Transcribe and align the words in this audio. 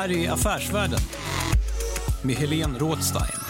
Här 0.00 0.12
är 0.12 0.30
Affärsvärlden 0.32 0.98
med 2.22 2.36
Helene 2.36 2.78
Rådstein. 2.78 3.40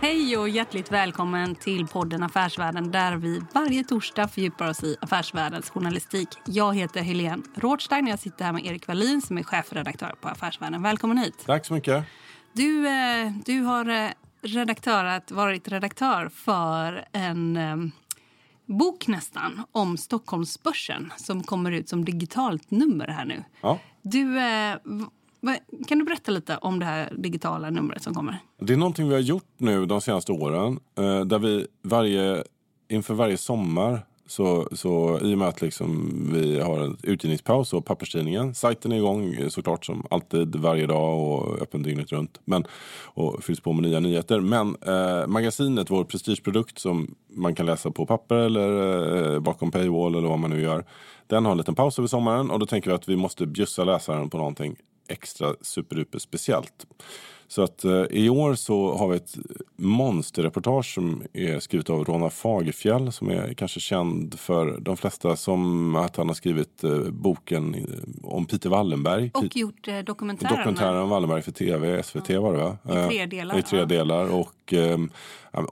Hej 0.00 0.36
och 0.36 0.48
hjärtligt 0.48 0.92
välkommen 0.92 1.54
till 1.54 1.86
podden 1.86 2.22
Affärsvärlden 2.22 2.90
där 2.90 3.16
vi 3.16 3.42
varje 3.54 3.84
torsdag 3.84 4.28
fördjupar 4.28 4.70
oss 4.70 4.84
i 4.84 4.96
affärsvärldens 5.00 5.70
journalistik. 5.70 6.28
Jag 6.46 6.76
heter 6.76 7.02
Helene 7.02 7.42
Rådstein 7.54 8.04
och 8.04 8.10
jag 8.10 8.18
sitter 8.18 8.44
här 8.44 8.52
med 8.52 8.66
Erik 8.66 8.86
Wallin 8.86 9.22
som 9.22 9.38
är 9.38 9.42
chefredaktör 9.42 10.14
på 10.20 10.28
Affärsvärlden. 10.28 10.82
Välkommen 10.82 11.18
hit. 11.18 11.42
Tack 11.46 11.66
så 11.66 11.74
mycket. 11.74 12.04
Du, 12.52 12.88
eh, 12.88 13.32
du 13.44 13.60
har 13.60 13.88
eh, 13.88 14.10
redaktörat, 14.42 15.30
varit 15.30 15.68
redaktör 15.68 16.28
för 16.28 17.04
en 17.12 17.56
eh, 17.56 17.76
bok 18.66 19.06
nästan 19.06 19.62
om 19.72 19.96
Stockholmsbörsen 19.96 21.12
som 21.16 21.42
kommer 21.42 21.72
ut 21.72 21.88
som 21.88 22.04
digitalt 22.04 22.70
nummer 22.70 23.08
här 23.08 23.24
nu. 23.24 23.44
Ja. 23.60 23.78
Du, 24.10 24.38
eh, 24.38 24.74
kan 25.88 25.98
du 25.98 26.04
berätta 26.04 26.32
lite 26.32 26.56
om 26.56 26.78
det 26.78 26.84
här 26.84 27.12
digitala 27.18 27.70
numret 27.70 28.02
som 28.02 28.14
kommer? 28.14 28.38
Det 28.60 28.72
är 28.72 28.76
någonting 28.76 29.08
vi 29.08 29.14
har 29.14 29.20
gjort 29.20 29.44
nu 29.58 29.86
de 29.86 30.00
senaste 30.00 30.32
åren. 30.32 30.78
eh, 30.98 31.20
Där 31.20 31.38
vi 31.38 31.66
varje, 31.82 32.44
inför 32.88 33.14
varje 33.14 33.36
sommar 33.36 34.00
så, 34.26 34.68
så 34.72 35.20
i 35.22 35.34
och 35.34 35.38
med 35.38 35.48
att 35.48 35.62
liksom 35.62 36.10
vi 36.32 36.60
har 36.60 36.78
en 36.80 36.96
utgivningspaus 37.02 37.72
och 37.72 37.84
papperstidningen. 37.84 38.54
Sajten 38.54 38.92
är 38.92 38.96
igång 38.96 39.34
eh, 39.34 39.48
såklart 39.48 39.84
som 39.84 40.06
alltid 40.10 40.56
varje 40.56 40.86
dag 40.86 41.20
och 41.20 41.62
öppen 41.62 41.82
dygnet 41.82 42.12
runt. 42.12 42.40
Men, 42.44 42.64
och 43.04 43.44
fylls 43.44 43.60
på 43.60 43.72
med 43.72 43.82
nya 43.82 44.00
nyheter. 44.00 44.40
Men 44.40 44.76
eh, 44.86 45.26
magasinet, 45.26 45.90
vår 45.90 46.04
prestigeprodukt 46.04 46.78
som 46.78 47.14
man 47.28 47.54
kan 47.54 47.66
läsa 47.66 47.90
på 47.90 48.06
papper 48.06 48.36
eller 48.36 49.34
eh, 49.34 49.40
bakom 49.40 49.70
paywall 49.70 50.14
eller 50.14 50.28
vad 50.28 50.38
man 50.38 50.50
nu 50.50 50.60
gör. 50.60 50.84
Den 51.26 51.44
har 51.44 51.52
en 51.52 51.58
liten 51.58 51.74
paus 51.74 51.98
över 51.98 52.08
sommaren 52.08 52.50
och 52.50 52.58
då 52.58 52.66
tänker 52.66 52.90
vi 52.90 52.94
att 52.94 53.08
vi 53.08 53.16
måste 53.16 53.46
bjussa 53.46 53.84
läsaren 53.84 54.30
på 54.30 54.38
någonting 54.38 54.76
extra 55.08 55.54
superduper 55.60 56.18
speciellt. 56.18 56.86
Så 57.48 57.62
att 57.62 57.84
eh, 57.84 58.04
i 58.10 58.28
år 58.30 58.54
så 58.54 58.94
har 58.96 59.08
vi 59.08 59.16
ett 59.16 59.34
monsterreportage 59.76 60.94
som 60.94 61.22
är 61.32 61.60
skrivet 61.60 61.90
av 61.90 62.04
Rona 62.04 62.30
Fagerfjell 62.30 63.12
som 63.12 63.30
är 63.30 63.54
kanske 63.54 63.80
känd 63.80 64.38
för 64.38 64.78
de 64.80 64.96
flesta 64.96 65.36
som 65.36 65.94
att 65.96 66.16
han 66.16 66.28
har 66.28 66.34
skrivit 66.34 66.84
eh, 66.84 66.98
boken 66.98 67.74
eh, 67.74 67.82
om 68.22 68.46
Peter 68.46 68.70
Wallenberg. 68.70 69.30
Och 69.34 69.42
Pete- 69.44 69.58
gjort 69.58 69.88
eh, 69.88 69.98
dokumentären. 69.98 70.56
Dokumentären 70.56 70.96
om 71.02 71.08
Wallenberg 71.08 71.42
för 71.42 71.52
tv, 71.52 72.02
SVT 72.02 72.30
var 72.30 72.52
det 72.52 72.58
va? 72.58 72.76
I 72.84 72.88
tre 73.08 73.22
Eh, 73.22 73.28
delar, 73.28 73.58
I 73.58 73.62
tre 73.62 73.78
ja. 73.78 73.84
delar 73.84 74.34
och 74.34 74.72
eh, 74.72 74.98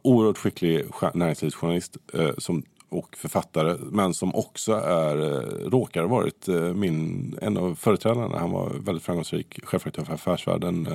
oerhört 0.03 0.39
skicklig 0.39 0.85
jour- 0.91 1.11
näringslivsjournalist 1.15 1.97
eh, 2.15 2.31
som, 2.39 2.63
och 2.89 3.17
författare 3.17 3.77
men 3.81 4.15
som 4.15 4.35
också 4.35 4.73
är, 4.73 5.17
råkar 5.71 6.01
ha 6.03 6.09
varit 6.09 6.47
min, 6.75 7.39
en 7.43 7.57
av 7.57 7.75
företrädarna. 7.75 8.39
Han 8.39 8.51
var 8.51 8.71
väldigt 8.81 9.05
framgångsrik 9.05 9.65
chefredaktör 9.65 10.05
för 10.05 10.15
Affärsvärlden 10.15 10.89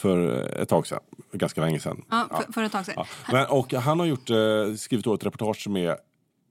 för 0.00 0.46
ett 0.62 0.68
tag 0.68 0.86
sedan, 0.86 1.00
ganska 1.32 1.60
länge 1.60 1.80
sedan. 1.80 2.04
Ja, 2.10 2.28
för, 2.30 2.52
för 2.52 2.62
ett 2.62 2.72
tag 2.72 2.86
sedan. 2.86 2.94
Ja. 2.96 3.06
Men, 3.32 3.46
och 3.46 3.72
han 3.72 4.00
har 4.00 4.06
gjort, 4.06 4.30
eh, 4.30 4.74
skrivit 4.76 5.06
ett 5.06 5.26
reportage 5.26 5.62
som 5.62 5.76
är 5.76 5.96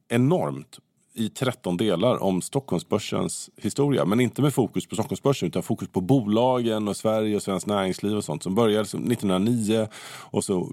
enormt 0.10 0.80
i 1.14 1.30
13 1.30 1.78
delar 1.78 2.24
om 2.24 2.42
Stockholmsbörsens 2.42 3.50
historia. 3.58 4.06
Men 4.06 4.20
inte 4.20 4.42
med 4.42 4.54
fokus 4.54 4.88
på 4.88 4.96
Stockholmsbörsen 4.96 5.48
utan 5.48 5.64
fokus 5.64 5.88
på 5.88 6.02
bolagen 6.02 6.88
och 6.88 6.98
Sverige 6.98 7.36
och 7.36 7.44
svenskt 7.44 7.68
näringsliv 7.68 8.18
och 8.18 8.24
sånt. 8.24 8.44
Som 8.44 8.56
började 8.56 8.86
som 8.86 9.12
1909 9.12 9.88
och 10.32 10.44
så 10.44 10.70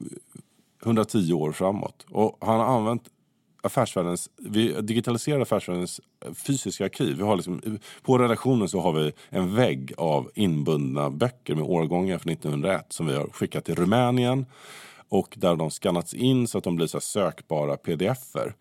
110 0.84 1.32
år 1.32 1.52
framåt. 1.52 2.06
Och 2.10 2.38
han 2.40 2.60
har 2.60 2.66
använt 2.66 3.02
affärsvärldens, 3.66 4.30
vi 4.36 4.80
digitaliserar 4.80 5.40
affärsvärldens 5.40 6.00
eh, 6.24 6.32
fysiska 6.32 6.84
arkiv. 6.84 7.16
Vi 7.16 7.22
har 7.22 7.36
liksom, 7.36 7.60
eh, 7.66 7.72
på 8.02 8.18
redaktionen 8.18 8.68
så 8.68 8.80
har 8.80 8.92
vi 8.92 9.12
en 9.28 9.54
vägg 9.54 9.92
av 9.96 10.30
inbundna 10.34 11.10
böcker 11.10 11.54
med 11.54 11.64
årgångar 11.64 12.18
från 12.18 12.32
1901 12.32 12.86
som 12.88 13.06
vi 13.06 13.14
har 13.14 13.26
skickat 13.26 13.64
till 13.64 13.74
Rumänien 13.74 14.46
och 15.08 15.34
där 15.36 15.56
de 15.56 15.70
skannats 15.70 16.14
in 16.14 16.48
så 16.48 16.58
att 16.58 16.64
de 16.64 16.76
blir 16.76 16.86
så 16.86 17.00
sökbara 17.00 17.76
pdf-er. 17.76 18.54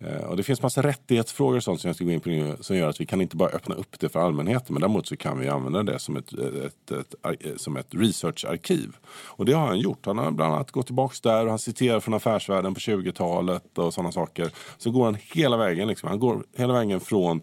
Eh, 0.00 0.24
och 0.24 0.36
det 0.36 0.42
finns 0.42 0.62
massa 0.62 0.82
rättighetsfrågor 0.82 1.56
och 1.56 1.62
sånt 1.62 1.80
som 1.80 1.88
jag 1.88 1.96
ska 1.96 2.04
gå 2.04 2.10
in 2.10 2.20
på 2.20 2.28
nu 2.28 2.56
som 2.60 2.76
gör 2.76 2.88
att 2.88 3.00
vi 3.00 3.06
kan 3.06 3.20
inte 3.20 3.36
bara 3.36 3.50
öppna 3.50 3.74
upp 3.74 4.00
det 4.00 4.08
för 4.08 4.20
allmänheten 4.20 4.74
men 4.74 4.80
däremot 4.80 5.06
så 5.06 5.16
kan 5.16 5.38
vi 5.38 5.48
använda 5.48 5.82
det 5.82 5.98
som 5.98 6.16
ett, 6.16 6.32
eh, 6.38 6.64
ett, 6.64 6.90
ett, 6.90 7.14
eh, 7.22 7.56
som 7.56 7.76
ett 7.76 7.86
researcharkiv. 7.90 8.96
Och 9.06 9.44
det 9.44 9.52
har 9.52 9.66
han 9.66 9.78
gjort. 9.78 10.06
Han 10.06 10.18
har 10.18 10.30
bland 10.30 10.54
annat 10.54 10.70
gått 10.70 10.86
tillbaka 10.86 11.14
där 11.22 11.44
och 11.44 11.50
han 11.50 11.58
citerar 11.58 12.00
från 12.00 12.14
affärsvärlden 12.14 12.74
på 12.74 12.80
20-talet 12.80 13.78
och 13.78 13.94
sådana 13.94 14.12
saker. 14.12 14.50
Så 14.78 14.90
går 14.90 15.04
han 15.04 15.16
hela 15.34 15.56
vägen. 15.56 15.88
Liksom. 15.88 16.08
Han 16.08 16.18
går 16.18 16.44
hela 16.56 16.72
vägen 16.72 17.00
från 17.00 17.40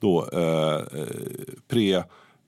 då, 0.00 0.28
eh, 0.32 0.80
pre 1.68 1.94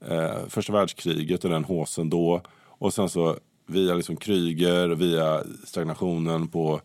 eh, 0.07 0.47
första 0.49 0.73
världskriget 0.73 1.45
och 1.45 1.51
den 1.51 1.65
håsen 1.65 2.11
då. 2.11 2.43
Och 2.67 2.95
sen 2.95 3.09
så 3.09 3.37
via 3.67 3.95
liksom 3.95 4.17
Kryger, 4.17 4.89
via 4.89 5.43
stagnationen 5.65 6.49
på 6.49 6.81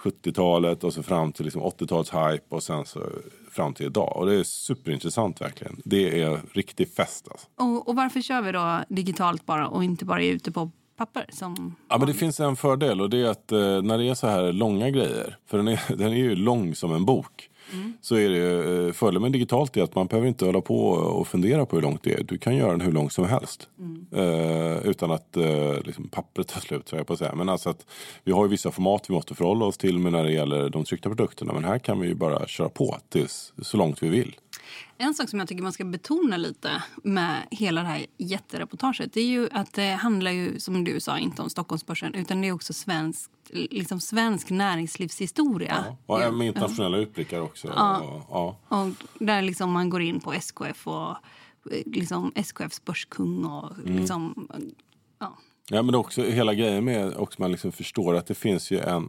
70-talet 0.00 0.84
och 0.84 0.92
så 0.92 1.02
fram 1.02 1.32
till 1.32 1.44
liksom 1.44 1.62
80-talets 1.62 2.10
hype 2.10 2.44
och 2.48 2.62
sen 2.62 2.86
så 2.86 3.00
fram 3.50 3.74
till 3.74 3.86
idag. 3.86 4.16
Och 4.16 4.26
det 4.26 4.34
är 4.34 4.42
superintressant 4.42 5.40
verkligen. 5.40 5.80
Det 5.84 6.22
är 6.22 6.40
riktig 6.52 6.94
fest 6.94 7.28
alltså. 7.30 7.46
Och, 7.56 7.88
och 7.88 7.96
varför 7.96 8.20
kör 8.20 8.42
vi 8.42 8.52
då 8.52 8.80
digitalt 8.88 9.46
bara 9.46 9.68
och 9.68 9.84
inte 9.84 10.04
bara 10.04 10.22
är 10.22 10.32
ute 10.32 10.52
på 10.52 10.70
papper? 10.96 11.26
Som 11.32 11.76
Ja, 11.88 11.98
men 11.98 12.06
det 12.06 12.14
finns 12.14 12.40
en 12.40 12.56
fördel 12.56 13.00
och 13.00 13.10
det 13.10 13.18
är 13.18 13.30
att 13.30 13.52
eh, 13.52 13.82
när 13.82 13.98
det 13.98 14.08
är 14.08 14.14
så 14.14 14.26
här 14.26 14.52
långa 14.52 14.90
grejer, 14.90 15.36
för 15.46 15.56
den 15.56 15.68
är, 15.68 15.80
den 15.96 16.12
är 16.12 16.16
ju 16.16 16.34
lång 16.34 16.74
som 16.74 16.92
en 16.94 17.04
bok, 17.04 17.49
så 18.00 18.14
är 18.14 18.28
det 18.28 18.86
eh, 18.86 18.92
fördelen 18.92 19.22
med 19.22 19.32
digitalt 19.32 19.76
är 19.76 19.82
att 19.82 19.94
man 19.94 20.06
behöver 20.06 20.28
inte 20.28 20.44
hålla 20.44 20.60
på 20.60 20.88
och 20.88 21.28
fundera 21.28 21.66
på 21.66 21.76
hur 21.76 21.82
långt 21.82 22.02
det 22.02 22.12
är. 22.12 22.22
Du 22.22 22.38
kan 22.38 22.56
göra 22.56 22.70
den 22.70 22.80
hur 22.80 22.92
långt 22.92 23.12
som 23.12 23.24
helst. 23.24 23.68
Eh, 24.12 24.86
utan 24.88 25.10
att 25.10 25.36
eh, 25.36 25.82
liksom 25.84 26.08
pappret 26.08 26.48
tar 26.48 26.60
slut, 26.60 26.88
så 26.88 26.96
jag 26.96 27.06
på 27.06 27.12
att 27.12 27.18
säga. 27.18 27.34
Men 27.34 27.48
alltså 27.48 27.70
att 27.70 27.86
vi 28.24 28.32
har 28.32 28.44
ju 28.44 28.50
vissa 28.50 28.70
format 28.70 29.10
vi 29.10 29.14
måste 29.14 29.34
förhålla 29.34 29.64
oss 29.64 29.78
till 29.78 29.98
med 29.98 30.12
när 30.12 30.24
det 30.24 30.32
gäller 30.32 30.68
de 30.68 30.84
tryckta 30.84 31.08
produkterna. 31.08 31.52
Men 31.52 31.64
här 31.64 31.78
kan 31.78 32.00
vi 32.00 32.08
ju 32.08 32.14
bara 32.14 32.46
köra 32.46 32.68
på 32.68 32.96
tills 33.08 33.52
så 33.62 33.76
långt 33.76 34.02
vi 34.02 34.08
vill. 34.08 34.36
En 34.98 35.14
sak 35.14 35.28
som 35.28 35.38
jag 35.38 35.48
tycker 35.48 35.62
man 35.62 35.72
ska 35.72 35.84
betona 35.84 36.36
lite 36.36 36.82
med 37.02 37.46
hela 37.50 37.82
det 37.82 37.88
här 37.88 38.06
jättereportaget 38.18 39.16
är 39.16 39.20
ju 39.20 39.48
att 39.52 39.72
det 39.72 39.90
handlar 39.90 40.30
ju, 40.30 40.60
som 40.60 40.84
du 40.84 41.00
sa, 41.00 41.18
inte 41.18 41.42
om 41.42 41.50
Stockholmsbörsen 41.50 42.14
utan 42.14 42.40
det 42.40 42.48
är 42.48 42.52
också 42.52 42.72
svensk, 42.72 43.30
liksom 43.50 44.00
svensk 44.00 44.50
näringslivshistoria. 44.50 45.96
Och 46.06 46.34
med 46.34 46.46
internationella 46.46 46.98
utblickar 46.98 47.40
också. 47.40 47.68
Ja. 47.68 48.00
Och, 48.00 48.26
ja. 48.30 48.76
Och 48.76 48.88
där 49.18 49.42
liksom 49.42 49.72
man 49.72 49.90
går 49.90 50.02
in 50.02 50.20
på 50.20 50.32
SKF 50.32 50.86
och 50.86 51.10
eh, 51.10 51.82
liksom 51.86 52.32
SKFs 52.34 52.84
börskung 52.84 53.44
och 53.44 53.78
Mm. 53.78 53.98
liksom... 53.98 54.48
Ja. 55.18 55.38
Ja, 55.72 55.82
men 55.82 55.94
också 55.94 56.22
hela 56.22 56.54
grejen 56.54 56.84
med 56.84 57.14
också 57.16 57.42
man 57.42 57.52
liksom 57.52 57.72
förstår 57.72 58.14
att 58.14 58.26
det 58.26 58.34
finns 58.34 58.70
ju 58.70 58.78
en 58.78 59.08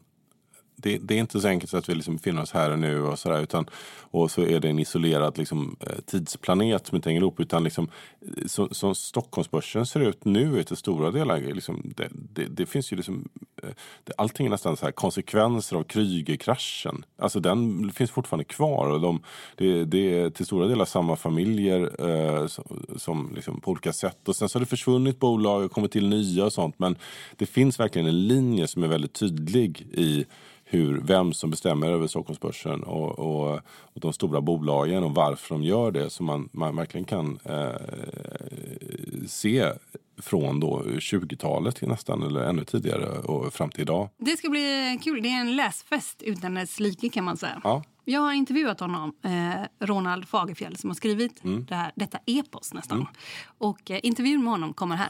det, 0.81 0.97
det, 0.97 1.15
är 1.15 1.19
inte 1.19 1.41
så 1.41 1.47
enkelt 1.47 1.69
så 1.69 1.77
att 1.77 1.89
vi 1.89 1.95
liksom 1.95 2.15
befinner 2.15 2.41
oss 2.41 2.51
här 2.51 2.71
och 2.71 2.79
nu 2.79 3.01
och 3.01 3.19
sådär. 3.19 3.41
Utan, 3.41 3.65
och 3.99 4.31
så 4.31 4.41
är 4.41 4.59
det 4.59 4.69
en 4.69 4.79
isolerad 4.79 5.37
liksom, 5.37 5.75
eh, 5.79 5.99
tidsplanet 6.05 6.87
som 6.87 6.95
inte 6.95 7.09
hänger 7.09 7.21
ihop. 7.21 7.39
Utan 7.39 7.63
liksom, 7.63 7.89
eh, 8.21 8.47
så, 8.47 8.69
som 8.71 8.95
Stockholmsbörsen 8.95 9.85
ser 9.85 9.99
ut 9.99 10.25
nu 10.25 10.59
är 10.59 10.63
till 10.63 10.77
stora 10.77 11.11
delar, 11.11 11.39
liksom, 11.39 11.93
det, 11.95 12.07
det, 12.11 12.45
det, 12.45 12.65
finns 12.65 12.93
ju 12.93 12.95
liksom, 12.95 13.29
eh, 13.63 13.69
det, 14.03 14.13
allting 14.17 14.45
är 14.45 14.49
nästan 14.49 14.77
så 14.77 14.85
här 14.85 14.91
konsekvenser 14.91 15.75
av 15.75 15.83
Krügerkraschen. 15.83 17.03
Alltså 17.17 17.39
den 17.39 17.91
finns 17.91 18.11
fortfarande 18.11 18.43
kvar. 18.43 18.89
Och 18.89 19.01
de, 19.01 19.23
det, 19.55 19.85
det 19.85 20.19
är 20.19 20.29
till 20.29 20.45
stora 20.45 20.67
delar 20.67 20.85
samma 20.85 21.15
familjer 21.15 22.09
eh, 22.09 22.47
som, 22.47 22.85
som 22.97 23.31
liksom 23.35 23.61
på 23.61 23.71
olika 23.71 23.93
sätt. 23.93 24.27
Och 24.27 24.35
sen 24.35 24.49
så 24.49 24.57
har 24.57 24.59
det 24.59 24.69
försvunnit 24.69 25.19
bolag 25.19 25.63
och 25.63 25.71
kommit 25.71 25.91
till 25.91 26.09
nya 26.09 26.45
och 26.45 26.53
sånt. 26.53 26.79
Men 26.79 26.95
det 27.35 27.45
finns 27.45 27.79
verkligen 27.79 28.07
en 28.07 28.27
linje 28.27 28.67
som 28.67 28.83
är 28.83 28.87
väldigt 28.87 29.13
tydlig 29.13 29.87
i 29.91 30.25
hur, 30.71 31.01
vem 31.03 31.33
som 31.33 31.49
bestämmer 31.49 31.87
över 31.87 32.07
Stockholmsbörsen 32.07 32.83
och, 32.83 33.19
och, 33.19 33.59
och 33.65 34.01
de 34.01 34.13
stora 34.13 34.41
bolagen 34.41 35.03
och 35.03 35.15
varför 35.15 35.55
de 35.55 35.63
gör 35.63 35.91
det. 35.91 36.09
Så 36.09 36.23
man, 36.23 36.49
man 36.51 36.75
verkligen 36.75 37.05
kan 37.05 37.39
eh, 37.45 37.67
se 39.27 39.71
från 40.21 40.59
då 40.59 40.81
20-talet 40.85 41.81
nästan 41.81 42.23
eller 42.23 42.41
ännu 42.41 42.63
tidigare 42.63 43.05
och 43.05 43.53
fram 43.53 43.69
till 43.69 43.81
idag. 43.81 44.09
Det 44.17 44.37
ska 44.37 44.49
bli 44.49 44.99
kul. 45.03 45.23
Det 45.23 45.29
är 45.29 45.41
en 45.41 45.55
läsfest 45.55 46.21
utan 46.21 46.53
dess 46.53 46.79
like 46.79 47.09
kan 47.09 47.23
man 47.23 47.37
säga. 47.37 47.61
Ja. 47.63 47.83
Jag 48.05 48.21
har 48.21 48.33
intervjuat 48.33 48.79
honom, 48.79 49.13
eh, 49.23 49.85
Ronald 49.85 50.27
Fagerfjell 50.27 50.77
som 50.77 50.89
har 50.89 50.95
skrivit 50.95 51.43
mm. 51.43 51.65
det 51.65 51.75
här, 51.75 51.91
detta 51.95 52.19
epos 52.25 52.73
nästan. 52.73 52.97
Mm. 52.97 53.07
Och 53.57 53.91
eh, 53.91 53.99
intervjun 54.03 54.43
med 54.43 54.51
honom 54.51 54.73
kommer 54.73 54.95
här. 54.95 55.09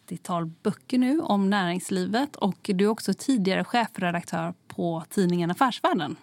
30-tal 0.11 0.45
böcker 0.63 0.97
nu 0.97 1.19
om 1.19 1.49
näringslivet 1.49 2.35
och 2.35 2.57
du 2.73 2.85
är 2.85 2.89
också 2.89 3.13
tidigare 3.13 3.63
chefredaktör 3.63 4.53
på 4.67 5.03
tidningen 5.09 5.51
Affärsvärlden. 5.51 6.15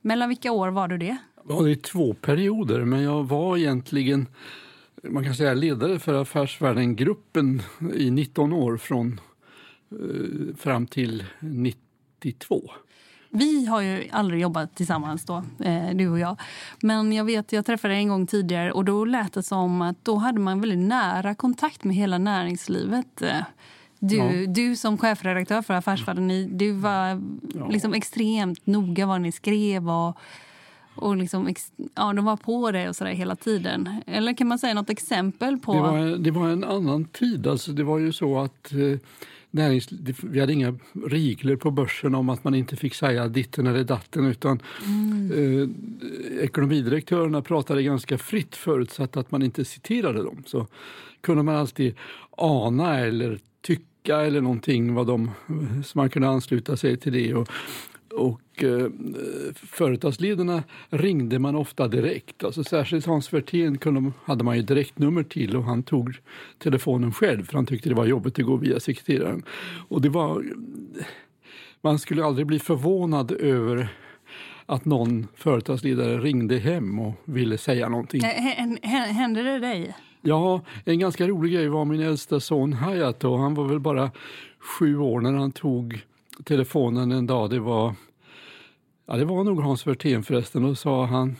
Mellan 0.00 0.28
vilka 0.28 0.52
år 0.52 0.68
var 0.68 0.88
du 0.88 0.98
det? 0.98 1.16
Ja, 1.48 1.62
det 1.62 1.70
är 1.70 1.74
två 1.74 2.14
perioder, 2.14 2.84
men 2.84 3.02
jag 3.02 3.24
var 3.24 3.56
egentligen 3.56 4.26
man 5.02 5.24
kan 5.24 5.34
säga 5.34 5.54
ledare 5.54 5.98
för 5.98 6.14
Affärsvärlden-gruppen 6.14 7.62
i 7.94 8.10
19 8.10 8.52
år 8.52 8.76
från 8.76 9.20
eh, 9.90 10.56
fram 10.56 10.86
till 10.86 11.24
92. 11.40 12.70
Vi 13.30 13.66
har 13.66 13.80
ju 13.80 14.08
aldrig 14.10 14.40
jobbat 14.40 14.74
tillsammans 14.74 15.24
då, 15.24 15.42
eh, 15.64 15.90
du 15.94 16.08
och 16.08 16.18
jag. 16.18 16.36
Men 16.82 17.12
jag 17.12 17.24
vet, 17.24 17.52
jag 17.52 17.66
träffade 17.66 17.94
en 17.94 18.08
gång 18.08 18.26
tidigare 18.26 18.72
och 18.72 18.84
då 18.84 19.04
lät 19.04 19.32
det 19.32 19.42
som 19.42 19.82
att 19.82 20.04
då 20.04 20.16
hade 20.16 20.40
man 20.40 20.60
väldigt 20.60 20.88
nära 20.88 21.34
kontakt 21.34 21.84
med 21.84 21.96
hela 21.96 22.18
näringslivet. 22.18 23.22
Du, 23.98 24.16
ja. 24.16 24.46
du 24.46 24.76
som 24.76 24.98
chefredaktör 24.98 25.62
för 25.62 25.74
Affärsvärlden, 25.74 26.58
du 26.58 26.72
var 26.72 27.22
liksom 27.70 27.94
extremt 27.94 28.66
noga 28.66 29.06
vad 29.06 29.20
ni 29.20 29.32
skrev 29.32 29.90
och, 29.90 30.18
och 30.94 31.16
liksom, 31.16 31.54
ja, 31.94 32.12
de 32.12 32.24
var 32.24 32.36
på 32.36 32.70
det 32.70 32.88
och 32.88 32.96
så 32.96 33.04
hela 33.04 33.36
tiden. 33.36 34.02
Eller 34.06 34.32
kan 34.32 34.48
man 34.48 34.58
säga 34.58 34.74
något 34.74 34.90
exempel 34.90 35.58
på... 35.58 35.74
Det 35.74 35.80
var, 35.80 36.18
det 36.18 36.30
var 36.30 36.48
en 36.48 36.64
annan 36.64 37.04
tid. 37.04 37.46
Alltså, 37.46 37.72
det 37.72 37.84
var 37.84 37.98
ju 37.98 38.12
så 38.12 38.38
att 38.38 38.72
eh, 38.72 38.98
närings, 39.50 39.88
vi 40.22 40.40
hade 40.40 40.52
inga 40.52 40.78
regler 41.06 41.56
på 41.56 41.70
börsen 41.70 42.14
om 42.14 42.28
att 42.28 42.44
man 42.44 42.54
inte 42.54 42.76
fick 42.76 42.94
säga 42.94 43.28
ditten 43.28 43.66
eller 43.66 43.84
datten 43.84 44.26
utan 44.26 44.62
mm. 44.86 45.32
eh, 45.32 46.44
ekonomidirektörerna 46.44 47.42
pratade 47.42 47.82
ganska 47.82 48.18
fritt 48.18 48.56
förutsatt 48.56 49.16
att 49.16 49.30
man 49.30 49.42
inte 49.42 49.64
citerade 49.64 50.22
dem. 50.22 50.42
Så 50.46 50.66
kunde 51.20 51.42
man 51.42 51.56
alltid 51.56 51.94
ana 52.30 52.98
eller 52.98 53.38
tycka 53.60 54.20
eller 54.20 54.40
någonting 54.40 54.94
vad 54.94 55.06
de, 55.06 55.30
så 55.84 55.98
man 55.98 56.10
kunde 56.10 56.28
ansluta 56.28 56.76
sig 56.76 56.96
till 56.96 57.12
det. 57.12 57.34
Och, 57.34 57.48
och 58.12 58.64
eh, 58.64 58.86
företagsledarna 59.54 60.62
ringde 60.90 61.38
man 61.38 61.56
ofta 61.56 61.88
direkt. 61.88 62.44
Alltså, 62.44 62.64
särskilt 62.64 63.06
Hans 63.06 63.32
Werthén 63.32 63.78
kunde, 63.78 64.12
hade 64.24 64.44
man 64.44 64.56
ju 64.56 64.62
direktnummer 64.62 65.22
till 65.22 65.56
och 65.56 65.64
han 65.64 65.82
tog 65.82 66.16
telefonen 66.58 67.12
själv 67.12 67.44
för 67.44 67.54
han 67.54 67.66
tyckte 67.66 67.88
det 67.88 67.94
var 67.94 68.06
jobbigt 68.06 68.38
att 68.38 68.44
gå 68.44 68.56
via 68.56 68.80
sekreteraren. 68.80 69.42
Och 69.88 70.02
det 70.02 70.08
var, 70.08 70.44
man 71.80 71.98
skulle 71.98 72.24
aldrig 72.24 72.46
bli 72.46 72.58
förvånad 72.58 73.32
över 73.32 73.88
att 74.66 74.84
någon 74.84 75.26
företagsledare 75.34 76.18
ringde 76.18 76.58
hem 76.58 76.98
och 76.98 77.14
ville 77.24 77.58
säga 77.58 77.88
någonting. 77.88 78.20
Hände 78.82 79.42
det 79.42 79.58
dig? 79.58 79.94
Ja, 80.20 80.60
en 80.84 80.98
ganska 80.98 81.28
rolig 81.28 81.52
grej 81.52 81.68
var 81.68 81.84
min 81.84 82.00
äldsta 82.00 82.40
son 82.40 82.72
Hayat 82.72 83.24
och 83.24 83.38
han 83.38 83.54
var 83.54 83.64
väl 83.64 83.80
bara 83.80 84.10
sju 84.58 84.98
år 84.98 85.20
när 85.20 85.32
han 85.32 85.52
tog 85.52 86.02
telefonen 86.44 87.12
en 87.12 87.26
dag. 87.26 87.50
Det 87.50 87.60
var 87.60 87.94
Ja, 89.06 89.16
det 89.16 89.24
var 89.24 89.44
nog 89.44 89.60
Hans 89.60 89.86
Werthén 89.86 90.22
förresten. 90.22 90.62
Då 90.62 90.74
sa 90.74 91.06
han 91.06 91.36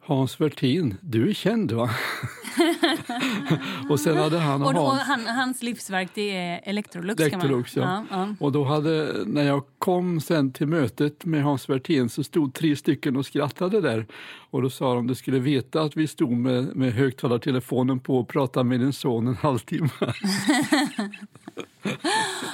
Hans 0.00 0.40
Werthén, 0.40 0.94
du 1.00 1.28
är 1.28 1.34
känd 1.34 1.72
va? 1.72 1.90
och 3.90 4.00
sen 4.00 4.16
hade 4.16 4.38
han 4.38 4.62
och, 4.62 4.68
Och, 4.68 4.92
han, 4.96 5.26
hans 5.26 5.62
livsverk 5.62 6.10
det 6.14 6.36
är 6.36 6.60
Electrolux. 6.64 7.20
Electrolux, 7.20 7.76
ja. 7.76 7.82
Ja, 7.82 8.04
ja. 8.10 8.34
Och 8.40 8.52
då 8.52 8.64
hade, 8.64 9.12
när 9.26 9.42
jag 9.42 9.62
kom 9.78 10.20
sen 10.20 10.52
till 10.52 10.66
mötet 10.66 11.24
med 11.24 11.42
Hans 11.42 11.68
Werthén 11.68 12.08
så 12.08 12.24
stod 12.24 12.54
tre 12.54 12.76
stycken 12.76 13.16
och 13.16 13.26
skrattade 13.26 13.80
där. 13.80 14.06
Och 14.50 14.62
då 14.62 14.70
sa 14.70 14.94
de, 14.94 15.06
du 15.06 15.14
skulle 15.14 15.38
veta 15.38 15.82
att 15.82 15.96
vi 15.96 16.06
stod 16.06 16.32
med, 16.32 16.76
med 16.76 16.92
högtalartelefonen 16.92 18.00
på 18.00 18.18
och 18.18 18.28
pratade 18.28 18.64
med 18.64 18.80
din 18.80 18.92
son 18.92 19.26
en 19.28 19.36
halvtimme. 19.36 19.88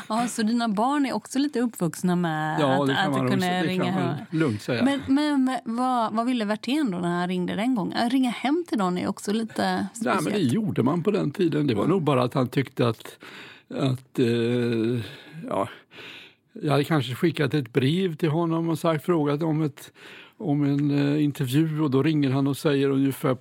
Ja, 0.08 0.28
så 0.28 0.42
dina 0.42 0.68
barn 0.68 1.06
är 1.06 1.12
också 1.12 1.38
lite 1.38 1.60
uppvuxna 1.60 2.16
med 2.16 2.60
Ja, 2.60 2.84
att, 2.84 2.90
att 2.90 3.14
du 3.14 3.28
kunde 3.28 3.62
ringa 3.62 3.84
hem? 3.90 4.14
lugnt 4.30 4.62
säga. 4.62 4.84
Men, 4.84 5.00
men, 5.06 5.44
men 5.44 5.76
vad, 5.76 6.12
vad 6.12 6.26
ville 6.26 6.44
Werthén 6.44 6.90
då 6.90 6.98
när 6.98 7.08
han 7.18 7.28
ringde 7.28 7.54
den 7.54 7.74
gången? 7.74 7.98
Att 7.98 8.12
ringa 8.12 8.30
hem 8.30 8.64
till 8.68 8.78
någon 8.78 8.98
är 8.98 9.08
också 9.08 9.32
lite 9.32 9.86
Nej, 10.00 10.16
men 10.22 10.32
det 10.32 10.38
gjorde 10.38 10.82
man 10.82 11.02
på 11.02 11.10
den 11.10 11.30
tiden. 11.30 11.66
Det 11.66 11.74
var 11.74 11.86
nog 11.86 12.02
bara 12.02 12.22
att 12.22 12.34
han 12.34 12.48
tyckte 12.48 12.88
att, 12.88 13.18
att 13.74 14.18
eh, 14.18 14.26
ja, 15.48 15.68
jag 16.52 16.70
hade 16.72 16.84
kanske 16.84 17.14
skickat 17.14 17.54
ett 17.54 17.72
brev 17.72 18.16
till 18.16 18.28
honom 18.30 18.68
och 18.68 18.78
sagt, 18.78 19.04
frågat 19.04 19.42
om, 19.42 19.62
ett, 19.62 19.92
om 20.36 20.64
en 20.64 20.90
eh, 21.16 21.24
intervju 21.24 21.80
och 21.82 21.90
då 21.90 22.02
ringer 22.02 22.30
han 22.30 22.46
och 22.46 22.56
säger 22.56 22.90
ungefär 22.90 23.36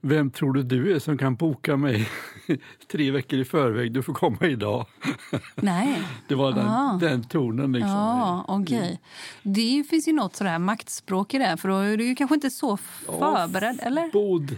vem 0.00 0.30
tror 0.30 0.52
du 0.52 0.62
du 0.62 0.94
är 0.94 0.98
som 0.98 1.18
kan 1.18 1.34
boka 1.34 1.76
mig 1.76 2.08
tre 2.92 3.10
veckor 3.10 3.38
i 3.38 3.44
förväg? 3.44 3.92
Du 3.92 4.02
får 4.02 4.14
komma 4.14 4.38
idag. 4.40 4.86
Nej. 5.54 6.02
Det 6.28 6.34
var 6.34 6.52
den, 6.52 6.66
Ah. 6.66 6.98
den 7.00 7.24
tonen. 7.24 7.72
Liksom. 7.72 7.90
Ja, 7.90 8.44
okej. 8.48 9.00
Det 9.42 9.84
finns 9.90 10.08
ju 10.08 10.12
något 10.12 10.36
sådär 10.36 10.58
maktspråk 10.58 11.34
i 11.34 11.38
det, 11.38 11.56
för 11.56 11.68
då 11.68 11.76
är 11.76 11.96
du 11.96 12.14
kanske 12.14 12.34
inte 12.34 12.50
så 12.50 12.76
förberedd, 12.76 13.78
eller? 13.82 14.12
Bod. 14.12 14.56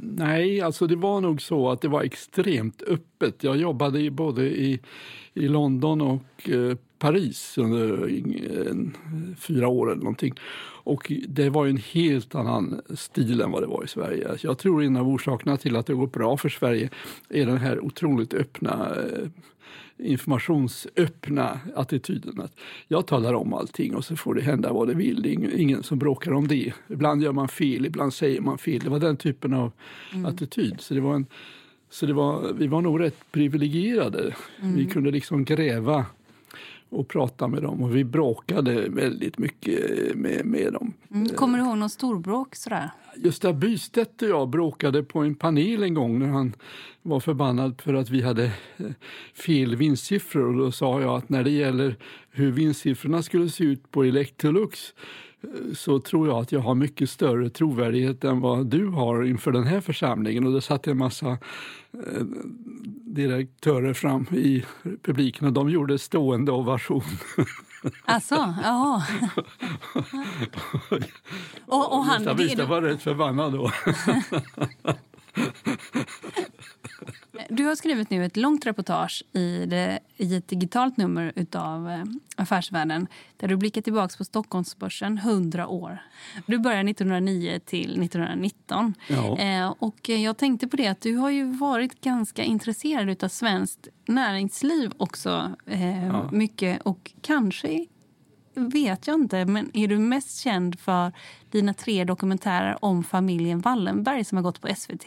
Nej, 0.00 0.60
alltså 0.60 0.86
det 0.86 0.96
var 0.96 1.20
nog 1.20 1.42
så 1.42 1.70
att 1.70 1.80
det 1.80 1.88
var 1.88 2.02
extremt 2.02 2.82
öppet. 2.82 3.44
Jag 3.44 3.56
jobbade 3.56 4.10
både 4.10 4.44
i, 4.44 4.80
i 5.34 5.48
London 5.48 6.00
och 6.00 6.50
eh, 6.50 6.76
Paris 6.98 7.58
under 7.58 8.08
eh, 8.08 8.74
fyra 9.38 9.68
år 9.68 9.92
eller 9.92 10.02
någonting. 10.02 10.34
Och 10.84 11.12
det 11.28 11.50
var 11.50 11.66
en 11.66 11.76
helt 11.76 12.34
annan 12.34 12.80
stil 12.94 13.40
än 13.40 13.50
vad 13.50 13.62
det 13.62 13.66
var 13.66 13.84
i 13.84 13.88
Sverige. 13.88 14.36
Jag 14.42 14.58
tror 14.58 14.82
en 14.82 14.96
av 14.96 15.08
orsakerna 15.08 15.56
till 15.56 15.76
att 15.76 15.86
det 15.86 15.94
går 15.94 16.06
bra 16.06 16.36
för 16.36 16.48
Sverige 16.48 16.90
är 17.28 17.46
den 17.46 17.58
här 17.58 17.80
otroligt 17.80 18.34
öppna 18.34 18.94
eh, 18.96 19.28
informationsöppna 20.02 21.60
attityden. 21.76 22.40
Att 22.40 22.52
jag 22.88 23.06
talar 23.06 23.34
om 23.34 23.54
allting 23.54 23.94
och 23.94 24.04
så 24.04 24.16
får 24.16 24.34
det 24.34 24.42
hända 24.42 24.72
vad 24.72 24.88
det 24.88 24.94
vill. 24.94 25.22
Det 25.22 25.28
är 25.28 25.60
ingen, 25.60 25.82
som 25.82 25.98
bråkar 25.98 26.32
om 26.32 26.48
det. 26.48 26.72
Ibland 26.88 27.22
gör 27.22 27.32
man 27.32 27.48
fel, 27.48 27.86
ibland 27.86 28.14
säger 28.14 28.40
man 28.40 28.58
fel. 28.58 28.80
Det 28.84 28.90
var 28.90 29.00
den 29.00 29.16
typen 29.16 29.54
av 29.54 29.72
attityd. 30.26 30.80
Så 30.80 30.94
det 30.94 31.00
var 31.00 31.14
en, 31.14 31.26
så 31.90 32.06
det 32.06 32.12
var, 32.12 32.52
vi 32.52 32.66
var 32.66 32.80
nog 32.80 33.00
rätt 33.00 33.32
privilegierade. 33.32 34.34
Vi 34.60 34.86
kunde 34.86 35.10
liksom 35.10 35.44
gräva 35.44 36.06
och 36.92 37.08
prata 37.08 37.48
med 37.48 37.62
dem 37.62 37.82
och 37.82 37.96
vi 37.96 38.04
bråkade 38.04 38.88
väldigt 38.88 39.38
mycket 39.38 39.80
med, 40.14 40.46
med 40.46 40.72
dem. 40.72 40.92
Mm. 41.10 41.28
Kommer 41.28 41.58
du 41.58 41.64
ihåg 41.64 41.78
någon 41.78 41.90
storbråk 41.90 42.56
sådär? 42.56 42.90
Gösta 43.16 43.52
Bystedt 43.52 44.22
och 44.22 44.28
jag 44.28 44.48
bråkade 44.48 45.02
på 45.02 45.18
en 45.18 45.34
panel 45.34 45.82
en 45.82 45.94
gång 45.94 46.18
när 46.18 46.26
han 46.26 46.54
var 47.02 47.20
förbannad 47.20 47.80
för 47.80 47.94
att 47.94 48.10
vi 48.10 48.22
hade 48.22 48.44
eh, 48.44 48.86
fel 49.34 49.76
vinstsiffror. 49.76 50.46
Och 50.46 50.56
då 50.56 50.72
sa 50.72 51.00
jag 51.00 51.16
att 51.16 51.28
när 51.28 51.44
det 51.44 51.50
gäller 51.50 51.96
hur 52.30 52.52
vinstsiffrorna 52.52 53.22
skulle 53.22 53.48
se 53.48 53.64
ut 53.64 53.90
på 53.90 54.04
Electrolux 54.04 54.94
så 55.74 56.00
tror 56.00 56.28
jag 56.28 56.38
att 56.38 56.52
jag 56.52 56.60
har 56.60 56.74
mycket 56.74 57.10
större 57.10 57.50
trovärdighet 57.50 58.24
än 58.24 58.40
vad 58.40 58.66
du 58.66 58.86
har 58.86 59.24
inför 59.24 59.52
den 59.52 59.64
här 59.64 59.80
församlingen. 59.80 60.46
Och 60.46 60.52
då 60.52 60.60
satt 60.60 60.86
en 60.86 60.98
massa 60.98 61.30
eh, 61.92 62.24
direktörer 63.04 63.94
fram 63.94 64.26
i 64.30 64.64
publiken 65.02 65.46
och 65.46 65.52
de 65.52 65.70
gjorde 65.70 65.98
stående 65.98 66.52
ovation. 66.52 67.02
Alltså, 68.04 68.54
ja. 68.62 69.02
och, 71.66 71.96
och 71.96 72.04
han, 72.04 72.24
det, 72.24 72.34
Bystedt 72.34 72.68
var 72.68 72.82
rätt 72.82 73.02
förbannad 73.02 73.52
då. 73.52 73.70
Du 77.48 77.64
har 77.64 77.74
skrivit 77.74 78.10
nu 78.10 78.24
ett 78.24 78.36
långt 78.36 78.66
reportage 78.66 79.22
i, 79.32 79.66
det, 79.66 79.98
i 80.16 80.36
ett 80.36 80.48
digitalt 80.48 80.96
nummer 80.96 81.32
av 81.54 81.90
eh, 81.90 82.04
Affärsvärlden 82.36 83.06
där 83.36 83.48
du 83.48 83.56
blickar 83.56 83.82
tillbaka 83.82 84.14
på 84.18 84.24
Stockholmsbörsen 84.24 85.18
100 85.18 85.68
år. 85.68 85.98
Du 86.46 86.58
börjar 86.58 86.84
1909 86.88 87.60
till 87.64 88.02
1919. 88.02 88.94
Ja. 89.08 89.38
Eh, 89.38 89.74
och 89.78 90.08
jag 90.08 90.36
tänkte 90.36 90.68
på 90.68 90.76
det 90.76 90.86
att 90.86 91.00
du 91.00 91.16
har 91.16 91.30
ju 91.30 91.44
varit 91.44 92.00
ganska 92.00 92.42
intresserad 92.44 93.24
av 93.24 93.28
svenskt 93.28 93.88
näringsliv 94.06 94.92
också. 94.96 95.56
Eh, 95.66 96.06
Ja. 96.06 96.28
Mycket 96.32 96.82
och 96.82 97.12
kanske 97.20 97.86
vet 98.54 99.06
jag 99.06 99.14
inte, 99.14 99.44
men 99.44 99.70
är 99.74 99.88
du 99.88 99.98
mest 99.98 100.40
känd 100.40 100.80
för 100.80 101.12
dina 101.50 101.74
tre 101.74 102.04
dokumentärer 102.04 102.84
om 102.84 103.04
familjen 103.04 103.60
Wallenberg 103.60 104.24
som 104.24 104.36
har 104.38 104.42
gått 104.42 104.60
på 104.60 104.68
SVT? 104.76 105.06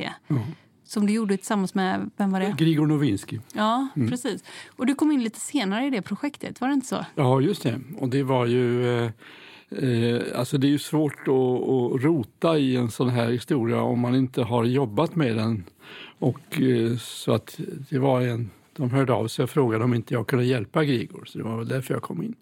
Som 0.86 1.06
du 1.06 1.14
gjorde 1.14 1.38
tillsammans 1.38 1.76
med, 1.76 2.10
vem 2.18 2.32
var 2.32 2.40
det? 2.40 2.56
Grigor 2.58 2.88
Nowinski. 2.88 3.40
Ja, 3.54 3.88
precis. 4.10 4.44
Och 4.76 4.86
du 4.86 4.96
kom 4.96 5.12
in 5.12 5.24
lite 5.24 5.40
senare 5.40 5.86
i 5.86 5.90
det 5.90 6.02
projektet, 6.02 6.62
var 6.62 6.68
det 6.68 6.74
inte 6.74 6.88
så? 6.88 7.06
Ja, 7.16 7.42
just 7.42 7.64
det. 7.64 7.80
Och 7.98 8.10
det 8.10 8.24
var 8.24 8.46
ju... 8.46 8.98
Eh, 8.98 9.12
eh, 9.70 10.22
alltså 10.40 10.58
det 10.58 10.68
är 10.68 10.70
ju 10.70 10.80
svårt 10.80 11.20
att, 11.20 11.28
att 11.28 12.04
rota 12.04 12.58
i 12.58 12.76
en 12.76 12.92
sån 12.92 13.10
här 13.10 13.32
historia 13.32 13.82
om 13.82 14.00
man 14.00 14.16
inte 14.16 14.42
har 14.42 14.64
jobbat 14.64 15.16
med 15.16 15.36
den. 15.36 15.64
Och 16.20 16.62
eh, 16.62 16.98
så 16.98 17.34
att 17.34 17.60
det 17.90 18.00
var 18.00 18.22
en... 18.22 18.50
De 18.78 18.90
hörde 18.90 19.14
av 19.14 19.28
sig 19.28 19.44
och 19.44 19.50
frågade 19.50 19.84
om 19.84 19.94
inte 19.94 20.14
jag 20.14 20.28
kunde 20.28 20.46
hjälpa 20.46 20.84
Grigor. 20.84 21.26
Så 21.26 21.38
det 21.38 21.44
var 21.44 21.58
väl 21.58 21.68
därför 21.68 21.94
jag 21.94 22.04
kom 22.04 22.24
in. 22.24 22.36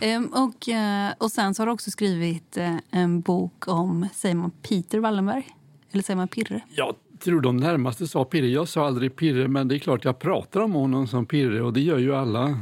Ehm, 0.00 0.26
och, 0.26 0.68
eh, 0.68 1.12
och 1.18 1.30
sen 1.30 1.54
så 1.54 1.62
har 1.62 1.66
du 1.66 1.72
också 1.72 1.90
skrivit 1.90 2.56
eh, 2.56 2.76
en 2.90 3.20
bok 3.20 3.68
om, 3.68 4.08
säger 4.14 4.34
man 4.34 4.50
Peter 4.50 4.98
Wallenberg? 4.98 5.48
Eller 5.92 6.02
säger 6.02 6.16
man 6.16 6.28
Pirre? 6.28 6.60
Jag 6.74 6.94
tror 7.20 7.40
de 7.40 7.56
närmaste 7.56 8.06
sa 8.06 8.24
Pirre. 8.24 8.46
Jag 8.46 8.68
sa 8.68 8.86
aldrig 8.86 9.16
Pirre, 9.16 9.48
men 9.48 9.68
det 9.68 9.76
är 9.76 9.78
klart 9.78 10.04
jag 10.04 10.18
pratar 10.18 10.60
om 10.60 10.72
honom 10.72 11.06
som 11.06 11.26
Pirre 11.26 11.62
och 11.62 11.72
det 11.72 11.80
gör 11.80 11.98
ju 11.98 12.14
alla. 12.14 12.58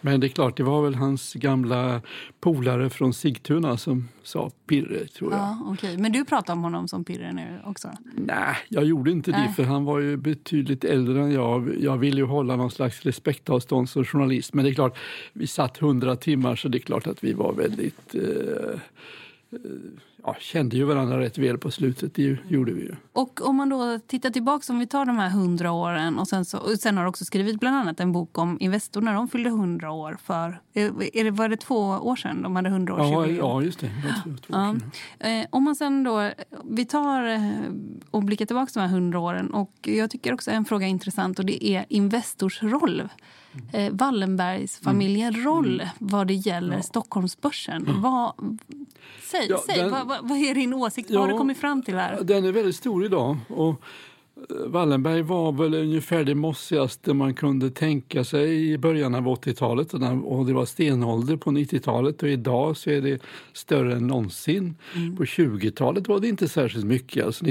Men 0.00 0.20
det 0.20 0.26
är 0.26 0.28
klart, 0.28 0.56
det 0.56 0.62
var 0.62 0.82
väl 0.82 0.94
hans 0.94 1.34
gamla 1.34 2.02
polare 2.40 2.90
från 2.90 3.14
Sigtuna 3.14 3.76
som 3.76 4.08
sa 4.22 4.50
Pirre, 4.66 5.06
tror 5.06 5.32
jag. 5.32 5.40
Ja, 5.40 5.58
okej. 5.66 5.98
Men 5.98 6.12
du 6.12 6.24
pratar 6.24 6.52
om 6.52 6.62
honom 6.62 6.88
som 6.88 7.04
Pirre 7.04 7.32
nu 7.32 7.60
också? 7.64 7.90
Nej, 8.14 8.56
jag 8.68 8.84
gjorde 8.84 9.10
inte 9.10 9.30
det 9.30 9.38
Nej. 9.38 9.52
för 9.52 9.64
han 9.64 9.84
var 9.84 9.98
ju 9.98 10.16
betydligt 10.16 10.84
äldre 10.84 11.22
än 11.22 11.32
jag. 11.32 11.76
Jag 11.80 11.98
ville 11.98 12.16
ju 12.16 12.26
hålla 12.26 12.56
någon 12.56 12.70
slags 12.70 13.02
respektavstånd 13.02 13.88
som 13.88 14.04
journalist. 14.04 14.54
Men 14.54 14.64
det 14.64 14.70
är 14.70 14.74
klart, 14.74 14.98
vi 15.32 15.46
satt 15.46 15.76
hundra 15.76 16.16
timmar 16.16 16.56
så 16.56 16.68
det 16.68 16.78
är 16.78 16.80
klart 16.80 17.06
att 17.06 17.24
vi 17.24 17.32
var 17.32 17.52
väldigt... 17.52 18.14
Eh, 18.14 18.80
eh, 19.52 19.58
ja, 20.24 20.36
kände 20.40 20.76
ju 20.76 20.84
varandra 20.84 21.20
rätt 21.20 21.38
väl 21.38 21.58
på 21.58 21.70
slutet, 21.70 22.14
det 22.14 22.36
gjorde 22.48 22.72
vi 22.72 22.80
ju. 22.82 22.94
Och 23.12 23.48
om 23.48 23.56
man 23.56 23.68
då 23.68 23.98
tittar 24.06 24.30
tillbaka, 24.30 24.72
om 24.72 24.78
vi 24.78 24.86
tar 24.86 25.04
de 25.04 25.18
här 25.18 25.30
hundra 25.30 25.72
åren 25.72 26.18
och 26.18 26.28
sen, 26.28 26.44
så, 26.44 26.58
och 26.58 26.70
sen 26.70 26.96
har 26.96 27.04
du 27.04 27.08
också 27.10 27.24
skrivit 27.24 27.60
bland 27.60 27.76
annat 27.76 28.00
en 28.00 28.12
bok 28.12 28.38
om 28.38 28.56
Investor 28.60 29.00
när 29.00 29.14
de 29.14 29.28
fyllde 29.28 29.50
hundra 29.50 29.92
år 29.92 30.16
för, 30.24 30.60
är 30.74 31.24
det, 31.24 31.30
var 31.30 31.48
det 31.48 31.56
två 31.56 31.76
år 31.80 32.16
sedan 32.16 32.42
de 32.42 32.56
hade 32.56 32.70
hundra 32.70 32.94
Ja, 32.98 33.18
år 33.18 33.28
ja, 33.28 33.62
just 33.62 33.80
det. 33.80 33.90
Ja. 34.46 34.74
Eh, 35.18 35.46
om 35.50 35.64
man 35.64 35.76
sen 35.76 36.04
då, 36.04 36.30
vi 36.64 36.84
tar 36.84 37.28
eh, 37.28 37.50
och 38.10 38.22
blickar 38.22 38.46
tillbaka 38.46 38.70
de 38.74 38.80
här 38.80 38.88
hundra 38.88 39.18
åren 39.20 39.50
och 39.54 39.72
jag 39.82 40.10
tycker 40.10 40.34
också 40.34 40.50
en 40.50 40.64
fråga 40.64 40.86
är 40.86 40.90
intressant 40.90 41.38
och 41.38 41.44
det 41.44 41.66
är 41.66 41.84
Investors 41.88 42.62
roll. 42.62 43.08
Eh, 43.72 43.92
Mm. 45.32 45.44
roll 45.44 45.82
vad 45.98 46.26
det 46.26 46.34
gäller 46.34 46.80
Stockholmsbörsen. 46.80 47.86
Vad, 48.02 48.58
säg, 49.22 49.46
Ja, 49.50 49.62
säg 49.66 49.76
den- 49.78 49.90
vad, 49.90 50.06
vad, 50.28 50.38
är 50.38 50.54
din 50.54 50.74
åsikt? 50.74 51.10
vad 51.10 51.20
har 51.20 51.26
Ja. 51.28 51.32
du 51.32 51.38
kommit 51.38 51.58
fram 51.58 51.82
till 51.82 51.94
här? 51.94 52.18
Den 52.22 52.44
är 52.44 52.52
väldigt 52.52 52.76
stor 52.76 53.04
idag. 53.04 53.36
Och 53.48 53.68
eh, 53.70 53.76
Wallenberg 54.66 55.22
var 55.22 55.52
väl 55.52 55.74
ungefär 55.74 56.24
det 56.24 56.34
mossigaste 56.34 57.14
man 57.14 57.34
kunde 57.34 57.70
tänka 57.70 58.24
sig 58.24 58.70
i 58.72 58.78
början 58.78 59.14
av 59.14 59.28
80-talet. 59.28 59.94
Och 60.24 60.46
det 60.46 60.52
var 60.52 60.64
stenålder 60.64 61.36
på 61.36 61.50
90-talet 61.50 62.22
och 62.22 62.28
idag 62.28 62.76
så 62.76 62.90
är 62.90 63.00
det 63.00 63.22
större 63.52 63.92
än 63.96 64.06
någonsin. 64.06 64.76
På 65.16 65.24
20-talet 65.24 66.08
var 66.08 66.20
det 66.20 66.28
inte 66.28 66.48
särskilt 66.48 66.84
mycket. 66.84 67.26
Alltså 67.26 67.44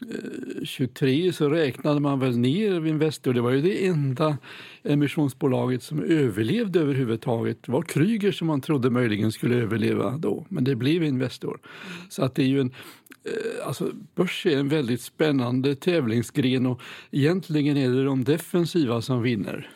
Eh, 0.00 0.64
23 0.64 1.32
så 1.32 1.48
räknade 1.48 2.00
man 2.00 2.20
väl 2.20 2.38
ner 2.38 2.86
Investor. 2.86 3.32
Det 3.32 3.40
var 3.40 3.50
ju 3.50 3.62
det 3.62 3.86
enda 3.86 4.38
emissionsbolaget 4.82 5.82
som 5.82 6.02
överlevde 6.02 6.80
överhuvudtaget. 6.80 7.62
Det 7.62 7.72
var 7.72 7.82
Kryger 7.82 8.32
som 8.32 8.46
man 8.46 8.60
trodde 8.60 8.90
möjligen 8.90 9.32
skulle 9.32 9.56
överleva 9.56 10.16
då, 10.18 10.46
men 10.48 10.64
det 10.64 10.76
blev 10.76 11.04
Investor. 11.04 11.58
Så 12.08 12.24
att 12.24 12.34
det 12.34 12.42
är 12.42 12.46
ju 12.46 12.60
en 12.60 12.72
eh, 13.24 13.66
Alltså, 13.66 13.90
börs 14.14 14.46
är 14.46 14.58
en 14.58 14.68
väldigt 14.68 15.00
spännande 15.00 15.74
tävlingsgren 15.74 16.66
och 16.66 16.80
egentligen 17.10 17.76
är 17.76 17.90
det 17.90 18.04
de 18.04 18.24
defensiva 18.24 19.02
som 19.02 19.22
vinner. 19.22 19.70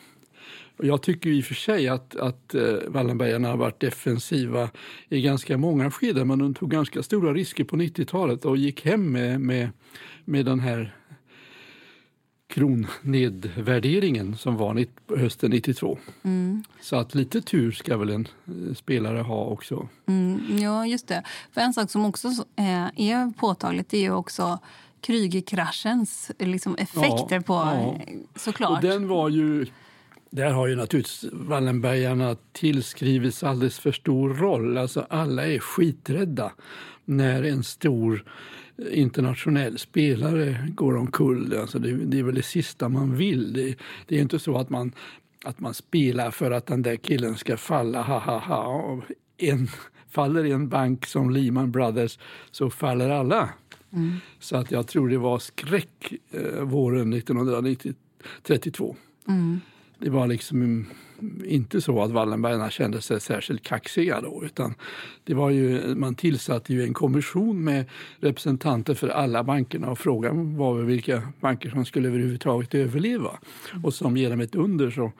Och 0.83 0.89
jag 0.89 1.01
tycker 1.01 1.29
i 1.29 1.41
och 1.41 1.45
för 1.45 1.55
sig 1.55 1.87
att, 1.87 2.15
att 2.15 2.55
eh, 2.55 2.63
Wallenbergarna 2.87 3.47
har 3.47 3.57
varit 3.57 3.79
defensiva 3.79 4.69
i 5.09 5.21
ganska 5.21 5.57
många 5.57 5.91
skeden 5.91 6.27
men 6.27 6.39
de 6.39 6.53
tog 6.53 6.71
ganska 6.71 7.03
stora 7.03 7.33
risker 7.33 7.63
på 7.63 7.75
90-talet 7.75 8.45
och 8.45 8.57
gick 8.57 8.85
hem 8.85 9.11
med, 9.11 9.41
med, 9.41 9.69
med 10.25 10.45
den 10.45 10.59
här 10.59 10.95
kronnedvärderingen 12.47 14.37
som 14.37 14.57
var 14.57 14.85
hösten 15.17 15.51
92. 15.51 15.97
Mm. 16.23 16.63
Så 16.81 16.95
att 16.95 17.15
lite 17.15 17.41
tur 17.41 17.71
ska 17.71 17.97
väl 17.97 18.09
en 18.09 18.27
eh, 18.45 18.75
spelare 18.75 19.19
ha 19.19 19.45
också. 19.45 19.87
Mm, 20.05 20.57
ja, 20.61 20.85
just 20.87 21.07
det. 21.07 21.23
För 21.51 21.61
en 21.61 21.73
sak 21.73 21.91
som 21.91 22.05
också 22.05 22.27
eh, 22.55 22.85
är 22.95 23.33
påtagligt 23.33 23.93
är 23.93 24.01
ju 24.01 24.11
också 24.11 24.59
Krügerkraschens 25.01 26.31
liksom 26.39 26.75
effekter 26.75 27.35
ja, 27.35 27.41
på 27.41 27.53
ja. 27.53 27.99
såklart. 28.35 28.71
Och 28.83 28.89
den 28.89 29.07
var 29.07 29.29
ju 29.29 29.65
där 30.35 30.51
har 30.51 30.67
ju 30.67 30.75
naturligtvis 30.75 31.25
Wallenbergarna 31.31 32.35
tillskrivits 32.51 33.43
alldeles 33.43 33.79
för 33.79 33.91
stor 33.91 34.33
roll. 34.33 34.77
Alltså 34.77 35.05
alla 35.09 35.47
är 35.47 35.59
skiträdda 35.59 36.51
när 37.05 37.43
en 37.43 37.63
stor 37.63 38.25
internationell 38.91 39.77
spelare 39.79 40.67
går 40.75 40.97
omkull. 40.97 41.57
Alltså 41.61 41.79
det, 41.79 41.91
det 41.91 42.19
är 42.19 42.23
väl 42.23 42.35
det 42.35 42.43
sista 42.43 42.89
man 42.89 43.17
vill. 43.17 43.53
Det, 43.53 43.75
det 44.07 44.17
är 44.17 44.21
inte 44.21 44.39
så 44.39 44.57
att 44.57 44.69
man, 44.69 44.91
att 45.45 45.59
man 45.59 45.73
spelar 45.73 46.31
för 46.31 46.51
att 46.51 46.65
den 46.65 46.81
där 46.81 46.95
killen 46.95 47.37
ska 47.37 47.57
falla. 47.57 48.01
Ha, 48.01 48.19
ha, 48.19 48.37
ha. 48.37 49.01
En, 49.37 49.67
faller 50.09 50.43
en 50.43 50.69
bank 50.69 51.05
som 51.05 51.29
Lehman 51.29 51.71
Brothers 51.71 52.19
så 52.51 52.69
faller 52.69 53.09
alla. 53.09 53.49
Mm. 53.91 54.15
Så 54.39 54.57
att 54.57 54.71
jag 54.71 54.87
tror 54.87 55.09
det 55.09 55.17
var 55.17 55.39
skräck 55.39 56.13
eh, 56.31 56.61
våren 56.61 57.13
1932. 57.13 58.95
Mm. 59.27 59.59
Det 60.03 60.09
var 60.09 60.27
liksom 60.27 60.85
inte 61.45 61.81
så 61.81 62.03
att 62.03 62.11
Wallenbergarna 62.11 62.69
kände 62.69 63.01
sig 63.01 63.21
särskilt 63.21 63.63
kaxiga 63.63 64.21
då. 64.21 64.43
Utan 64.45 64.73
det 65.23 65.33
var 65.33 65.49
ju, 65.49 65.95
man 65.95 66.15
tillsatte 66.15 66.73
ju 66.73 66.83
en 66.83 66.93
kommission 66.93 67.63
med 67.63 67.85
representanter 68.19 68.93
för 68.93 69.07
alla 69.07 69.43
bankerna 69.43 69.89
och 69.89 69.99
frågan 69.99 70.57
var 70.57 70.75
väl 70.75 70.85
vilka 70.85 71.21
banker 71.39 71.69
som 71.69 71.85
skulle 71.85 72.07
överhuvudtaget 72.07 72.75
överleva. 72.75 73.39
Och 73.83 73.93
som 73.93 74.17
genom 74.17 74.39
ett 74.39 74.55
under 74.55 74.91
så 74.91 75.11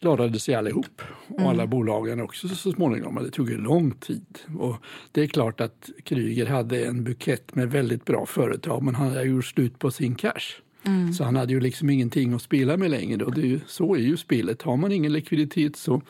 klarade 0.00 0.38
sig 0.38 0.54
allihop 0.54 1.02
och 1.26 1.40
alla 1.40 1.62
mm. 1.62 1.70
bolagen 1.70 2.20
också 2.20 2.48
så 2.48 2.72
småningom. 2.72 3.14
Men 3.14 3.24
det 3.24 3.30
tog 3.30 3.50
ju 3.50 3.56
lång 3.56 3.90
tid. 3.90 4.38
Och 4.58 4.76
det 5.12 5.22
är 5.22 5.26
klart 5.26 5.60
att 5.60 5.90
Kryger 6.04 6.46
hade 6.46 6.84
en 6.84 7.04
bukett 7.04 7.54
med 7.54 7.70
väldigt 7.70 8.04
bra 8.04 8.26
företag 8.26 8.82
men 8.82 8.94
han 8.94 9.08
hade 9.08 9.22
gjort 9.22 9.44
slut 9.44 9.78
på 9.78 9.90
sin 9.90 10.14
cash. 10.14 10.60
Mm. 10.84 11.12
Så 11.12 11.24
han 11.24 11.36
hade 11.36 11.52
ju 11.52 11.60
liksom 11.60 11.90
ingenting 11.90 12.34
att 12.34 12.42
spela 12.42 12.76
med 12.76 12.90
längre. 12.90 13.24
Och 13.24 13.34
det 13.34 13.40
är 13.40 13.46
ju, 13.46 13.60
så 13.66 13.94
är 13.94 13.98
ju 13.98 14.16
spelet. 14.16 14.62
Har 14.62 14.76
man 14.76 14.92
ingen 14.92 15.12
likviditet 15.12 15.76
så 15.76 16.02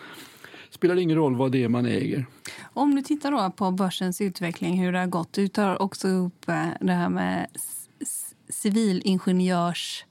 spelar 0.70 0.94
det 0.94 1.02
ingen 1.02 1.16
roll 1.16 1.36
vad 1.36 1.52
det 1.52 1.64
är 1.64 1.68
man 1.68 1.86
äger. 1.86 2.26
Om 2.62 2.94
du 2.94 3.02
tittar 3.02 3.30
då 3.32 3.50
på 3.50 3.70
börsens 3.70 4.20
utveckling, 4.20 4.82
hur 4.82 4.92
det 4.92 4.98
har 4.98 5.06
gått. 5.06 5.32
Du 5.32 5.48
tar 5.48 5.82
också 5.82 6.08
upp 6.08 6.48
eh, 6.48 6.66
det 6.80 6.92
här 6.92 7.08
med 7.08 7.46
civilingenjörs 8.48 10.04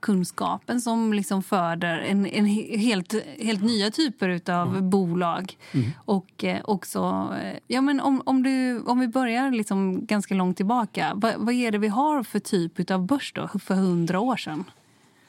kunskapen 0.00 0.80
som 0.80 1.12
liksom 1.12 1.42
föder 1.42 1.98
en, 1.98 2.26
en 2.26 2.46
helt, 2.46 3.14
helt 3.38 3.62
nya 3.62 3.90
typer 3.90 4.50
av 4.50 4.68
mm. 4.68 4.90
bolag. 4.90 5.56
Mm. 5.72 5.90
Och 5.96 6.44
eh, 6.44 6.60
också, 6.64 7.32
eh, 7.42 7.58
ja 7.66 7.80
men 7.80 8.00
om, 8.00 8.22
om, 8.24 8.42
du, 8.42 8.80
om 8.80 9.00
vi 9.00 9.08
börjar 9.08 9.50
liksom 9.50 10.06
ganska 10.06 10.34
långt 10.34 10.56
tillbaka, 10.56 11.12
vad, 11.14 11.34
vad 11.36 11.54
är 11.54 11.70
det 11.70 11.78
vi 11.78 11.88
har 11.88 12.22
för 12.22 12.38
typ 12.38 12.90
av 12.90 13.06
börs 13.06 13.32
då, 13.34 13.48
för 13.58 13.74
hundra 13.74 14.20
år 14.20 14.36
sedan? 14.36 14.64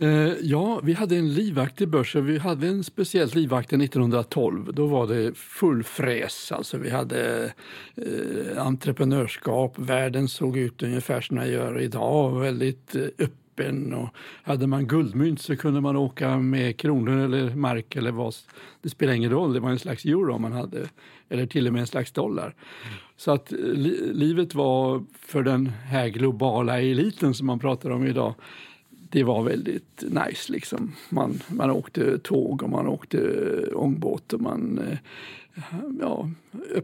Eh, 0.04 0.34
ja, 0.42 0.80
vi 0.84 0.94
hade 0.94 1.16
en 1.16 1.34
livaktig 1.34 1.88
börs. 1.88 2.16
Vi 2.16 2.38
hade 2.38 2.68
en 2.68 2.84
speciellt 2.84 3.36
livaktig 3.36 3.84
1912. 3.84 4.74
Då 4.74 4.88
var 4.88 5.08
det 5.08 5.38
full 5.38 5.84
fräs. 5.84 6.52
Alltså 6.52 6.78
vi 6.78 6.90
hade 6.90 7.52
eh, 7.96 8.66
entreprenörskap. 8.66 9.74
Världen 9.80 10.28
såg 10.28 10.58
ut 10.58 10.84
ungefär 10.84 11.22
som 11.22 11.38
den 11.38 11.50
gör 11.50 11.80
idag. 11.82 12.40
Väldigt 12.40 12.96
öppen 12.96 13.43
öppen. 13.54 13.94
Och 13.94 14.10
hade 14.44 14.68
man 14.68 14.88
guldmynt 14.88 15.42
så 15.42 15.56
kunde 15.56 15.82
man 15.82 15.96
åka 15.96 16.38
med 16.38 16.78
kronor 16.78 17.18
eller 17.18 17.56
mark 17.56 17.96
eller 17.96 18.12
vad. 18.12 18.36
Det 18.82 18.90
spelar 18.90 19.14
ingen 19.14 19.32
roll, 19.32 19.54
det 19.54 19.60
var 19.60 19.70
en 19.70 19.80
slags 19.80 20.06
euro 20.06 20.38
man 20.38 20.52
hade. 20.52 20.90
Eller 21.30 21.46
till 21.46 21.68
och 21.68 21.74
med 21.74 21.80
en 21.80 21.88
slags 21.88 22.12
dollar. 22.12 22.44
Mm. 22.46 22.98
Så 23.18 23.32
att 23.32 23.52
eh, 23.52 23.58
li 23.60 24.14
livet 24.14 24.56
var 24.56 25.04
för 25.20 25.44
den 25.44 25.68
här 25.68 26.08
globala 26.08 26.82
eliten 26.82 27.34
som 27.34 27.48
man 27.48 27.60
pratar 27.60 27.90
om 27.90 28.08
idag 28.08 28.34
det 29.10 29.24
var 29.24 29.44
väldigt 29.44 30.04
nice. 30.10 30.52
Liksom. 30.52 30.92
Man, 31.10 31.40
man 31.48 31.72
åkte 31.72 32.18
tåg 32.18 32.64
och 32.64 32.70
man 32.70 32.88
åkte 32.88 33.20
ångbåt 33.74 34.34
och 34.34 34.42
man 34.42 34.80
eh, 34.80 34.98
ja, 36.00 36.30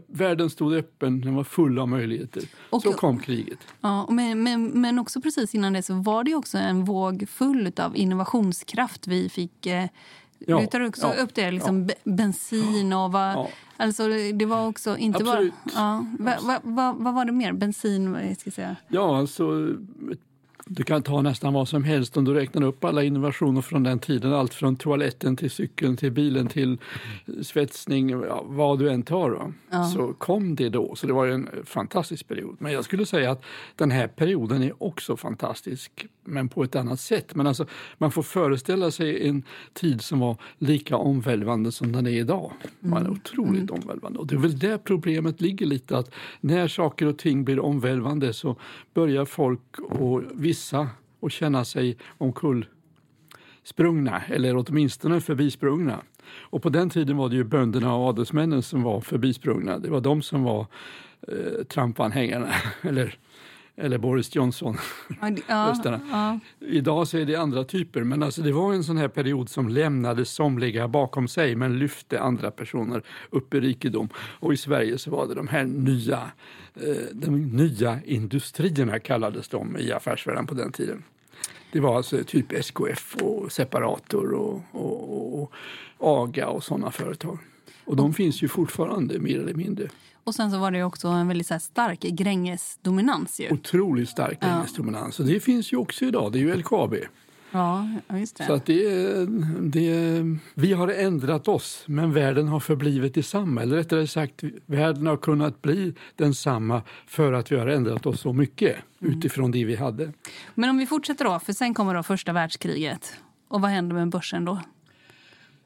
världen 0.06 0.50
stod 0.50 0.74
öppen, 0.74 1.20
den 1.20 1.34
var 1.34 1.44
full 1.44 1.78
av 1.78 1.88
möjligheter. 1.88 2.42
Och, 2.70 2.82
så 2.82 2.92
kom 2.92 3.18
kriget. 3.18 3.58
Ja, 3.80 4.06
men, 4.10 4.42
men, 4.42 4.66
men 4.66 4.98
också 4.98 5.20
precis 5.20 5.54
innan 5.54 5.72
det 5.72 5.82
så 5.82 5.94
var 5.94 6.24
det 6.24 6.34
också 6.34 6.58
en 6.58 6.84
våg 6.84 7.28
full 7.28 7.72
av 7.76 7.96
innovationskraft. 7.96 9.06
Vi 9.06 9.28
fick... 9.28 9.66
Eh, 9.66 9.86
ja, 10.38 10.60
du 10.60 10.66
tar 10.66 10.80
också 10.80 11.06
ja, 11.16 11.22
upp 11.22 11.34
det, 11.34 11.50
liksom 11.50 11.88
ja. 11.88 12.12
bensin 12.12 12.92
och 12.92 13.12
vad... 13.12 13.34
Ja. 13.34 13.48
Alltså, 13.76 14.08
det 14.34 14.46
var 14.46 14.68
också 14.68 14.96
inte 14.96 15.18
Absolut. 15.18 15.54
bara... 15.64 15.72
Ja, 15.74 16.06
vad 16.18 16.42
va, 16.42 16.60
va, 16.62 16.96
va 16.98 17.12
var 17.12 17.24
det 17.24 17.32
mer? 17.32 17.52
Bensin? 17.52 18.34
Ska 18.38 18.48
jag 18.48 18.54
säga. 18.54 18.76
Ja, 18.88 19.18
alltså 19.18 19.68
du 20.72 20.82
kan 20.82 21.02
ta 21.02 21.22
nästan 21.22 21.52
vad 21.52 21.68
som 21.68 21.84
helst 21.84 22.16
om 22.16 22.24
du 22.24 22.34
räknar 22.34 22.62
upp 22.62 22.84
alla 22.84 23.02
innovationer 23.02 23.60
från 23.60 23.82
den 23.82 23.98
tiden. 23.98 24.32
Allt 24.32 24.54
från 24.54 24.76
toaletten 24.76 25.36
till 25.36 25.50
cykeln 25.50 25.96
till 25.96 26.12
bilen 26.12 26.46
till 26.46 26.78
svetsning, 27.42 28.10
ja, 28.10 28.44
vad 28.46 28.78
du 28.78 28.90
än 28.90 29.02
tar. 29.02 29.52
Ja. 29.70 29.84
Så 29.84 30.12
kom 30.12 30.54
det 30.54 30.68
då. 30.68 30.94
Så 30.94 31.06
det 31.06 31.12
var 31.12 31.26
en 31.26 31.48
fantastisk 31.64 32.28
period. 32.28 32.56
Men 32.58 32.72
jag 32.72 32.84
skulle 32.84 33.06
säga 33.06 33.30
att 33.30 33.44
den 33.76 33.90
här 33.90 34.08
perioden 34.08 34.62
är 34.62 34.82
också 34.82 35.16
fantastisk, 35.16 36.06
men 36.24 36.48
på 36.48 36.62
ett 36.62 36.76
annat 36.76 37.00
sätt. 37.00 37.34
Men 37.34 37.46
alltså, 37.46 37.66
man 37.98 38.10
får 38.10 38.22
föreställa 38.22 38.90
sig 38.90 39.28
en 39.28 39.42
tid 39.72 40.02
som 40.02 40.20
var 40.20 40.36
lika 40.58 40.96
omvälvande 40.96 41.72
som 41.72 41.92
den 41.92 42.06
är 42.06 42.10
idag. 42.10 42.52
Man 42.80 43.02
är 43.02 43.06
mm. 43.06 43.12
otroligt 43.12 43.70
mm. 43.70 43.82
omvälvande. 43.82 44.18
Och 44.18 44.26
det 44.26 44.34
är 44.34 44.38
väl 44.38 44.58
där 44.58 44.78
problemet 44.78 45.40
ligger 45.40 45.66
lite. 45.66 45.98
att 45.98 46.10
När 46.40 46.68
saker 46.68 47.06
och 47.06 47.18
ting 47.18 47.44
blir 47.44 47.60
omvälvande 47.60 48.32
så 48.32 48.56
börjar 48.94 49.24
folk 49.24 49.78
och 49.78 50.22
vissa 50.32 50.59
och 51.20 51.30
känna 51.30 51.64
sig 51.64 51.96
omkullsprungna 52.18 54.22
eller 54.28 54.56
åtminstone 54.56 55.20
förbisprungna. 55.20 56.02
Och 56.38 56.62
på 56.62 56.68
den 56.68 56.90
tiden 56.90 57.16
var 57.16 57.28
det 57.28 57.36
ju 57.36 57.44
bönderna 57.44 57.94
och 57.94 58.08
adelsmännen 58.08 58.62
som 58.62 58.82
var 58.82 59.00
förbisprungna. 59.00 59.78
Det 59.78 59.90
var 59.90 60.00
de 60.00 60.22
som 60.22 60.42
var 60.42 60.66
eh, 61.28 61.64
trampanhängarna, 61.64 62.54
eller, 62.82 63.18
eller 63.80 63.98
Boris 63.98 64.34
Johnson. 64.34 64.76
Ja, 65.20 65.30
ja. 66.10 66.38
Idag 66.60 67.08
så 67.08 67.18
är 67.18 67.24
det 67.24 67.36
andra 67.36 67.64
typer, 67.64 68.04
men 68.04 68.22
alltså 68.22 68.42
det 68.42 68.52
var 68.52 68.72
en 68.72 68.84
sån 68.84 68.96
här 68.96 69.08
period 69.08 69.48
som 69.48 69.68
lämnade 69.68 70.24
somliga 70.24 70.88
bakom 70.88 71.28
sig 71.28 71.56
men 71.56 71.78
lyfte 71.78 72.20
andra 72.20 72.50
personer 72.50 73.02
upp 73.30 73.54
i 73.54 73.60
rikedom. 73.60 74.08
Och 74.16 74.52
i 74.52 74.56
Sverige 74.56 74.98
så 74.98 75.10
var 75.10 75.26
det 75.26 75.34
de 75.34 75.48
här 75.48 75.64
nya 75.64 76.30
Eh, 76.74 77.06
de 77.12 77.46
nya 77.56 78.00
industrierna 78.04 78.98
kallades 78.98 79.48
de 79.48 79.76
i 79.78 79.92
affärsvärlden 79.92 80.46
på 80.46 80.54
den 80.54 80.72
tiden. 80.72 81.02
Det 81.72 81.80
var 81.80 81.96
alltså 81.96 82.24
typ 82.24 82.52
SKF 82.52 83.16
och 83.16 83.52
Separator 83.52 84.32
och, 84.32 84.62
och, 84.72 85.42
och 85.42 85.52
AGA 85.98 86.48
och 86.48 86.64
sådana 86.64 86.90
företag. 86.90 87.38
Och 87.84 87.96
de 87.96 88.14
finns 88.14 88.42
ju 88.42 88.48
fortfarande 88.48 89.18
mer 89.18 89.38
eller 89.38 89.54
mindre. 89.54 89.88
Och 90.24 90.34
sen 90.34 90.50
så 90.50 90.58
var 90.58 90.70
det 90.70 90.84
också 90.84 91.08
en 91.08 91.28
väldigt 91.28 91.46
så 91.46 91.58
stark 91.58 92.00
Gränges-dominans. 92.00 93.40
Otroligt 93.50 94.08
stark 94.08 94.40
Gränges-dominans. 94.40 95.20
Och 95.20 95.26
det 95.26 95.40
finns 95.40 95.72
ju 95.72 95.76
också 95.76 96.04
idag. 96.04 96.32
Det 96.32 96.38
är 96.38 96.40
ju 96.40 96.54
LKAB. 96.54 96.94
Ja, 97.52 97.88
just 98.08 98.36
det. 98.36 98.44
Så 98.44 98.52
att 98.52 98.66
det, 98.66 99.26
det, 99.60 100.22
vi 100.54 100.72
har 100.72 100.88
ändrat 100.88 101.48
oss, 101.48 101.84
men 101.86 102.12
världen 102.12 102.48
har 102.48 102.60
förblivit 102.60 103.14
detsamma. 103.14 103.62
Eller 103.62 103.76
rättare 103.76 104.06
sagt, 104.06 104.42
världen 104.66 105.06
har 105.06 105.16
kunnat 105.16 105.62
bli 105.62 105.94
densamma 106.16 106.82
för 107.06 107.32
att 107.32 107.52
vi 107.52 107.56
har 107.56 107.66
ändrat 107.66 108.06
oss 108.06 108.20
så 108.20 108.32
mycket 108.32 108.76
mm. 109.00 109.18
utifrån 109.18 109.50
det 109.50 109.64
vi 109.64 109.76
hade. 109.76 110.12
Men 110.54 110.70
om 110.70 110.78
vi 110.78 110.86
fortsätter 110.86 111.24
då, 111.24 111.38
för 111.38 111.52
sen 111.52 111.74
kommer 111.74 111.94
då 111.94 112.02
första 112.02 112.32
världskriget. 112.32 113.16
Och 113.48 113.60
vad 113.60 113.70
händer 113.70 113.94
med 113.94 114.08
börsen 114.08 114.44
då? 114.44 114.60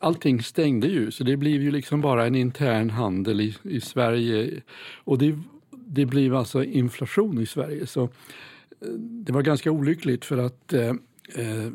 Allting 0.04 0.42
stängde 0.42 0.86
ju, 0.86 1.10
så 1.10 1.24
det 1.24 1.36
blev 1.36 1.62
ju 1.62 1.70
liksom 1.70 2.00
bara 2.00 2.26
en 2.26 2.34
intern 2.34 2.90
handel 2.90 3.40
i, 3.40 3.56
i 3.62 3.80
Sverige. 3.80 4.62
Och 4.96 5.18
det, 5.18 5.38
det 5.70 6.06
blev 6.06 6.34
alltså 6.34 6.64
inflation 6.64 7.40
i 7.40 7.46
Sverige. 7.46 7.86
Så 7.86 8.02
eh, 8.02 8.88
det 8.98 9.32
var 9.32 9.42
ganska 9.42 9.70
olyckligt 9.70 10.24
för 10.24 10.38
att 10.38 10.72
eh, 10.72 10.88
eh, 11.34 11.70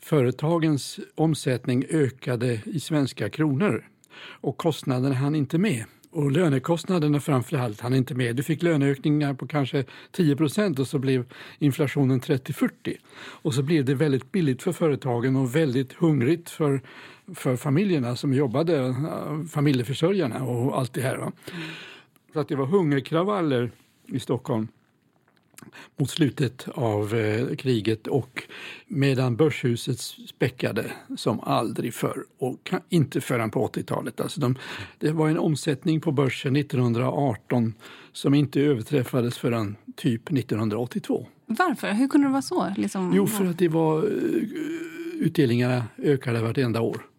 företagens 0.00 1.00
omsättning 1.14 1.84
ökade 1.90 2.60
i 2.64 2.80
svenska 2.80 3.30
kronor 3.30 3.88
och 4.22 4.56
kostnaderna 4.56 5.14
hann 5.14 5.34
inte 5.34 5.58
med. 5.58 5.84
Och 6.12 6.32
lönekostnaderna 6.32 7.20
framför 7.20 7.56
allt 7.56 7.80
hann 7.80 7.94
inte 7.94 8.14
med. 8.14 8.36
Du 8.36 8.42
fick 8.42 8.62
löneökningar 8.62 9.34
på 9.34 9.46
kanske 9.46 9.84
10 10.10 10.36
procent 10.36 10.78
och 10.78 10.88
så 10.88 10.98
blev 10.98 11.24
inflationen 11.58 12.20
30-40. 12.20 12.70
Och 13.16 13.54
så 13.54 13.62
blev 13.62 13.84
det 13.84 13.94
väldigt 13.94 14.32
billigt 14.32 14.62
för 14.62 14.72
företagen 14.72 15.36
och 15.36 15.56
väldigt 15.56 15.92
hungrigt 15.92 16.50
för, 16.50 16.80
för 17.34 17.56
familjerna 17.56 18.16
som 18.16 18.34
jobbade, 18.34 18.86
eh, 18.86 19.44
familjeförsörjarna 19.50 20.44
och 20.44 20.78
allt 20.78 20.92
det 20.92 21.00
här. 21.00 21.16
Va? 21.16 21.32
Så 22.32 22.40
att 22.40 22.48
det 22.48 22.56
var 22.56 22.66
hungerkravaller 22.66 23.70
i 24.06 24.20
Stockholm 24.20 24.68
mot 25.96 26.10
slutet 26.10 26.68
av 26.74 27.14
eh, 27.14 27.56
kriget 27.56 28.06
och 28.06 28.42
medan 28.86 29.36
börshuset 29.36 30.00
späckade 30.00 30.84
som 31.16 31.40
aldrig 31.40 31.94
förr 31.94 32.24
och 32.38 32.70
inte 32.88 33.20
förrän 33.20 33.50
på 33.50 33.66
80-talet. 33.66 34.20
Alltså 34.20 34.40
de, 34.40 34.58
det 34.98 35.12
var 35.12 35.28
en 35.28 35.38
omsättning 35.38 36.00
på 36.00 36.12
börsen 36.12 36.56
1918 36.56 37.74
som 38.12 38.34
inte 38.34 38.60
överträffades 38.60 39.38
förrän 39.38 39.76
typ 39.96 40.32
1982. 40.32 41.26
Varför? 41.46 41.92
Hur 41.92 42.08
kunde 42.08 42.26
det 42.26 42.32
vara 42.32 42.42
så? 42.42 42.72
Liksom... 42.76 43.12
Jo, 43.14 43.26
för 43.26 43.46
att 43.46 43.58
det 43.58 43.68
var, 43.68 43.98
eh, 43.98 44.42
utdelningarna 45.20 45.84
ökade 45.98 46.42
vartenda 46.42 46.80
år 46.80 47.09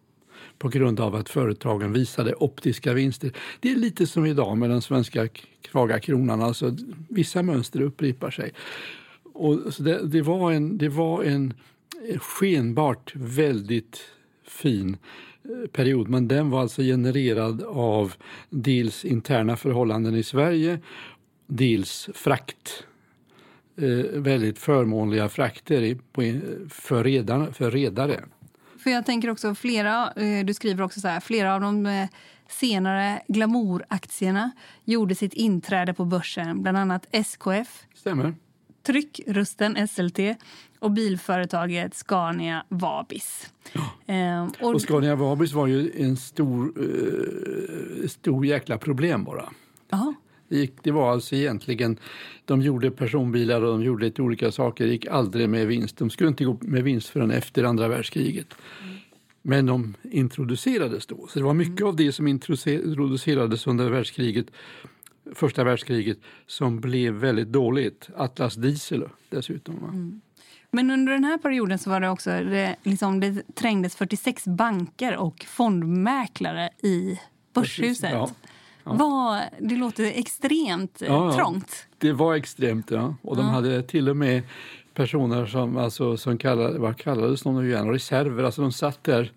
på 0.62 0.68
grund 0.68 1.00
av 1.00 1.14
att 1.14 1.28
företagen 1.28 1.92
visade 1.92 2.34
optiska 2.34 2.92
vinster. 2.92 3.32
Det 3.60 3.72
är 3.72 3.76
lite 3.76 4.06
som 4.06 4.26
idag 4.26 4.58
med 4.58 4.70
den 4.70 4.82
svenska 4.82 5.28
svaga 5.70 6.00
kronan. 6.00 6.42
Alltså, 6.42 6.76
vissa 7.08 7.42
mönster 7.42 7.80
upprepar 7.80 8.30
sig. 8.30 8.52
Och 9.32 9.74
så 9.74 9.82
det, 9.82 10.06
det, 10.06 10.22
var 10.22 10.52
en, 10.52 10.78
det 10.78 10.88
var 10.88 11.22
en 11.22 11.54
eh, 12.08 12.18
skenbart 12.18 13.12
väldigt 13.14 14.00
fin 14.46 14.96
eh, 15.44 15.70
period 15.70 16.08
men 16.08 16.28
den 16.28 16.50
var 16.50 16.60
alltså 16.60 16.82
genererad 16.82 17.62
av 17.62 18.14
dels 18.50 19.04
interna 19.04 19.56
förhållanden 19.56 20.16
i 20.16 20.22
Sverige, 20.22 20.78
dels 21.46 22.08
frakt. 22.14 22.84
Eh, 23.76 24.20
väldigt 24.20 24.58
förmånliga 24.58 25.28
frakter 25.28 25.98
för, 26.68 27.04
redan, 27.04 27.54
för 27.54 27.70
redare. 27.70 28.24
För 28.82 28.90
jag 28.90 29.06
tänker 29.06 29.30
också 29.30 29.54
flera, 29.54 30.12
eh, 30.12 30.44
du 30.44 30.54
skriver 30.54 30.84
också 30.84 31.00
så 31.00 31.08
här, 31.08 31.20
flera 31.20 31.54
av 31.54 31.60
de 31.60 31.86
eh, 31.86 32.08
senare 32.48 33.22
glamouraktierna 33.28 34.50
gjorde 34.84 35.14
sitt 35.14 35.34
inträde 35.34 35.94
på 35.94 36.04
börsen, 36.04 36.62
bland 36.62 36.78
annat 36.78 37.06
SKF. 37.10 37.86
Stämmer. 37.94 38.34
Tryckrusten 38.82 39.88
SLT 39.88 40.18
och 40.78 40.90
bilföretaget 40.90 41.94
Scania 41.94 42.64
Vabis. 42.68 43.52
Ja. 43.72 43.90
Ehm, 44.06 44.50
och, 44.60 44.74
och 44.74 44.82
Scania 44.82 45.14
Vabis 45.14 45.52
var 45.52 45.66
ju 45.66 45.92
en 45.96 46.16
stor, 46.16 46.78
uh, 46.78 48.08
stor 48.08 48.46
jäkla 48.46 48.78
problem 48.78 49.24
bara. 49.24 49.48
Det, 50.82 50.90
var 50.90 51.12
alltså 51.12 51.36
egentligen, 51.36 51.96
de 52.44 52.62
gjorde 52.62 52.90
personbilar 52.90 53.62
och 53.62 53.72
de 53.72 53.82
gjorde 53.82 54.04
lite 54.04 54.22
olika 54.22 54.52
saker, 54.52 54.86
gick 54.86 55.06
aldrig 55.06 55.48
med 55.48 55.66
vinst. 55.66 55.96
De 55.96 56.10
skulle 56.10 56.28
inte 56.28 56.44
gå 56.44 56.58
med 56.60 56.82
vinst 56.82 57.08
förrän 57.08 57.30
efter 57.30 57.64
andra 57.64 57.88
världskriget. 57.88 58.54
Men 59.42 59.66
de 59.66 59.94
introducerades 60.02 61.06
då. 61.06 61.26
Så 61.26 61.38
det 61.38 61.44
var 61.44 61.54
mycket 61.54 61.86
av 61.86 61.96
det 61.96 62.12
som 62.12 62.28
introducerades 62.28 63.66
under 63.66 63.90
världskriget, 63.90 64.46
första 65.34 65.64
världskriget 65.64 66.18
som 66.46 66.80
blev 66.80 67.14
väldigt 67.14 67.48
dåligt. 67.48 68.08
Atlas 68.16 68.54
Diesel 68.54 69.04
dessutom. 69.30 69.76
Mm. 69.76 70.20
Men 70.70 70.90
under 70.90 71.12
den 71.12 71.24
här 71.24 71.38
perioden 71.38 71.78
så 71.78 71.90
var 71.90 72.00
det 72.00 72.08
också 72.08 72.30
det, 72.30 72.76
liksom, 72.82 73.20
det 73.20 73.54
trängdes 73.54 73.96
46 73.96 74.44
banker 74.46 75.16
och 75.16 75.44
fondmäklare 75.48 76.70
i 76.82 77.18
Börshuset. 77.54 78.10
Ja. 78.12 78.30
Ja. 78.84 78.92
Var, 78.92 79.40
det 79.58 79.76
låter 79.76 80.04
extremt 80.04 81.02
eh, 81.02 81.08
ja, 81.08 81.32
trångt. 81.32 81.86
Det 81.98 82.12
var 82.12 82.34
extremt, 82.34 82.90
ja. 82.90 83.14
Och 83.22 83.36
de 83.36 83.44
hade 83.44 83.82
till 83.82 84.08
och 84.08 84.16
med 84.16 84.42
personer 84.94 85.46
som, 85.46 85.76
alltså, 85.76 86.16
som 86.16 86.38
kallade, 86.38 86.78
vad 86.78 86.96
kallades 86.96 87.42
de 87.42 87.54
nu 87.54 87.68
igen? 87.68 87.90
Reserver. 87.90 88.44
Alltså 88.44 88.62
de 88.62 88.72
satt 88.72 89.04
där 89.04 89.32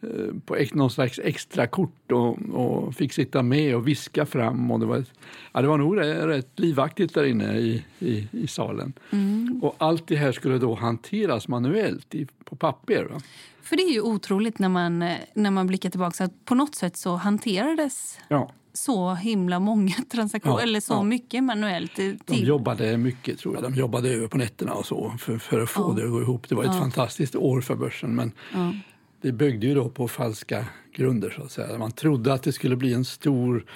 eh, 0.00 0.08
på 0.46 0.56
någon 0.72 0.90
slags 0.90 1.18
extra 1.18 1.66
kort 1.66 2.12
och, 2.12 2.38
och, 2.52 2.94
fick 2.94 3.12
sitta 3.12 3.42
med 3.42 3.76
och 3.76 3.88
viska 3.88 4.26
fram. 4.26 4.70
Och 4.70 4.80
det, 4.80 4.86
var, 4.86 5.04
ja, 5.52 5.62
det 5.62 5.68
var 5.68 5.78
nog 5.78 6.00
rätt 6.00 6.58
livaktigt 6.58 7.14
där 7.14 7.24
inne 7.24 7.58
i, 7.58 7.84
i, 7.98 8.28
i 8.32 8.46
salen. 8.46 8.92
Mm. 9.10 9.60
Och 9.62 9.74
allt 9.78 10.06
det 10.06 10.16
här 10.16 10.32
skulle 10.32 10.58
då 10.58 10.74
hanteras 10.74 11.48
manuellt 11.48 12.14
i, 12.14 12.26
på 12.44 12.56
papper. 12.56 13.04
Va? 13.04 13.20
För 13.62 13.76
det 13.76 13.82
är 13.82 13.92
ju 13.92 14.00
otroligt 14.00 14.58
när 14.58 14.68
man, 14.68 15.02
eh, 15.02 15.16
när 15.34 15.50
man 15.50 15.66
blickar 15.66 15.90
tillbaka 15.90 16.24
att 16.24 16.44
på 16.44 16.54
något 16.54 16.74
sätt 16.74 16.96
så 16.96 17.16
hanterades 17.16 18.18
ja 18.28 18.50
så 18.72 19.14
himla 19.14 19.60
många 19.60 19.94
transaktioner, 20.12 20.56
ja, 20.56 20.62
eller 20.62 20.80
så 20.80 20.92
ja. 20.92 21.02
mycket 21.02 21.44
manuellt. 21.44 21.94
Till. 21.94 22.18
De 22.26 22.36
jobbade 22.36 22.96
mycket 22.96 23.38
tror 23.38 23.54
jag. 23.54 23.62
De 23.62 23.74
jobbade 23.74 24.08
över 24.08 24.28
på 24.28 24.38
nätterna 24.38 24.72
och 24.72 24.86
så 24.86 25.14
för, 25.18 25.38
för 25.38 25.60
att 25.60 25.70
få 25.70 25.80
ja. 25.80 26.02
det 26.02 26.04
att 26.04 26.10
gå 26.10 26.22
ihop. 26.22 26.48
Det 26.48 26.54
var 26.54 26.64
ett 26.64 26.78
fantastiskt 26.78 27.36
år 27.36 27.60
för 27.60 27.76
börsen 27.76 28.14
men 28.14 28.32
det 29.22 29.32
byggde 29.32 29.66
ju 29.66 29.74
då 29.74 29.88
på 29.88 30.08
falska 30.08 30.64
grunder 30.92 31.30
så 31.30 31.42
att 31.42 31.52
säga. 31.52 31.78
Man 31.78 31.92
trodde 31.92 32.32
att 32.32 32.42
det 32.42 32.52
skulle 32.52 32.76
bli 32.76 32.94
en 32.94 33.04
stor 33.04 33.66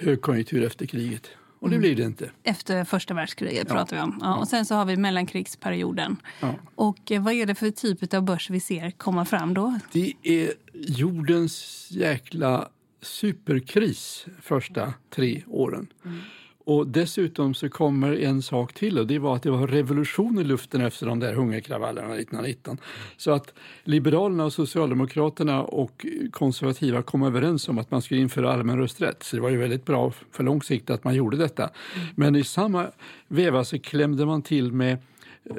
högkonjunktur 0.00 0.64
efter 0.64 0.86
kriget. 0.86 1.30
Och 1.60 1.70
det 1.70 1.76
mm. 1.76 1.80
blir 1.80 1.96
det 1.96 2.02
inte. 2.02 2.30
Efter 2.42 2.84
första 2.84 3.14
världskriget 3.14 3.68
pratar 3.68 3.96
vi 3.96 4.02
om. 4.02 4.18
Ja, 4.20 4.36
och 4.36 4.48
sen 4.48 4.66
så 4.66 4.74
har 4.74 4.84
vi 4.84 4.96
mellankrigsperioden. 4.96 6.16
Ja. 6.40 6.54
Och 6.74 7.12
eh, 7.12 7.22
vad 7.22 7.34
är 7.34 7.46
det 7.46 7.54
för 7.54 7.70
typ 7.70 8.14
av 8.14 8.22
börs 8.22 8.50
vi 8.50 8.60
ser 8.60 8.90
komma 8.90 9.24
fram 9.24 9.54
då? 9.54 9.78
Det 9.92 10.12
är 10.22 10.52
jordens 10.72 11.86
jäkla 11.90 12.68
superkris 13.02 14.26
första 14.40 14.94
tre 15.10 15.42
åren. 15.46 15.86
Mm. 16.04 16.18
Och 16.64 16.86
dessutom 16.86 17.54
så 17.54 17.68
kommer 17.68 18.12
en 18.12 18.42
sak 18.42 18.72
till 18.72 18.98
och 18.98 19.06
det 19.06 19.18
var 19.18 19.36
att 19.36 19.42
det 19.42 19.50
var 19.50 19.66
revolution 19.66 20.38
i 20.38 20.44
luften 20.44 20.80
efter 20.80 21.06
de 21.06 21.20
där 21.20 21.34
hungerkravallerna 21.34 22.14
1919. 22.14 22.78
Så 23.16 23.30
att 23.30 23.54
Liberalerna, 23.84 24.44
och 24.44 24.52
Socialdemokraterna 24.52 25.62
och 25.62 26.06
konservativa 26.30 27.02
kom 27.02 27.22
överens 27.22 27.68
om 27.68 27.78
att 27.78 27.90
man 27.90 28.02
skulle 28.02 28.20
införa 28.20 28.52
allmän 28.52 28.78
rösträtt. 28.78 29.22
Så 29.22 29.36
det 29.36 29.42
var 29.42 29.50
ju 29.50 29.56
väldigt 29.56 29.84
bra 29.84 30.12
för 30.32 30.44
lång 30.44 30.62
sikt 30.62 30.90
att 30.90 31.04
man 31.04 31.14
gjorde 31.14 31.36
detta. 31.36 31.62
Mm. 31.62 32.06
Men 32.14 32.36
i 32.36 32.44
samma 32.44 32.86
veva 33.28 33.64
så 33.64 33.78
klämde 33.78 34.26
man 34.26 34.42
till 34.42 34.72
med 34.72 34.98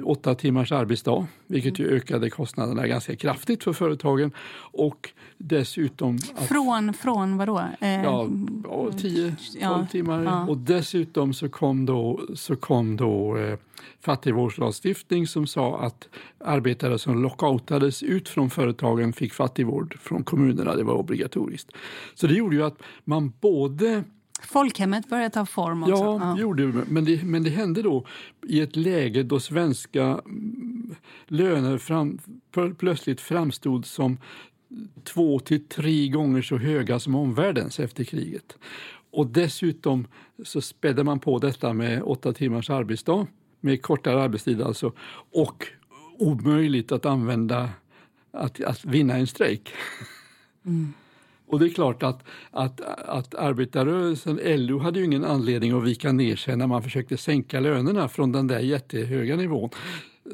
åtta 0.03 0.35
timmars 0.35 0.71
arbetsdag, 0.71 1.27
vilket 1.47 1.79
ju 1.79 1.87
ökade 1.87 2.29
kostnaderna 2.29 2.87
ganska 2.87 3.15
kraftigt 3.15 3.63
för 3.63 3.73
företagen. 3.73 4.31
Och 4.71 5.09
dessutom... 5.37 6.19
Att, 6.35 6.47
från, 6.47 6.93
från 6.93 7.37
vadå? 7.37 7.59
Eh, 7.81 8.03
ja, 8.03 8.27
10-12 8.27 9.35
ja, 9.59 9.87
timmar. 9.91 10.23
Ja. 10.23 10.47
Och 10.47 10.57
dessutom 10.57 11.33
så 11.33 11.49
kom 11.49 11.85
då, 11.85 12.21
så 12.35 12.55
kom 12.55 12.97
då 12.97 13.37
eh, 13.37 13.57
fattigvårdslagstiftning 13.99 15.27
som 15.27 15.47
sa 15.47 15.79
att 15.79 16.09
arbetare 16.37 16.99
som 16.99 17.21
lockoutades 17.23 18.03
ut 18.03 18.29
från 18.29 18.49
företagen 18.49 19.13
fick 19.13 19.33
fattigvård 19.33 19.97
från 19.99 20.23
kommunerna. 20.23 20.75
Det 20.75 20.83
var 20.83 20.93
obligatoriskt. 20.93 21.71
Så 22.15 22.27
det 22.27 22.33
gjorde 22.33 22.55
ju 22.55 22.63
att 22.63 22.77
man 23.03 23.33
både 23.41 24.03
Folkhemmet 24.41 25.09
började 25.09 25.29
ta 25.29 25.45
form 25.45 25.83
också. 25.83 25.95
Ja, 25.95 26.19
ja. 26.21 26.37
gjorde 26.37 26.71
det. 26.71 26.83
Men, 26.87 27.05
det. 27.05 27.23
men 27.23 27.43
det 27.43 27.49
hände 27.49 27.81
då 27.81 28.05
i 28.47 28.61
ett 28.61 28.75
läge 28.75 29.23
då 29.23 29.39
svenska 29.39 30.03
mm, 30.03 30.95
löner 31.27 31.77
fram, 31.77 32.19
plötsligt 32.77 33.21
framstod 33.21 33.85
som 33.85 34.17
två 35.03 35.39
till 35.39 35.67
tre 35.67 36.07
gånger 36.07 36.41
så 36.41 36.57
höga 36.57 36.99
som 36.99 37.15
omvärldens 37.15 37.79
efter 37.79 38.03
kriget. 38.03 38.57
Och 39.11 39.27
dessutom 39.27 40.07
så 40.43 40.61
spädde 40.61 41.03
man 41.03 41.19
på 41.19 41.39
detta 41.39 41.73
med 41.73 42.01
åtta 42.03 42.33
timmars 42.33 42.69
arbetsdag, 42.69 43.27
med 43.59 43.81
kortare 43.81 44.21
arbetstid 44.21 44.61
alltså, 44.61 44.93
och 45.31 45.67
omöjligt 46.17 46.91
att 46.91 47.05
använda, 47.05 47.69
att, 48.31 48.63
att 48.63 48.85
vinna 48.85 49.17
en 49.17 49.27
strejk. 49.27 49.73
Mm. 50.65 50.93
Och 51.51 51.59
det 51.59 51.65
är 51.65 51.69
klart 51.69 52.03
att, 52.03 52.23
att, 52.51 52.81
att 52.81 53.35
arbetarrörelsen, 53.35 54.39
LO, 54.43 54.79
hade 54.79 54.99
ju 54.99 55.05
ingen 55.05 55.25
anledning 55.25 55.71
att 55.71 55.83
vika 55.83 56.11
ner 56.11 56.35
sig 56.35 56.55
när 56.55 56.67
man 56.67 56.83
försökte 56.83 57.17
sänka 57.17 57.59
lönerna 57.59 58.07
från 58.07 58.31
den 58.31 58.47
där 58.47 58.59
jättehöga 58.59 59.35
nivån. 59.35 59.69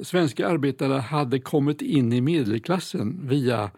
Svenska 0.01 0.47
arbetare 0.47 0.93
hade 0.93 1.39
kommit 1.39 1.81
in 1.81 2.13
i 2.13 2.21
medelklassen 2.21 3.19
via 3.23 3.63
eh, 3.63 3.69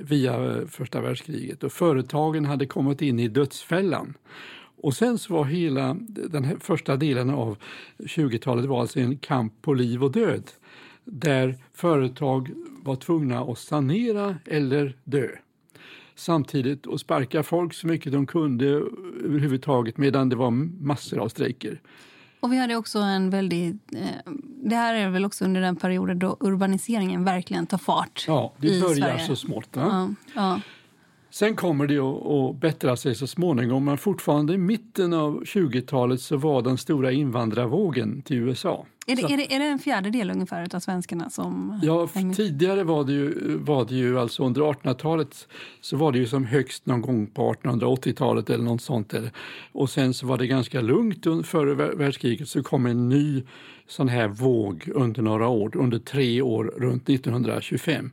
via 0.00 0.66
första 0.68 1.00
världskriget 1.00 1.64
och 1.64 1.72
företagen 1.72 2.44
hade 2.44 2.66
kommit 2.66 3.02
in 3.02 3.20
i 3.20 3.28
dödsfällan. 3.28 4.14
Och 4.76 4.94
sen 4.94 5.18
så 5.18 5.34
var 5.34 5.44
hela 5.44 5.96
den 6.08 6.44
här 6.44 6.56
första 6.60 6.96
delen 6.96 7.30
av 7.30 7.56
20-talet 7.98 8.64
var 8.64 8.80
alltså 8.80 9.00
en 9.00 9.18
kamp 9.18 9.62
på 9.62 9.74
liv 9.74 10.04
och 10.04 10.12
död 10.12 10.50
där 11.04 11.54
företag 11.72 12.50
var 12.82 12.96
tvungna 12.96 13.40
att 13.40 13.58
sanera 13.58 14.36
eller 14.44 14.96
dö 15.04 15.28
samtidigt 16.16 16.86
och 16.86 17.00
sparka 17.00 17.42
folk 17.42 17.74
så 17.74 17.86
mycket 17.86 18.12
de 18.12 18.26
kunde 18.26 18.66
överhuvudtaget 19.24 19.96
medan 19.98 20.28
det 20.28 20.36
var 20.36 20.50
massor 20.84 21.18
av 21.18 21.28
strejker. 21.28 21.80
Och 22.40 22.52
vi 22.52 22.56
hade 22.58 22.76
också 22.76 22.98
en 22.98 23.30
väldigt... 23.30 23.76
Eh, 23.92 24.32
det 24.64 24.76
här 24.76 24.94
är 24.94 25.08
väl 25.10 25.24
också 25.24 25.44
under 25.44 25.60
den 25.60 25.76
perioden 25.76 26.18
då 26.18 26.36
urbaniseringen 26.40 27.24
verkligen 27.24 27.66
tar 27.66 27.78
fart 27.78 28.24
Ja, 28.26 28.54
det 28.58 28.80
börjar 28.80 28.94
Sverige. 28.94 29.26
så 29.26 29.36
smått. 29.36 29.68
Ja. 29.72 29.80
Ja, 29.82 30.10
ja. 30.34 30.60
Sen 31.38 31.56
kommer 31.56 31.86
det 31.86 31.98
att, 31.98 32.60
bättra 32.60 32.96
sig 32.96 33.14
så 33.14 33.26
småningom, 33.26 33.84
men 33.84 33.98
fortfarande 33.98 34.54
i 34.54 34.58
mitten 34.58 35.12
av 35.12 35.42
20-talet 35.44 36.20
så 36.20 36.36
var 36.36 36.62
den 36.62 36.78
stora 36.78 37.12
invandrarvågen 37.12 38.22
till 38.22 38.36
USA. 38.36 38.86
Är 39.06 39.16
det, 39.16 39.22
Så- 39.22 39.28
är, 39.28 39.36
det, 39.36 39.54
är 39.54 39.58
det 39.58 39.64
en 39.64 39.78
fjärdedel 39.78 40.30
ungefär 40.30 40.74
av 40.76 40.80
svenskarna 40.80 41.30
som... 41.30 41.80
Ja, 41.82 42.08
tidigare 42.36 42.84
var 42.84 43.04
det 43.04 43.12
ju, 43.12 43.56
var 43.58 43.84
det 43.84 43.94
ju 43.94 44.18
alltså 44.18 44.44
under 44.44 44.60
1800-talet 44.62 45.48
så 45.80 45.96
var 45.96 46.12
det 46.12 46.18
ju 46.18 46.26
som 46.26 46.44
högst 46.44 46.86
någon 46.86 47.00
gång 47.02 47.26
på 47.26 47.52
1880-talet 47.54 48.50
eller 48.50 48.64
något 48.64 48.82
sånt. 48.82 49.14
Eller. 49.14 49.30
Och 49.72 49.90
sen 49.90 50.14
så 50.14 50.26
var 50.26 50.38
det 50.38 50.46
ganska 50.46 50.80
lugnt 50.80 51.26
un- 51.26 51.42
före 51.42 51.74
vär- 51.74 51.96
världskriget 51.96 52.48
så 52.48 52.62
kom 52.62 52.86
en 52.86 53.08
ny 53.08 53.42
sån 53.88 54.08
här 54.08 54.28
våg 54.28 54.88
under 54.94 55.22
några 55.22 55.48
år, 55.48 55.76
under 55.76 55.98
tre 55.98 56.42
år 56.42 56.64
runt 56.76 57.08
1925. 57.08 58.10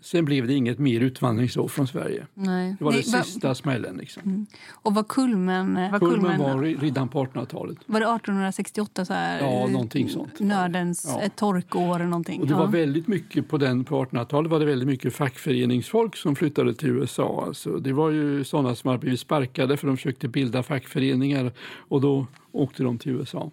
Sen 0.00 0.24
blev 0.24 0.46
det 0.46 0.54
inget 0.54 0.78
mer 0.78 1.00
utvandringsår 1.00 1.68
från 1.68 1.86
Sverige. 1.86 2.26
Nej. 2.34 2.76
Det 2.78 2.84
var 2.84 2.92
Nej, 2.92 3.02
den 3.02 3.12
va- 3.12 3.22
sista 3.24 3.54
smällen. 3.54 3.96
Liksom. 3.96 4.46
Och 4.72 4.94
var 4.94 5.02
kulmen... 5.02 5.74
Var, 5.74 5.98
Kulmen 5.98 6.20
kulmen 6.20 6.40
var 6.40 6.62
redan 6.80 7.08
på 7.08 7.24
1800-talet. 7.24 7.78
var 7.86 8.00
det 8.00 8.06
1868 8.06 9.04
så 9.04 9.12
här? 9.12 9.40
Ja, 9.40 9.64
eh, 9.66 9.70
någonting 9.72 10.08
sånt. 10.08 10.40
Nödens 10.40 11.04
Ja. 11.08 11.20
ett 11.20 11.36
torkår 11.36 11.94
eller 11.96 12.04
någonting. 12.04 12.40
Och 12.40 12.46
det 12.46 12.52
ja. 12.52 12.58
var 12.58 12.66
väldigt 12.66 13.06
mycket 13.08 13.48
på 13.48 13.58
den 13.58 13.84
på 13.84 14.04
1800-talet 14.04 14.50
var 14.50 14.58
det 14.60 14.66
väldigt 14.66 14.88
mycket 14.88 15.14
fackföreningsfolk 15.14 16.16
som 16.16 16.36
flyttade 16.36 16.74
till 16.74 16.88
USA. 16.88 17.44
Alltså, 17.46 17.76
det 17.76 17.92
var 17.92 18.10
ju 18.10 18.44
sådana 18.44 18.74
som 18.74 18.88
hade 18.88 19.00
blivit 19.00 19.20
sparkade 19.20 19.76
för 19.76 19.86
de 19.86 19.96
försökte 19.96 20.28
bilda 20.28 20.62
fackföreningar 20.62 21.52
och 21.88 22.00
då 22.00 22.26
åkte 22.52 22.82
de 22.82 22.98
till 22.98 23.12
USA. 23.12 23.50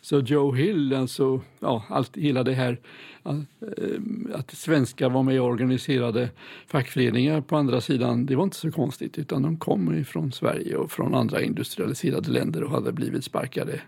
Så 0.00 0.20
Joe 0.20 0.56
Hill, 0.56 0.94
alltså, 0.94 1.40
ja, 1.60 1.84
allt, 1.88 2.16
hela 2.16 2.44
det 2.44 2.52
här 2.52 2.80
att, 3.22 3.36
eh, 3.36 4.00
att 4.34 4.50
svenskar 4.50 5.10
var 5.10 5.22
med 5.22 5.40
och 5.40 5.46
organiserade 5.46 6.30
fackföreningar 6.66 7.40
på 7.40 7.56
andra 7.56 7.80
sidan, 7.80 8.26
det 8.26 8.36
var 8.36 8.44
inte 8.44 8.56
så 8.56 8.72
konstigt 8.72 9.18
utan 9.18 9.42
de 9.42 9.56
kom 9.56 9.94
ifrån 9.94 10.32
Sverige 10.32 10.76
och 10.76 10.92
från 10.92 11.14
andra 11.14 11.42
industrialiserade 11.42 12.30
länder 12.30 12.62
och 12.64 12.70
hade 12.70 12.92
blivit 12.92 13.24
sparkade, 13.24 13.80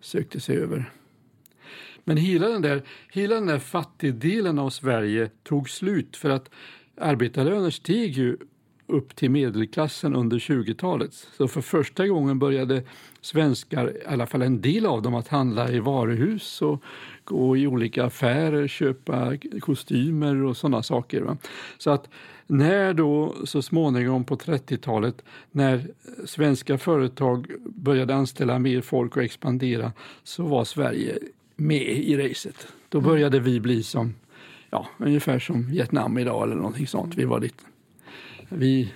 sökte 0.00 0.40
sig 0.40 0.56
över. 0.56 0.90
Men 2.04 2.16
hela 2.16 2.48
den 2.48 2.62
där, 2.62 2.82
hela 3.12 3.34
den 3.34 3.46
där 3.46 3.58
fattigdelen 3.58 4.58
av 4.58 4.70
Sverige 4.70 5.30
tog 5.42 5.70
slut 5.70 6.16
för 6.16 6.30
att 6.30 6.50
arbetarlöner 6.96 7.70
steg 7.70 8.12
ju 8.12 8.36
upp 8.86 9.16
till 9.16 9.30
medelklassen 9.30 10.14
under 10.16 10.38
20-talet. 10.38 11.14
Så 11.36 11.48
för 11.48 11.60
första 11.60 12.06
gången 12.06 12.38
började 12.38 12.82
svenskar, 13.20 13.92
i 13.96 14.06
alla 14.06 14.26
fall 14.26 14.42
en 14.42 14.60
del 14.60 14.86
av 14.86 15.02
dem, 15.02 15.14
att 15.14 15.28
handla 15.28 15.70
i 15.70 15.78
varuhus 15.78 16.62
och 16.62 16.82
gå 17.24 17.56
i 17.56 17.66
olika 17.66 18.04
affärer, 18.04 18.68
köpa 18.68 19.32
kostymer 19.60 20.42
och 20.42 20.56
sådana 20.56 20.82
saker. 20.82 21.20
Va? 21.20 21.36
Så 21.78 21.90
att 21.90 22.08
när 22.46 22.94
då 22.94 23.34
så 23.44 23.62
småningom 23.62 24.24
på 24.24 24.36
30-talet 24.36 25.24
när 25.50 25.86
svenska 26.24 26.78
företag 26.78 27.46
började 27.64 28.14
anställa 28.14 28.58
mer 28.58 28.80
folk 28.80 29.16
och 29.16 29.22
expandera 29.22 29.92
så 30.22 30.42
var 30.42 30.64
Sverige 30.64 31.18
med 31.56 31.82
i 31.82 32.16
racet. 32.16 32.66
Då 32.88 33.00
började 33.00 33.40
vi 33.40 33.60
bli 33.60 33.82
som, 33.82 34.14
ja, 34.70 34.86
ungefär 34.98 35.38
som 35.38 35.70
Vietnam 35.70 36.18
idag 36.18 36.42
eller 36.42 36.56
någonting 36.56 36.86
sånt. 36.86 37.14
Vi 37.14 37.24
var 37.24 37.40
lite, 37.40 37.64
vi 38.48 38.92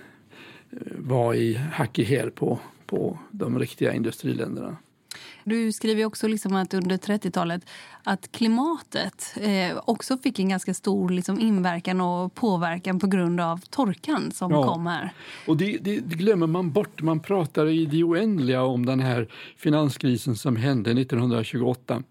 eh, 0.70 0.78
var 0.98 1.34
i 1.34 1.54
hack 1.54 1.98
i 1.98 2.04
häl 2.04 2.30
på, 2.30 2.58
på 2.86 3.18
de 3.30 3.58
riktiga 3.58 3.92
industriländerna. 3.94 4.76
Du 5.44 5.72
skriver 5.72 6.04
också 6.04 6.28
liksom 6.28 6.54
att 6.54 6.74
under 6.74 6.96
30-talet 6.96 7.62
att 8.04 8.32
klimatet 8.32 9.34
eh, 9.40 9.78
också 9.84 10.18
fick 10.18 10.38
en 10.38 10.48
ganska 10.48 10.74
stor 10.74 11.10
liksom, 11.10 11.40
inverkan 11.40 12.00
och 12.00 12.34
påverkan 12.34 12.98
på 12.98 13.06
grund 13.06 13.40
av 13.40 13.60
torkan 13.70 14.30
som 14.32 14.50
Ja. 14.50 14.62
kom 14.74 14.86
här. 14.86 15.12
Och 15.46 15.56
det, 15.56 15.78
det, 15.80 16.00
det 16.00 16.14
glömmer 16.16 16.46
man 16.46 16.72
bort. 16.72 17.02
Man 17.02 17.20
pratar 17.20 17.66
i 17.66 17.86
det 17.86 18.04
oändliga 18.04 18.62
om 18.62 18.86
den 18.86 19.00
här 19.00 19.28
finanskrisen 19.56 20.36
som 20.36 20.56
hände 20.56 20.90
1928. 20.90 22.02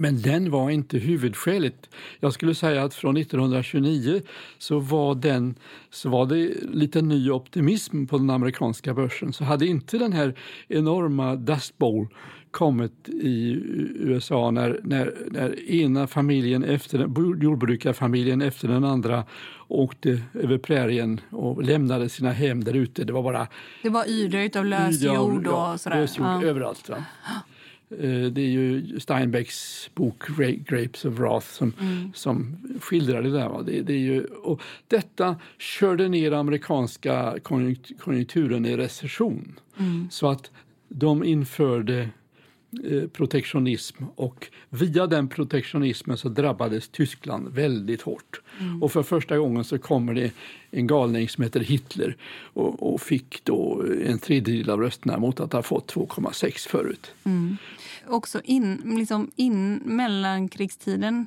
Men 0.00 0.22
den 0.22 0.50
var 0.50 0.70
inte 0.70 0.98
huvudskälet. 0.98 1.90
Jag 2.20 2.32
skulle 2.32 2.54
säga 2.54 2.82
att 2.84 2.94
från 2.94 3.16
1929 3.16 4.20
så 4.58 4.78
var, 4.78 5.14
den, 5.14 5.54
så 5.90 6.08
var 6.08 6.26
det 6.26 6.50
lite 6.72 7.02
ny 7.02 7.30
optimism 7.30 8.06
på 8.06 8.18
den 8.18 8.30
amerikanska 8.30 8.94
börsen. 8.94 9.32
Så 9.32 9.44
hade 9.44 9.66
inte 9.66 9.98
den 9.98 10.12
här 10.12 10.34
enorma 10.68 11.36
Dust 11.36 11.78
Bowl 11.78 12.06
kommit 12.50 13.08
i 13.08 13.60
USA 14.00 14.50
när, 14.50 14.80
när, 14.82 15.14
när 15.30 15.70
ena 15.70 16.06
familjen 16.06 16.64
efter 16.64 16.98
jordbrukarfamiljen 17.42 18.42
efter 18.42 18.68
den 18.68 18.84
andra 18.84 19.24
åkte 19.68 20.20
över 20.34 20.58
prärien 20.58 21.20
och 21.30 21.62
lämnade 21.62 22.08
sina 22.08 22.32
hem 22.32 22.64
där 22.64 22.74
ute. 22.76 23.04
Det 23.04 23.12
var 23.12 23.22
bara 23.22 23.46
Det 23.82 23.88
var 23.88 24.08
yror 24.08 24.58
av 24.58 24.64
lös 24.66 25.00
Ja, 25.02 25.14
jord 25.14 25.46
och 25.46 25.80
sådär. 25.80 25.96
lös 26.00 26.18
jord 26.18 26.26
Ja. 26.26 26.42
överallt. 26.42 26.88
Va? 26.88 27.04
Eh, 27.90 28.24
Det 28.32 28.40
är 28.40 28.48
ju 28.50 29.00
Steinbecks 29.00 29.90
bok 29.94 30.28
Gra- 30.28 30.64
Grapes 30.68 31.04
of 31.04 31.14
Wrath 31.18 31.46
som, 31.46 31.72
Mm. 31.80 32.12
som 32.14 32.56
skildrar 32.80 33.22
det 33.22 33.30
där. 33.30 33.48
Va? 33.48 33.62
Det, 33.62 33.82
det 33.82 33.92
är 33.92 33.98
ju, 33.98 34.24
och 34.24 34.60
detta 34.88 35.36
körde 35.58 36.08
ner 36.08 36.32
amerikanska 36.32 37.34
konjunkt- 37.42 37.92
konjunkturen 38.00 38.66
i 38.66 38.76
recession. 38.76 39.58
Mm. 39.78 40.08
Så 40.10 40.28
att 40.28 40.50
de 40.88 41.24
införde 41.24 42.08
eh, 42.90 43.08
protektionism 43.08 44.04
och 44.14 44.46
via 44.70 45.06
den 45.06 45.28
protektionismen 45.28 46.16
så 46.16 46.28
drabbades 46.28 46.88
Tyskland 46.88 47.48
väldigt 47.48 48.02
hårt. 48.02 48.40
Och 48.80 48.92
för 48.92 49.02
första 49.02 49.38
gången 49.38 49.64
så 49.64 49.78
kommer 49.78 50.14
det 50.14 50.32
en 50.70 50.86
galning 50.86 51.28
som 51.28 51.44
heter 51.44 51.60
Hitler 51.60 52.16
och, 52.40 52.94
och 52.94 53.00
fick 53.00 53.44
då 53.44 53.84
en 54.04 54.18
tredjedel 54.18 54.70
av 54.70 54.80
rösterna 54.80 55.18
mot 55.18 55.40
att 55.40 55.52
ha 55.52 55.62
fått 55.62 55.94
2,6 55.94 56.68
förut. 56.68 57.10
Också 58.08 58.40
in, 58.44 58.82
liksom 58.98 59.30
in 59.36 59.74
mellankrigstiden. 59.84 61.26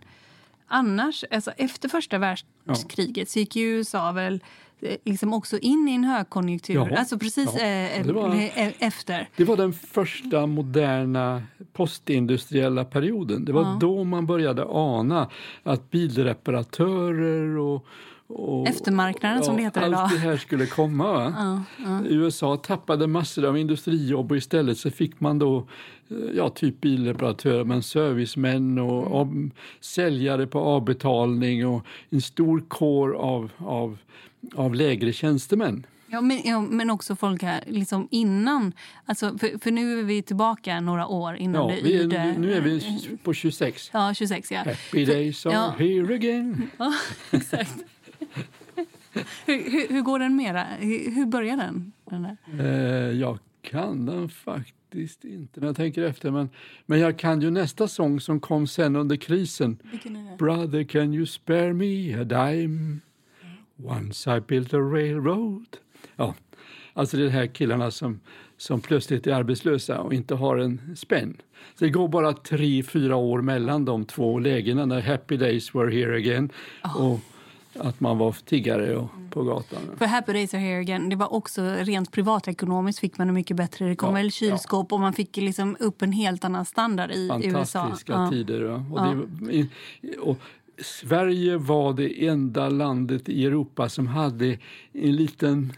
Annars, 0.67 1.23
alltså 1.31 1.51
efter 1.51 1.89
första 1.89 2.17
världskriget 2.17 3.29
så 3.29 3.39
gick 3.39 3.55
ju 3.55 3.63
USA 3.77 4.11
väl 4.11 4.43
eh, 4.81 4.95
liksom 5.05 5.33
också 5.33 5.57
in 5.57 5.87
i 5.89 5.95
en 5.95 6.03
högkonjunktur. 6.03 6.73
Ja, 6.75 6.97
Alltså 6.97 7.19
precis 7.19 7.49
ja. 7.53 7.59
eh, 7.65 8.05
Det 8.05 8.13
var- 8.13 8.35
eh, 8.35 8.71
efter. 8.79 9.29
Det 9.35 9.43
var 9.43 9.57
den 9.57 9.73
första 9.73 10.45
moderna 10.45 11.43
postindustriella 11.73 12.85
perioden. 12.85 13.45
Det 13.45 13.53
var 13.53 13.61
Ja. 13.61 13.77
då 13.81 14.03
man 14.03 14.25
började 14.25 14.65
ana 14.69 15.29
att 15.63 15.91
bilreparatörer 15.91 17.57
och 17.57 17.85
och, 18.35 18.67
Eftermarknaden, 18.67 19.43
som 19.43 19.55
det 19.57 19.61
heter 19.63 19.81
allt 19.81 19.87
idag. 19.93 20.09
det 20.11 20.17
här 20.17 20.37
skulle 20.37 20.65
komma. 20.65 21.33
Ja, 21.37 21.63
ja. 21.85 22.01
USA 22.05 22.57
tappade 22.57 23.07
massor 23.07 23.45
av 23.45 23.57
industrijobb 23.57 24.31
och 24.31 24.37
istället 24.37 24.77
så 24.77 24.89
fick 24.91 25.19
man 25.19 25.39
då 25.39 25.57
eh, 26.09 26.17
ja, 26.35 26.49
typ 26.49 26.81
bilreparatörer, 26.81 27.63
men 27.63 27.83
servicemän 27.83 28.79
och 28.79 29.01
Mm. 29.01 29.13
av, 29.13 29.49
säljare 29.81 30.47
på 30.47 30.59
avbetalning 30.59 31.67
och 31.67 31.85
en 32.09 32.21
stor 32.21 32.63
kår 32.67 33.13
av, 33.15 33.51
av, 33.57 33.97
av 34.55 34.75
lägre 34.75 35.13
tjänstemän. 35.13 35.85
Ja, 36.13 36.21
men, 36.21 36.39
ja, 36.43 36.61
men 36.61 36.89
också 36.89 37.15
folk 37.15 37.43
här 37.43 37.63
liksom 37.67 38.07
innan. 38.11 38.73
Alltså, 39.05 39.37
för, 39.37 39.59
för 39.63 39.71
nu 39.71 39.99
är 39.99 40.03
vi 40.03 40.21
tillbaka 40.21 40.79
några 40.81 41.07
år 41.07 41.35
innan 41.35 41.69
Ja, 41.69 41.75
det 41.75 41.81
vi 41.83 42.15
är, 42.15 42.37
nu 42.37 42.53
är 42.53 42.61
vi 42.61 42.81
på 43.23 43.33
26. 43.33 43.89
Ja, 43.93 44.13
26 44.13 44.51
ja. 44.51 44.57
Happy 44.57 45.05
days 45.05 45.45
are 45.45 45.53
Ja. 45.53 45.73
here 45.77 46.15
again. 46.15 46.69
ja 46.77 46.93
exakt. 47.31 47.75
hur, 49.45 49.71
hur, 49.71 49.93
hur 49.93 50.02
går 50.02 50.19
den 50.19 50.36
mera? 50.36 50.63
Hur, 50.63 51.12
hur 51.12 51.26
börjar 51.26 51.58
den? 51.58 51.91
den? 52.10 52.38
Eh, 52.60 53.19
jag 53.19 53.39
kan 53.62 54.06
den 54.06 54.30
faktiskt 54.30 55.26
inte 55.26 55.60
när 55.60 55.67
jag 55.67 55.76
tänker 55.76 56.04
efter. 56.04 56.32
Men, 56.32 56.50
men 56.86 57.00
jag 57.00 57.19
kan 57.19 57.41
ju 57.41 57.52
nästa 57.52 57.88
sång 57.88 58.19
som 58.19 58.39
kom 58.39 58.67
sen 58.67 58.95
under 58.95 59.15
krisen. 59.15 59.78
Brother 60.39 60.84
can 60.84 61.13
you 61.13 61.26
spare 61.26 61.74
me 61.74 62.13
a 62.13 62.24
dime? 62.24 63.00
Once 63.84 64.38
I 64.38 64.41
built 64.41 64.74
a 64.74 64.78
railroad. 64.78 65.78
Ja, 66.15 66.36
alltså 66.93 67.17
det 67.17 67.24
är 67.24 67.26
de 67.26 67.32
här 67.32 67.47
killarna 67.47 67.91
som, 67.91 68.19
som 68.58 68.82
plötsligt 68.82 69.28
är 69.28 69.34
arbetslösa 69.34 70.00
och 70.00 70.13
inte 70.13 70.36
har 70.36 70.58
en 70.58 70.95
spänn. 70.95 71.38
Så 71.76 71.86
det 71.86 71.89
går 71.89 72.08
bara 72.08 72.34
tre, 72.34 72.84
fyra 72.84 73.15
år 73.15 73.41
mellan 73.41 73.86
de 73.86 74.06
två 74.06 74.39
lägena 74.39 74.86
när 74.86 75.02
happy 75.02 75.38
days 75.38 75.76
were 75.76 75.91
here 75.91 76.17
again 76.17 76.52
och 76.95 77.19
att 77.79 77.99
man 77.99 78.17
var 78.17 78.36
tiggare 78.45 78.95
och, 78.97 79.10
på 79.29 79.43
gatan. 79.43 79.79
För 79.97 80.05
Happy 80.05 80.34
Days 80.34 80.53
Are 80.53 80.62
Here 80.62 80.79
Again, 80.79 81.10
det 81.10 81.15
var 81.15 81.34
också 81.34 81.62
rent 81.79 82.12
privatekonomiskt 82.12 82.99
fick 82.99 83.17
man 83.17 83.27
det 83.27 83.34
mycket 83.34 83.57
bättre. 83.57 83.86
Det 83.89 83.95
kom 83.95 84.10
Ja, 84.10 84.13
väl 84.15 84.31
kylskåp 84.31 84.93
och 84.93 84.99
man 84.99 85.13
fick 85.13 85.38
liksom 85.38 85.77
upp 85.79 86.01
en 86.01 86.12
helt 86.12 86.45
annan 86.45 86.65
standard 86.65 87.12
i 87.12 87.25
USA. 87.43 87.79
Fantastiska 87.79 88.13
Ja. 88.13 88.29
tider. 88.31 88.62
Va? 88.62 88.86
Och 88.91 88.99
Ja. 88.99 89.15
det, 89.41 89.53
i- 89.53 89.69
och 90.21 90.38
Sverige 90.84 91.57
var 91.57 91.93
det 91.93 92.27
enda 92.27 92.69
landet 92.69 93.29
i 93.29 93.45
Europa 93.45 93.89
som 93.89 94.07
hade 94.07 94.57
en 94.93 95.15
liten, 95.15 95.73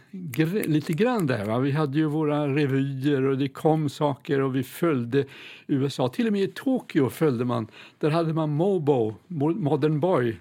lite 0.65 0.93
grann 0.93 1.27
där. 1.27 1.45
Va? 1.45 1.59
Vi 1.59 1.71
hade 1.71 1.97
ju 1.97 2.05
våra 2.05 2.47
revyer 2.55 3.21
och 3.21 3.37
det 3.37 3.47
kom 3.47 3.89
saker 3.89 4.41
och 4.41 4.55
vi 4.55 4.63
följde 4.63 5.25
USA. 5.67 6.07
Till 6.09 6.27
och 6.27 6.33
med 6.33 6.41
i 6.41 6.47
Tokyo 6.47 7.09
följde 7.09 7.45
man. 7.45 7.67
Där 7.99 8.09
hade 8.09 8.33
man 8.33 8.49
Mobo, 8.49 9.15
Mo- 9.27 9.59
Modern 9.59 9.99
Boy. 9.99 10.35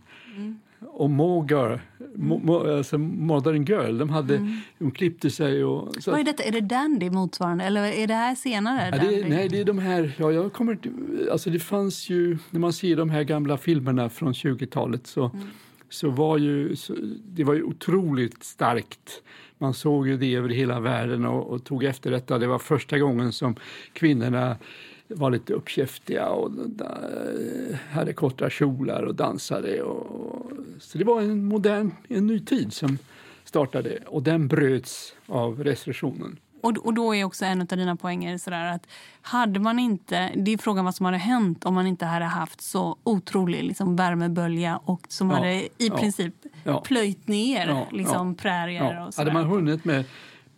Och 0.86 1.10
Mogar, 1.10 1.80
mo, 2.14 2.38
mo, 2.38 2.76
alltså 2.76 2.98
Modern 2.98 3.64
Girl. 3.64 3.98
De, 3.98 4.10
hade, 4.10 4.58
de 4.78 4.90
klippte 4.90 5.30
sig. 5.30 5.64
Och, 5.64 5.94
så 6.02 6.10
Vad 6.10 6.20
är 6.20 6.24
detta? 6.24 6.42
Är 6.42 6.52
det 6.52 6.60
Dandy 6.60 7.10
motsvarande? 7.10 7.64
Eller 7.64 7.84
är 7.84 8.06
det 8.06 8.14
här 8.14 8.34
senare? 8.34 8.90
Ja, 8.92 9.10
det, 9.10 9.28
nej, 9.28 9.48
det 9.48 9.60
är 9.60 9.64
de 9.64 9.78
här... 9.78 10.12
Ja, 10.18 10.32
jag 10.32 10.52
kommer, 10.52 10.78
alltså 11.32 11.50
det 11.50 11.58
fanns 11.58 12.10
ju... 12.10 12.38
När 12.50 12.60
man 12.60 12.72
ser 12.72 12.96
de 12.96 13.10
här 13.10 13.22
gamla 13.22 13.58
filmerna 13.58 14.08
från 14.08 14.32
20-talet 14.32 15.06
så, 15.06 15.30
så 15.88 16.10
var 16.10 16.38
ju... 16.38 16.76
Så, 16.76 16.94
det 17.24 17.44
var 17.44 17.54
ju 17.54 17.62
otroligt 17.62 18.44
starkt. 18.44 19.22
Man 19.58 19.74
såg 19.74 20.08
ju 20.08 20.16
det 20.16 20.34
över 20.34 20.48
hela 20.48 20.80
världen 20.80 21.24
och, 21.24 21.46
och 21.46 21.64
tog 21.64 21.84
efter 21.84 22.10
detta. 22.10 22.38
Det 22.38 22.46
var 22.46 22.58
första 22.58 22.98
gången 22.98 23.32
som 23.32 23.56
kvinnorna 23.92 24.56
var 25.14 25.30
lite 25.30 25.52
uppkäftiga 25.52 26.28
och 26.28 26.50
hade 27.90 28.12
korta 28.12 28.50
kjolar 28.50 29.02
och 29.02 29.14
dansade. 29.14 29.82
Och, 29.82 30.52
så 30.80 30.98
det 30.98 31.04
var 31.04 31.20
en 31.20 31.44
modern, 31.44 31.90
en 32.08 32.26
ny 32.26 32.40
tid 32.40 32.72
som 32.72 32.98
startade 33.44 33.98
och 34.06 34.22
den 34.22 34.48
bröts 34.48 35.14
av 35.26 35.64
restriktionen. 35.64 36.38
Och, 36.62 36.86
och 36.86 36.94
då 36.94 37.14
är 37.14 37.24
också 37.24 37.44
en 37.44 37.60
av 37.60 37.66
dina 37.66 37.96
poänger 37.96 38.38
sådär 38.38 38.66
att 38.66 38.86
hade 39.22 39.60
man 39.60 39.78
inte, 39.78 40.30
det 40.36 40.50
är 40.50 40.58
frågan 40.58 40.84
vad 40.84 40.94
som 40.94 41.06
hade 41.06 41.18
hänt 41.18 41.64
om 41.64 41.74
man 41.74 41.86
inte 41.86 42.06
hade 42.06 42.24
haft 42.24 42.60
så 42.60 42.96
otrolig 43.02 43.64
liksom, 43.64 43.96
värmebölja 43.96 44.80
och 44.84 45.00
som 45.08 45.30
Ja, 45.30 45.36
hade 45.36 45.54
i 45.54 45.70
ja, 45.76 45.96
princip 45.96 46.34
ja. 46.64 46.80
plöjt 46.80 47.28
ner 47.28 47.86
liksom, 47.90 48.34
prärier 48.34 49.06
och 49.06 49.14
sådär. 49.14 49.30
hade 49.30 49.42
man 49.42 49.50
hunnit 49.50 49.84
med, 49.84 50.04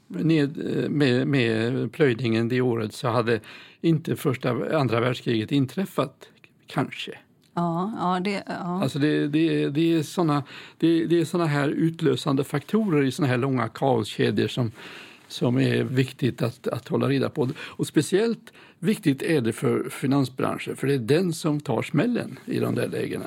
ned, 0.09 0.57
med, 0.91 1.27
med 1.27 1.93
plöjningen 1.93 2.49
det 2.49 2.61
året 2.61 2.95
så 2.95 3.09
hade 3.09 3.41
inte 3.85 4.17
första, 4.17 4.79
andra 4.79 5.01
världskriget 5.01 5.53
inträffat, 5.53 6.29
kanske. 6.67 7.13
Ja, 7.55 7.93
ja, 7.99 8.21
det, 8.21 8.43
ja. 8.47 8.83
Alltså 8.83 8.99
det, 8.99 9.29
det, 9.29 9.69
det 9.69 9.95
är 9.95 10.03
såna, 10.03 10.43
det, 10.79 11.07
det 11.07 11.21
är 11.21 11.25
såna 11.25 11.47
här 11.47 11.69
utlösande 11.69 12.45
faktorer 12.45 13.03
i 13.03 13.13
såna 13.13 13.29
här 13.29 13.39
långa 13.39 13.69
kaoskedjor 13.69 14.49
som, 14.49 14.73
som 15.29 15.59
är 15.59 15.85
viktigt 15.85 16.43
att, 16.43 16.69
att 16.69 16.89
hålla 16.89 17.09
reda 17.09 17.31
på. 17.31 17.51
Och 17.57 17.87
speciellt 17.87 18.53
viktigt 18.79 19.23
är 19.23 19.41
det 19.41 19.53
för 19.53 19.89
finansbranschen, 19.91 20.77
för 20.77 20.87
det 20.87 20.95
är 20.95 20.99
den 20.99 21.33
som 21.33 21.61
tar 21.61 21.83
smällen 21.83 22.39
i 22.47 22.59
de 22.59 22.75
där 22.75 22.89
lägena. 22.89 23.27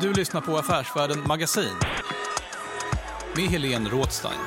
Du 0.00 0.12
lyssnar 0.12 0.40
på 0.40 0.56
Affärsvärlden 0.56 1.18
Magasin 1.26 1.74
med 3.36 3.44
Helene 3.44 3.90
Rådstein. 3.90 4.38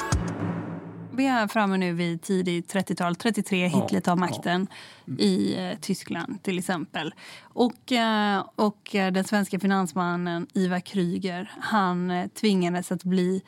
Vi 1.14 1.28
är 1.28 1.48
framme 1.48 1.78
nu 1.78 1.94
vid 1.94 2.22
tidigt 2.22 2.74
30-tal. 2.74 3.16
33, 3.16 3.68
Hitler 3.68 4.00
tar 4.00 4.16
makten 4.16 4.68
i 5.18 5.56
eh, 5.56 5.78
Tyskland 5.82 6.44
till 6.44 6.60
exempel. 6.60 7.14
Och, 7.42 7.92
eh, 7.92 8.46
och 8.56 8.96
eh, 8.96 9.12
den 9.12 9.24
svenska 9.24 9.60
finansmannen 9.60 10.48
Ivar 10.54 10.80
Kryger 10.80 11.52
han 11.60 12.12
eh, 12.12 12.28
tvingades 12.28 12.92
att 12.92 13.04
bli 13.04 13.42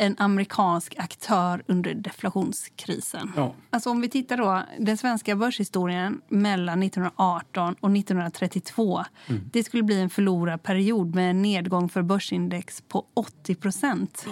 en 0.00 0.14
amerikansk 0.18 0.94
aktör 0.98 1.62
under 1.66 1.94
deflationskrisen. 1.94 3.32
Ja. 3.36 3.54
Alltså 3.70 3.90
om 3.90 4.00
vi 4.00 4.08
tittar 4.08 4.36
då, 4.36 4.62
den 4.78 4.96
svenska 4.96 5.36
börshistorien 5.36 6.20
mellan 6.28 6.82
1918 6.82 7.74
och 7.80 7.96
1932. 7.96 9.04
Det 9.52 9.64
skulle 9.64 9.82
bli 9.82 10.00
en 10.00 10.10
förlorad 10.10 10.62
period 10.62 11.14
med 11.14 11.30
en 11.30 11.42
nedgång 11.42 11.88
för 11.88 12.02
börsindex 12.02 12.82
på 12.88 13.06
80 13.14 13.54
procent. 13.54 14.26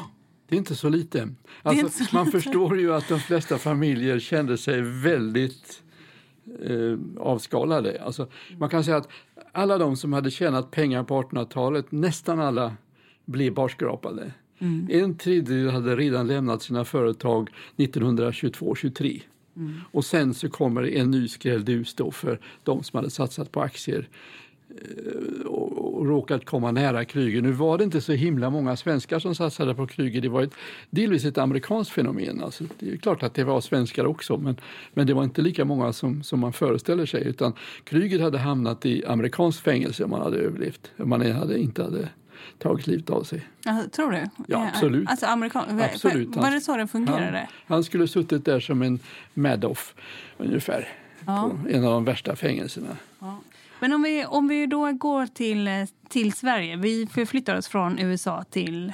Det 0.49 0.55
är 0.55 0.59
inte 0.59 0.75
så 0.75 0.89
lite. 0.89 1.29
Alltså, 1.63 1.85
inte 1.85 2.05
så 2.05 2.17
man 2.17 2.27
lite. 2.27 2.41
förstår 2.41 2.79
ju 2.79 2.95
att 2.95 3.09
de 3.09 3.21
flesta 3.21 3.59
familjer 3.59 4.19
kände 4.19 4.59
sig 4.59 4.83
väldigt 4.83 5.83
eh, 6.65 6.99
avskalade. 7.21 8.03
Alltså, 8.05 8.29
man 8.59 8.69
kan 8.69 8.85
säga 8.85 8.97
att 8.97 9.09
alla 9.53 9.79
de 9.79 9.97
som 9.97 10.13
hade 10.13 10.31
tjänat 10.31 10.71
pengar 10.71 11.05
på 11.05 11.23
1800-talet, 11.23 11.93
nästan 11.93 12.41
alla 12.41 12.77
blev 13.25 13.55
barskrapade. 13.55 14.33
En 14.89 15.17
tredjedel 15.17 15.71
hade 15.71 15.97
redan 15.97 16.27
lämnat 16.27 16.63
sina 16.63 16.85
företag 16.85 17.51
1922-23. 17.77 19.23
Och 19.93 20.05
sen 20.05 20.35
så 20.35 20.49
kommer 20.49 20.83
en 20.83 21.11
ny 21.11 21.29
skrälldus 21.29 21.95
då 21.95 22.11
för 22.11 22.41
de 22.65 22.83
som 22.83 22.97
hade 22.97 23.11
satsat 23.11 23.53
på 23.53 23.61
aktier 23.61 24.09
eh, 24.71 25.47
och, 25.47 25.99
och 25.99 26.07
råkat 26.07 26.45
komma 26.45 26.73
nära 26.73 27.05
Kryger. 27.05 27.43
Nu 27.43 27.53
var 27.53 27.79
det 27.79 27.85
inte 27.85 28.01
så 28.01 28.13
himla 28.13 28.51
många 28.51 28.77
svenskar 28.77 29.19
som 29.19 29.35
satsade 29.35 29.75
på 29.75 29.87
Kryger. 29.87 30.21
Det 30.21 30.29
var 30.29 30.43
ett, 30.43 30.55
delvis 30.91 31.25
ett 31.25 31.39
amerikanskt 31.39 31.93
fenomen. 31.93 32.43
Alltså, 32.43 32.65
det 32.79 32.93
är 32.93 32.97
klart 32.97 33.23
att 33.23 33.35
det 33.35 33.45
var 33.45 33.61
svenskar 33.61 34.05
också 34.05 34.37
men, 34.37 34.57
men 34.95 35.07
det 35.07 35.15
var 35.15 35.25
inte 35.25 35.43
lika 35.43 35.65
många 35.65 35.93
som, 35.93 36.23
som 36.23 36.41
man 36.41 36.53
föreställer 36.53 37.07
sig. 37.07 37.25
Utan 37.27 37.53
Kryger 37.85 38.19
hade 38.19 38.39
hamnat 38.39 38.87
i 38.87 39.05
amerikanskt 39.05 39.61
fängelse 39.61 40.05
om 40.05 40.11
man 40.11 40.21
hade 40.21 40.39
överlevt. 40.39 40.91
Om 40.97 41.09
man 41.09 41.33
hade, 41.33 41.59
inte 41.59 41.83
hade 41.83 42.09
tagit 42.59 42.87
livet 42.87 43.11
av 43.11 43.23
sig. 43.23 43.47
Alltså, 43.65 43.91
tror 43.91 44.11
du? 44.11 44.25
Ja, 44.47 44.69
absolut. 44.69 45.09
Alltså, 45.09 45.27
amerikan... 45.27 45.81
Absolut. 45.81 46.37
Var 46.37 46.51
det 46.51 46.61
så 46.61 46.77
det 46.77 46.87
fungerade? 46.87 47.39
Han, 47.39 47.49
han 47.67 47.85
skulle 47.85 48.09
suttit 48.09 48.45
där 48.45 48.61
som 48.61 48.83
en 48.83 48.99
Madoff 49.35 49.95
ungefär. 50.39 50.89
Ja. 51.27 51.51
På 51.51 51.69
en 51.69 51.85
av 51.85 51.93
de 51.93 52.05
värsta 52.05 52.37
fängelserna. 52.37 52.97
Men 53.81 53.93
om 53.93 54.03
vi, 54.03 54.25
om 54.25 54.49
vi 54.49 54.67
då 54.67 54.93
går 54.93 55.27
till, 55.27 55.69
eh, 55.69 55.73
till 56.09 56.33
Sverige. 56.33 56.77
Vi 56.77 57.07
förflyttar 57.07 57.57
oss 57.57 57.69
från 57.69 57.99
USA 57.99 58.45
till, 58.51 58.93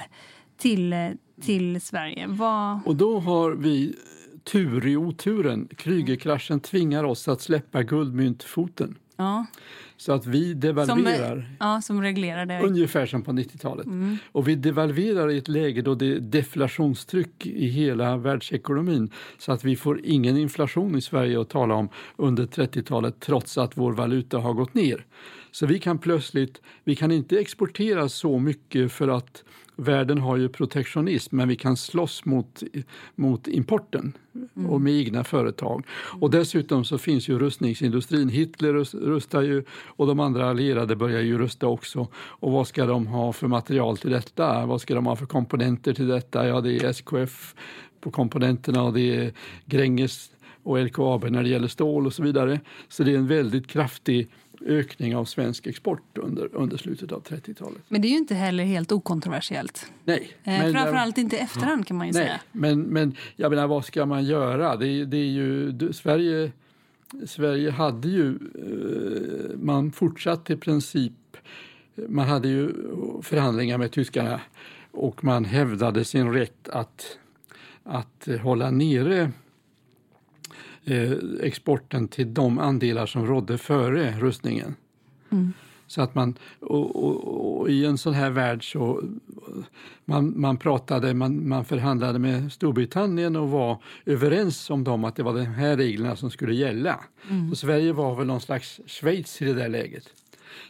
till, 0.57 0.93
eh, 0.93 1.09
till 1.41 1.81
Sverige. 1.81 2.27
Vad... 2.27 2.79
Och 2.85 2.95
då 2.95 3.19
har 3.19 3.51
vi 3.51 3.95
tur 4.43 4.87
i 4.87 4.97
oturen. 4.97 5.67
Krygerkraschen 5.77 6.59
tvingar 6.59 7.03
oss 7.03 7.27
att 7.27 7.41
släppa 7.41 7.83
guldmyntfoten. 7.83 8.95
Ja, 9.17 9.45
Så 9.97 10.11
att 10.13 10.25
vi 10.25 10.51
som, 10.51 10.59
devalverar. 10.59 11.55
ja, 11.59 11.81
som 11.81 12.01
reglerar 12.01 12.45
det. 12.45 12.59
Ungefär 12.59 13.05
som 13.05 13.21
på 13.21 13.31
90-talet. 13.31 13.87
Och 14.31 14.47
vi 14.47 14.55
devalverar 14.55 15.31
i 15.31 15.37
ett 15.37 15.47
läge 15.47 15.81
då 15.81 15.95
det 15.95 16.05
är 16.05 16.19
deflationstryck 16.19 17.45
i 17.45 17.67
hela 17.67 18.17
världsekonomin 18.17 19.09
så 19.37 19.51
att 19.51 19.63
vi 19.63 19.75
får 19.75 20.01
ingen 20.03 20.37
inflation 20.37 20.95
i 20.95 21.01
Sverige 21.01 21.41
att 21.41 21.49
tala 21.49 21.75
om 21.75 21.89
under 22.15 22.45
30-talet 22.45 23.19
trots 23.19 23.57
att 23.57 23.77
vår 23.77 23.91
valuta 23.93 24.37
har 24.37 24.53
gått 24.53 24.73
ner. 24.73 25.05
Så 25.51 25.65
vi 25.65 25.79
kan 25.79 25.97
plötsligt, 25.97 26.61
vi 26.83 26.95
kan 26.95 27.11
inte 27.11 27.37
exportera 27.39 28.09
så 28.09 28.39
mycket 28.39 28.91
för 28.91 29.07
att 29.07 29.43
världen 29.75 30.17
har 30.17 30.37
ju 30.37 30.49
protektionism 30.49 31.37
men 31.37 31.47
vi 31.47 31.55
kan 31.55 31.77
slåss 31.77 32.25
mot, 32.25 32.63
mot 33.15 33.47
importen 33.47 34.13
och 34.69 34.81
med 34.81 34.93
egna 34.93 35.23
företag. 35.23 35.85
Och 35.91 36.31
dessutom 36.31 36.85
så 36.85 36.97
finns 36.97 37.27
ju 37.27 37.39
rustningsindustrin. 37.39 38.29
Hitler 38.29 38.73
rustar 39.05 39.41
ju 39.41 39.63
och 39.71 40.07
de 40.07 40.19
andra 40.19 40.49
allierade 40.49 40.95
börjar 40.95 41.21
ju 41.21 41.37
rusta 41.37 41.67
också. 41.67 42.07
Och 42.15 42.51
vad 42.51 42.67
ska 42.67 42.85
de 42.85 43.07
ha 43.07 43.33
för 43.33 43.47
material 43.47 43.97
till 43.97 44.11
detta? 44.11 44.65
Vad 44.65 44.81
ska 44.81 44.95
de 44.95 45.05
ha 45.05 45.15
för 45.15 45.25
komponenter 45.25 45.93
till 45.93 46.07
detta? 46.07 46.47
Ja, 46.47 46.61
det 46.61 46.75
är 46.75 46.89
SKF 46.89 47.55
på 48.01 48.11
komponenterna 48.11 48.83
och 48.83 48.93
det 48.93 49.15
är 49.15 49.33
Gränges 49.65 50.31
och 50.63 50.85
LKAB 50.85 51.31
när 51.31 51.43
det 51.43 51.49
gäller 51.49 51.67
stål 51.67 52.05
och 52.05 52.13
så 52.13 52.23
vidare. 52.23 52.59
Så 52.87 53.03
det 53.03 53.11
är 53.11 53.17
en 53.17 53.27
väldigt 53.27 53.67
kraftig 53.67 54.29
ökning 54.65 55.15
av 55.15 55.25
svensk 55.25 55.67
export 55.67 56.17
under, 56.17 56.55
under 56.55 56.77
slutet 56.77 57.11
av 57.11 57.23
30-talet. 57.23 57.81
Men 57.87 58.01
det 58.01 58.07
är 58.07 58.09
ju 58.09 58.17
inte 58.17 58.35
heller 58.35 58.63
helt 58.63 58.91
okontroversiellt. 58.91 59.91
Nej. 60.03 60.31
Eh, 60.43 60.51
men- 60.59 60.73
framförallt 60.73 61.17
inte 61.17 61.35
i 61.35 61.39
efterhand 61.39 61.87
kan 61.87 61.97
man 61.97 62.07
ju 62.07 62.13
Nej, 62.13 62.23
säga. 62.23 62.39
men, 62.51 62.81
men 62.81 63.15
jag 63.35 63.49
menar, 63.49 63.67
vad 63.67 63.85
ska 63.85 64.05
man 64.05 64.23
göra? 64.25 64.75
Det, 64.75 65.05
det 65.05 65.17
är 65.17 65.31
ju, 65.31 65.73
Sverige, 65.93 66.51
Sverige 67.25 67.71
hade 67.71 68.07
ju, 68.07 68.29
eh, 68.29 69.57
man 69.59 69.91
fortsatte 69.91 70.53
i 70.53 70.57
princip, 70.57 71.13
man 72.07 72.27
hade 72.27 72.47
ju 72.47 72.73
förhandlingar 73.21 73.77
med 73.77 73.91
tyskarna 73.91 74.41
och 74.91 75.23
man 75.23 75.45
hävdade 75.45 76.05
sin 76.05 76.33
rätt 76.33 76.69
att, 76.69 77.17
att 77.83 78.27
hålla 78.41 78.71
nere 78.71 79.21
eh, 79.21 79.29
exporten 81.41 82.07
till 82.07 82.33
de 82.33 82.59
andelar 82.59 83.05
som 83.05 83.25
rådde 83.27 83.57
före 83.57 84.19
rustningen. 84.19 84.75
Så 85.87 86.01
att 86.01 86.15
man, 86.15 86.37
och, 86.59 87.03
och, 87.03 87.59
och 87.59 87.69
i 87.69 87.85
en 87.85 87.97
sån 87.97 88.13
här 88.13 88.29
värld 88.29 88.71
så 88.71 89.03
man, 90.05 90.41
man 90.41 90.57
pratade, 90.57 91.13
man, 91.13 91.47
man 91.47 91.65
förhandlade 91.65 92.19
med 92.19 92.51
Storbritannien 92.51 93.35
och 93.35 93.49
var 93.49 93.81
överens 94.05 94.69
om 94.69 94.83
dem 94.83 95.03
att 95.03 95.15
det 95.15 95.23
var 95.23 95.33
de 95.33 95.45
här 95.45 95.77
reglerna 95.77 96.15
som 96.15 96.31
skulle 96.31 96.55
gälla. 96.55 96.99
Så 97.49 97.55
Sverige 97.55 97.93
var 97.93 98.15
väl 98.15 98.27
någon 98.27 98.41
slags 98.41 98.81
Schweiz 98.85 99.41
i 99.41 99.45
det 99.45 99.53
där 99.53 99.69
läget. 99.69 100.03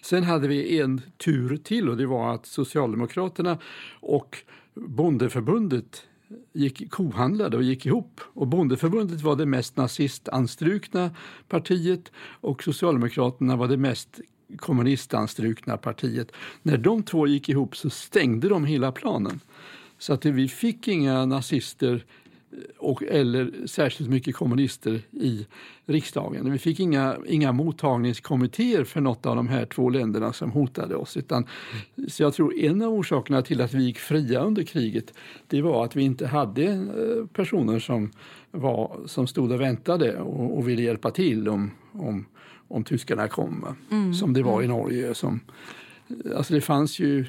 Sen 0.02 0.24
hade 0.24 0.48
vi 0.48 0.80
en 0.80 1.02
tur 1.18 1.58
till 1.58 1.90
och 1.90 1.98
det 1.98 2.06
var 2.06 2.34
att 2.34 2.46
Socialdemokraterna 2.46 3.58
och 4.00 4.38
Bondeförbundet 4.74 6.08
gick, 6.54 6.92
kohandlade 6.92 7.58
och 7.58 7.64
gick 7.64 7.86
ihop. 7.86 8.22
Och 8.24 8.48
Bondeförbundet 8.48 9.22
var 9.22 9.36
det 9.36 9.46
mest 9.46 9.78
nazistanstrukna 9.78 11.12
partiet 11.48 12.12
och 12.18 12.64
Socialdemokraterna 12.64 13.56
var 13.56 13.68
det 13.68 13.78
mest 13.78 14.20
kommunistanstrukna 14.58 15.78
partiet. 15.78 16.32
När 16.62 16.78
de 16.78 17.04
två 17.04 17.28
gick 17.28 17.50
ihop 17.50 17.78
så 17.78 17.90
stängde 17.90 18.50
de 18.50 18.66
hela 18.66 18.92
planen. 18.92 19.40
Så 19.98 20.14
att 20.14 20.26
vi 20.26 20.48
fick 20.48 20.88
inga 20.88 21.26
nazister 21.26 22.06
och, 22.78 23.04
eller 23.04 23.68
särskilt 23.68 24.10
mycket 24.10 24.36
kommunister 24.36 25.02
i 25.12 25.48
riksdagen. 25.86 26.52
Vi 26.52 26.58
fick 26.58 26.80
inga, 26.80 27.18
inga 27.28 27.52
mottagningskommittéer 27.52 28.84
för 28.84 29.02
något 29.02 29.26
av 29.26 29.36
de 29.36 29.48
här 29.48 29.66
två 29.66 29.90
länderna 29.90 30.34
som 30.34 30.52
hotade 30.52 30.96
oss. 30.96 31.18
Utan, 31.18 31.48
så 32.08 32.24
jag 32.24 32.34
tror 32.34 32.58
en 32.58 32.82
av 32.82 32.94
orsakerna 32.94 33.42
till 33.42 33.62
att 33.62 33.74
vi 33.74 33.84
gick 33.84 34.00
fria 34.00 34.40
under 34.40 34.64
kriget 34.64 35.14
det 35.48 35.62
var 35.62 35.86
att 35.86 35.96
vi 35.96 36.04
inte 36.04 36.28
hade 36.28 36.66
eh, 36.66 37.26
personer 37.34 37.80
som, 37.80 38.12
var, 38.52 39.02
som 39.06 39.28
stod 39.28 39.52
och 39.52 39.62
väntade 39.62 40.18
och, 40.18 40.58
och 40.58 40.70
ville 40.70 40.82
hjälpa 40.82 41.12
till 41.12 41.50
om, 41.50 41.72
om, 41.92 42.26
om 42.68 42.84
tyskarna 42.84 43.28
kom. 43.28 43.62
va. 43.62 43.76
Som 44.14 44.34
det 44.34 44.44
var 44.44 44.62
i 44.64 44.68
Norge. 44.68 45.14
Som, 45.14 45.40
alltså 46.36 46.54
det 46.54 46.62
fanns 46.62 47.00
ju 47.00 47.26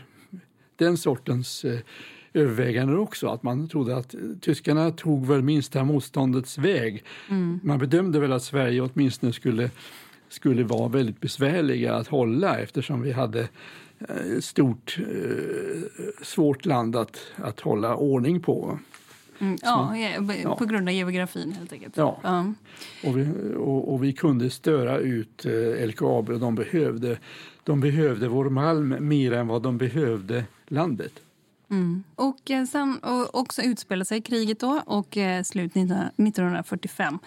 den 0.76 0.96
sortens 0.96 1.64
eh, 1.64 1.78
överväganden 2.36 2.98
också. 2.98 3.28
Att 3.28 3.42
man 3.42 3.68
trodde 3.68 3.96
att 3.96 4.14
eh, 4.14 4.20
tyskarna 4.40 4.90
tog 4.90 5.26
väl 5.26 5.42
minsta 5.42 5.84
motståndets 5.84 6.58
väg. 6.58 7.04
Man 7.62 7.78
bedömde 7.78 8.20
väl 8.20 8.32
att 8.32 8.42
Sverige 8.42 8.80
åtminstone 8.80 9.32
skulle, 9.32 9.70
skulle 10.28 10.64
vara 10.64 10.88
väldigt 10.88 11.20
besvärliga 11.20 11.94
att 11.94 12.08
hålla 12.08 12.58
eftersom 12.58 13.02
vi 13.02 13.12
hade 13.12 13.48
eh, 13.98 14.36
ett 14.38 14.44
stort, 14.44 14.98
eh, 14.98 15.82
svårt 16.22 16.66
land 16.66 16.96
att, 16.96 17.18
att 17.36 17.60
hålla 17.60 17.96
ordning 17.96 18.40
på. 18.40 18.78
Mm, 19.38 19.58
ja, 19.62 19.96
ja, 20.42 20.56
på 20.56 20.64
grund 20.64 20.88
av 20.88 20.94
geografin 20.94 21.52
helt 21.52 21.72
enkelt. 21.72 21.96
Ja. 21.96 22.20
Ja. 22.22 22.52
Och 23.04 23.18
vi, 23.18 23.54
och, 23.56 23.92
och 23.92 24.04
vi 24.04 24.12
kunde 24.12 24.50
störa 24.50 24.98
ut 24.98 25.46
eh, 25.46 25.86
LKAB 25.86 26.30
och 26.30 26.40
de 26.40 26.54
behövde, 26.54 27.18
de 27.64 27.80
behövde 27.80 28.28
vår 28.28 28.50
malm 28.50 28.96
mer 29.00 29.32
än 29.32 29.46
vad 29.46 29.62
de 29.62 29.78
behövde 29.78 30.44
landet. 30.68 31.12
Mm. 31.70 32.04
Och 32.14 32.50
eh, 32.50 32.64
sen 32.64 32.98
och 32.98 33.34
också 33.34 33.62
utspelade 33.62 34.04
sig 34.04 34.22
kriget 34.22 34.60
då 34.60 34.82
och 34.86 35.16
eh, 35.16 35.42
slut 35.42 35.76
1945. 35.76 37.18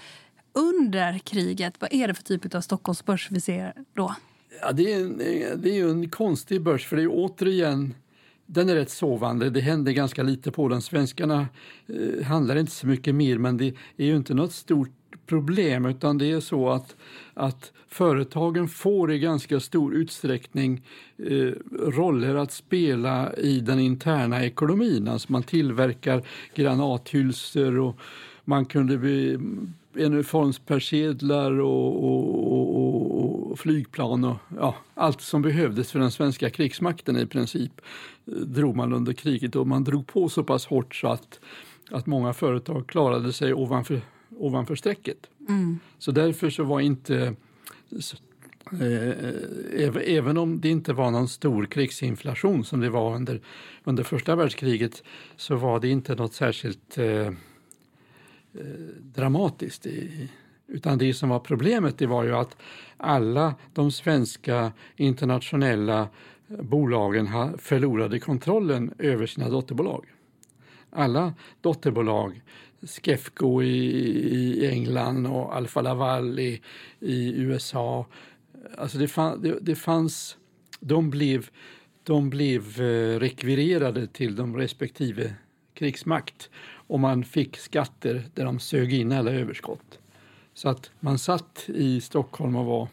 Under 0.53 1.19
kriget, 1.19 1.73
vad 1.79 1.93
är 1.93 2.07
det 2.07 2.13
för 2.13 2.23
typ 2.23 2.55
av 2.55 2.61
Stockholmsbörs 2.61 3.27
vi 3.31 3.41
ser 3.41 3.73
då? 3.93 4.15
Ja, 4.61 4.71
det, 4.71 4.93
är 4.93 4.99
en, 4.99 5.21
eh, 5.21 5.57
det 5.57 5.69
är 5.69 5.75
ju 5.75 5.89
en 5.89 6.09
konstig 6.09 6.61
börs, 6.61 6.87
för 6.87 6.95
det 6.95 7.01
är 7.01 7.09
återigen 7.11 7.93
den 8.51 8.69
är 8.69 8.75
rätt 8.75 8.89
sovande. 8.89 9.49
Det 9.49 9.61
händer 9.61 9.91
ganska 9.91 10.23
lite 10.23 10.51
på 10.51 10.67
den. 10.67 10.81
Svenskarna 10.81 11.47
eh, 11.87 12.25
handlar 12.25 12.55
inte 12.55 12.71
så 12.71 12.87
mycket 12.87 13.15
mer, 13.15 13.37
men 13.37 13.57
det 13.57 13.67
är 13.97 14.05
ju 14.05 14.15
inte 14.15 14.33
något 14.33 14.53
stort 14.53 14.98
problem 15.29 15.85
utan 15.85 16.17
det 16.17 16.31
är 16.31 16.39
så 16.39 16.69
att, 16.69 16.95
att 17.33 17.71
företagen 17.87 18.67
får 18.67 19.11
i 19.11 19.19
ganska 19.19 19.59
stor 19.59 19.93
utsträckning 19.95 20.81
eh, 21.17 21.51
roller 21.79 22.35
att 22.35 22.51
spela 22.51 23.33
i 23.33 23.59
den 23.59 23.79
interna 23.79 24.45
ekonomin. 24.45 25.07
Alltså 25.07 25.31
man 25.31 25.43
tillverkar 25.43 26.23
granathylsor 26.55 27.79
och 27.79 27.99
man 28.45 28.65
kunde 28.65 28.97
bli 28.97 29.33
mm, 29.33 29.73
uniformspersedlar 29.93 31.59
och, 31.59 32.03
och, 32.03 32.53
och, 32.53 33.51
och, 33.51 33.59
flygplan 33.59 34.23
och 34.23 34.37
ja, 34.57 34.75
allt 34.93 35.21
som 35.21 35.41
behövdes 35.41 35.91
för 35.91 35.99
den 35.99 36.11
svenska 36.11 36.49
krigsmakten 36.49 37.17
i 37.17 37.25
princip 37.25 37.81
eh, 38.27 38.33
drog 38.33 38.75
man 38.75 38.93
under 38.93 39.13
kriget 39.13 39.55
och 39.55 39.67
man 39.67 39.83
drog 39.83 40.07
på 40.07 40.29
så 40.29 40.43
pass 40.43 40.65
hårt 40.65 40.95
så 40.95 41.07
att, 41.07 41.39
att 41.91 42.05
många 42.05 42.33
företag 42.33 42.87
klarade 42.87 43.33
sig 43.33 43.53
ovanför, 43.53 44.01
ovanför 44.39 44.75
strecket. 44.75 45.29
Så 45.99 46.11
därför 46.11 46.49
så 46.49 46.63
var 46.63 46.79
inte 46.79 47.35
Eh, 48.71 49.13
äv- 49.87 50.03
även 50.05 50.37
om 50.37 50.61
det 50.61 50.69
inte 50.69 50.93
var 50.93 51.11
någon 51.11 51.27
stor 51.27 51.65
krigsinflation 51.65 52.63
som 52.65 52.79
det 52.79 52.89
var 52.89 53.15
under, 53.15 53.41
under 53.83 54.03
första 54.03 54.35
världskriget 54.35 55.03
så 55.37 55.55
var 55.55 55.79
det 55.79 55.87
inte 55.89 56.15
något 56.15 56.33
särskilt 56.33 56.97
eh, 56.97 57.05
eh, 57.07 57.31
dramatiskt. 59.01 59.85
I, 59.85 60.29
utan 60.67 60.97
det 60.97 61.13
som 61.13 61.29
var 61.29 61.39
problemet 61.39 61.97
det 61.97 62.07
var 62.07 62.23
ju 62.23 62.35
att 62.35 62.57
alla 62.97 63.55
de 63.73 63.91
svenska 63.91 64.71
internationella 64.95 66.07
bolagen 66.47 67.29
förlorade 67.57 68.19
kontrollen 68.19 68.93
över 68.97 69.25
sina 69.25 69.49
dotterbolag. 69.49 70.05
Alla 70.89 71.33
dotterbolag, 71.61 72.41
Skefco 72.81 73.63
i, 73.63 73.87
i 74.27 74.67
England 74.67 75.27
och 75.27 75.55
Alfa 75.55 75.81
Laval 75.81 76.39
i, 76.39 76.61
i 76.99 77.33
USA, 77.41 78.05
alltså 78.77 78.97
det, 78.97 79.07
fann, 79.07 79.41
det, 79.41 79.57
det 79.61 79.75
fanns, 79.75 80.37
de 80.79 81.09
blev, 81.09 81.49
de 82.03 82.29
blev 82.29 82.81
eh, 82.81 83.19
rekvirerade 83.19 84.07
till 84.07 84.35
de 84.35 84.57
respektive 84.57 85.33
krigsmakt 85.73 86.49
och 86.89 86.99
man 86.99 87.23
fick 87.23 87.57
skatter 87.57 88.29
där 88.33 88.45
de 88.45 88.59
sög 88.59 88.93
in 88.93 89.11
alla 89.11 89.31
överskott. 89.31 89.99
Så 90.53 90.69
att 90.69 90.91
man 90.99 91.19
satt 91.19 91.65
i 91.67 92.01
Stockholm 92.01 92.55
och 92.55 92.65
var, 92.65 92.87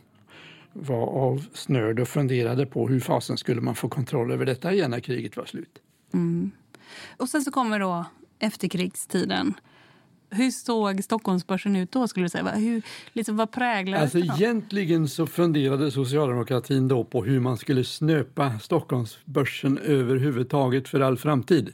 var 0.73 1.07
avsnörd 1.07 2.01
och 2.01 2.09
funderade 2.09 2.67
på 2.67 2.89
hur 2.89 3.01
fasen 3.01 3.37
skulle 3.37 3.61
man 3.61 3.75
få 3.75 3.89
kontroll 3.89 4.33
över 4.33 4.47
detta 4.47 4.73
igen 4.73 4.91
när 4.91 5.01
kriget 5.01 5.37
var 5.37 5.45
slut. 5.45 5.79
Mm. 6.15 6.51
Och 7.17 7.29
sen 7.29 7.43
så 7.43 7.51
kommer 7.51 7.81
då 7.81 8.05
efterkrigstiden. 8.39 9.55
Hur 10.37 10.51
såg 10.51 11.05
Stockholmsbörsen 11.05 11.77
ut 11.77 11.93
då? 11.93 12.09
skulle 12.09 12.25
du 12.25 12.31
säga? 12.31 12.51
Hur, 12.51 12.83
liksom, 13.13 13.37
vad 13.37 13.51
präglade 13.51 14.03
Alltså 14.03 14.19
den? 14.19 14.31
egentligen 14.37 15.09
så 15.09 15.27
funderade 15.27 15.91
socialdemokratin 15.91 16.89
då 16.89 17.05
på 17.05 17.25
hur 17.25 17.41
man 17.41 17.57
skulle 17.57 17.85
snöpa 17.85 18.59
Stockholmsbörsen 18.59 19.79
överhuvudtaget 19.79 20.89
för 20.89 21.01
all 21.01 21.17
framtid. 21.19 21.73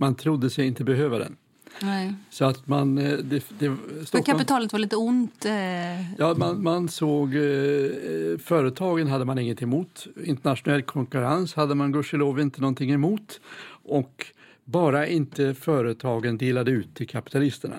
Man 0.00 0.14
trodde 0.14 0.50
sig 0.50 0.66
inte 0.66 0.84
behöva 0.84 1.18
den. 1.18 1.36
Nej. 1.82 2.14
Så 2.30 2.44
att 2.44 2.66
man... 2.66 2.98
eh, 2.98 3.04
Det, 3.04 3.44
det, 3.58 3.76
För 3.76 4.04
Stockholm, 4.04 4.38
kapitalet 4.38 4.72
var 4.72 4.78
lite 4.78 4.96
ont. 4.96 5.44
Eh, 5.44 6.12
ja, 6.18 6.34
man, 6.36 6.62
man 6.62 6.88
såg... 6.88 7.34
Eh, 7.34 8.38
företagen 8.38 9.06
hade 9.06 9.24
man 9.24 9.38
inget 9.38 9.62
emot. 9.62 10.06
Internationell 10.24 10.82
konkurrens 10.82 11.54
hade 11.54 11.74
man 11.74 11.92
gudskelov 11.92 12.40
inte 12.40 12.60
någonting 12.60 12.90
emot. 12.90 13.40
Och 13.84 14.26
bara 14.64 15.06
inte 15.06 15.54
företagen 15.54 16.38
delade 16.38 16.70
ut 16.70 16.94
till 16.94 17.08
kapitalisterna. 17.08 17.76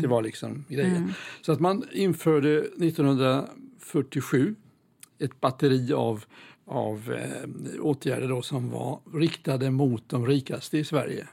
Det 0.00 0.06
var 0.06 0.22
liksom 0.22 0.64
grejen. 0.68 1.14
Så 1.40 1.52
att 1.52 1.60
man 1.60 1.84
införde 1.92 2.58
1947 2.58 4.54
ett 5.18 5.40
batteri 5.40 5.92
av, 5.92 6.24
av 6.64 7.12
eh, 7.12 7.80
åtgärder 7.80 8.28
då 8.28 8.42
som 8.42 8.70
var 8.70 9.00
riktade 9.14 9.70
mot 9.70 10.08
de 10.08 10.26
rikaste 10.26 10.78
i 10.78 10.84
Sverige. 10.84 11.26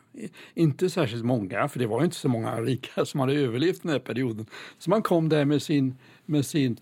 Inte 0.54 0.90
särskilt 0.90 1.26
många, 1.26 1.68
för 1.68 1.80
det 1.80 1.88
var 1.88 2.04
inte 2.04 2.16
så 2.16 2.30
många 2.30 2.62
rika 2.62 3.06
som 3.06 3.20
hade 3.20 3.34
överlevt 3.34 3.84
den 3.84 3.92
här 3.92 4.00
perioden. 4.00 4.46
Så 4.78 4.90
man 4.90 5.02
kom 5.02 5.30
där 5.30 5.46
med 5.46 5.62
sin, 5.62 5.96
med 6.26 6.46
sin, 6.46 6.78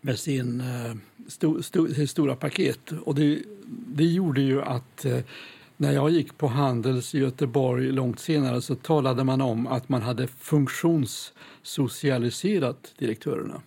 med 0.00 0.18
sin 0.18 0.60
eh, 0.60 0.94
sto, 1.28 1.62
sto, 1.62 2.06
stora 2.06 2.36
paket. 2.36 2.92
Och 2.92 3.14
det, 3.14 3.42
det 3.86 4.04
gjorde 4.04 4.40
ju 4.40 4.62
att 4.62 5.04
eh, 5.04 5.18
när 5.80 5.92
jag 5.92 6.10
gick 6.10 6.38
på 6.38 6.46
Handels 6.46 7.14
i 7.14 7.18
Göteborg 7.18 7.92
långt 7.92 8.20
senare 8.20 8.60
så 8.60 8.74
talade 8.74 9.24
man 9.24 9.40
om 9.40 9.66
att 9.66 9.88
man 9.88 10.02
hade 10.02 10.26
funktionssocialiserat 10.26 12.94
direktörerna. 12.98 13.62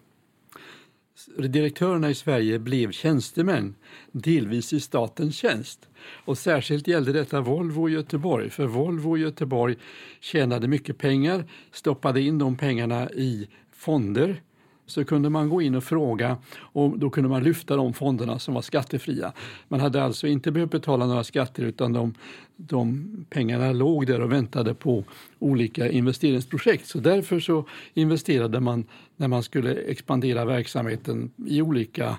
Direktörerna 1.37 2.09
i 2.09 2.15
Sverige 2.15 2.59
blev 2.59 2.91
tjänstemän, 2.91 3.75
delvis 4.11 4.73
i 4.73 4.79
statens 4.79 5.35
tjänst. 5.35 5.89
Och 6.25 6.37
särskilt 6.37 6.87
gällde 6.87 7.11
detta 7.11 7.41
Volvo 7.41 7.89
i 7.89 7.91
Göteborg, 7.91 8.49
för 8.49 8.65
Volvo 8.65 9.17
i 9.17 9.21
Göteborg 9.21 9.75
tjänade 10.19 10.67
mycket 10.67 10.97
pengar, 10.97 11.45
stoppade 11.71 12.21
in 12.21 12.37
de 12.37 12.57
pengarna 12.57 13.11
i 13.11 13.47
fonder 13.71 14.41
så 14.85 15.05
kunde 15.05 15.29
man 15.29 15.49
gå 15.49 15.61
in 15.61 15.75
och 15.75 15.83
fråga 15.83 16.37
och 16.55 16.99
då 16.99 17.09
kunde 17.09 17.29
man 17.29 17.43
lyfta 17.43 17.75
de 17.75 17.93
fonderna 17.93 18.39
som 18.39 18.53
var 18.53 18.61
skattefria. 18.61 19.33
Man 19.67 19.79
hade 19.79 20.03
alltså 20.03 20.27
inte 20.27 20.51
behövt 20.51 20.71
betala 20.71 21.05
några 21.05 21.23
skatter 21.23 21.63
utan 21.63 21.93
de, 21.93 22.13
de 22.57 23.07
pengarna 23.29 23.71
låg 23.71 24.07
där 24.07 24.21
och 24.21 24.31
väntade 24.31 24.73
på 24.73 25.03
olika 25.39 25.89
investeringsprojekt. 25.89 26.87
Så 26.87 26.99
därför 26.99 27.39
så 27.39 27.65
investerade 27.93 28.59
man 28.59 28.85
när 29.17 29.27
man 29.27 29.43
skulle 29.43 29.73
expandera 29.73 30.45
verksamheten 30.45 31.31
i 31.47 31.61
olika 31.61 32.17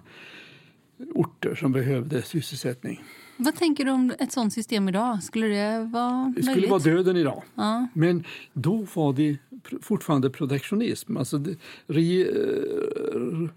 orter 1.14 1.54
som 1.54 1.72
behövde 1.72 2.22
sysselsättning. 2.22 3.02
Vad 3.36 3.56
tänker 3.56 3.84
du 3.84 3.90
om 3.90 4.12
ett 4.18 4.32
sånt 4.32 4.52
system 4.52 4.88
idag? 4.88 5.22
Skulle 5.22 5.46
det 5.46 5.84
vara 5.92 6.32
Det 6.36 6.42
skulle 6.42 6.54
möjligt? 6.54 6.70
vara 6.70 6.80
döden 6.82 7.16
idag. 7.16 7.42
Ja. 7.54 7.86
Men 7.94 8.24
då 8.52 8.86
var 8.94 9.12
det 9.12 9.38
fortfarande 9.82 10.30
protektionism. 10.30 11.16
Alltså 11.16 11.38
det, 11.38 11.56
re, 11.86 12.22
eh, 12.22 13.50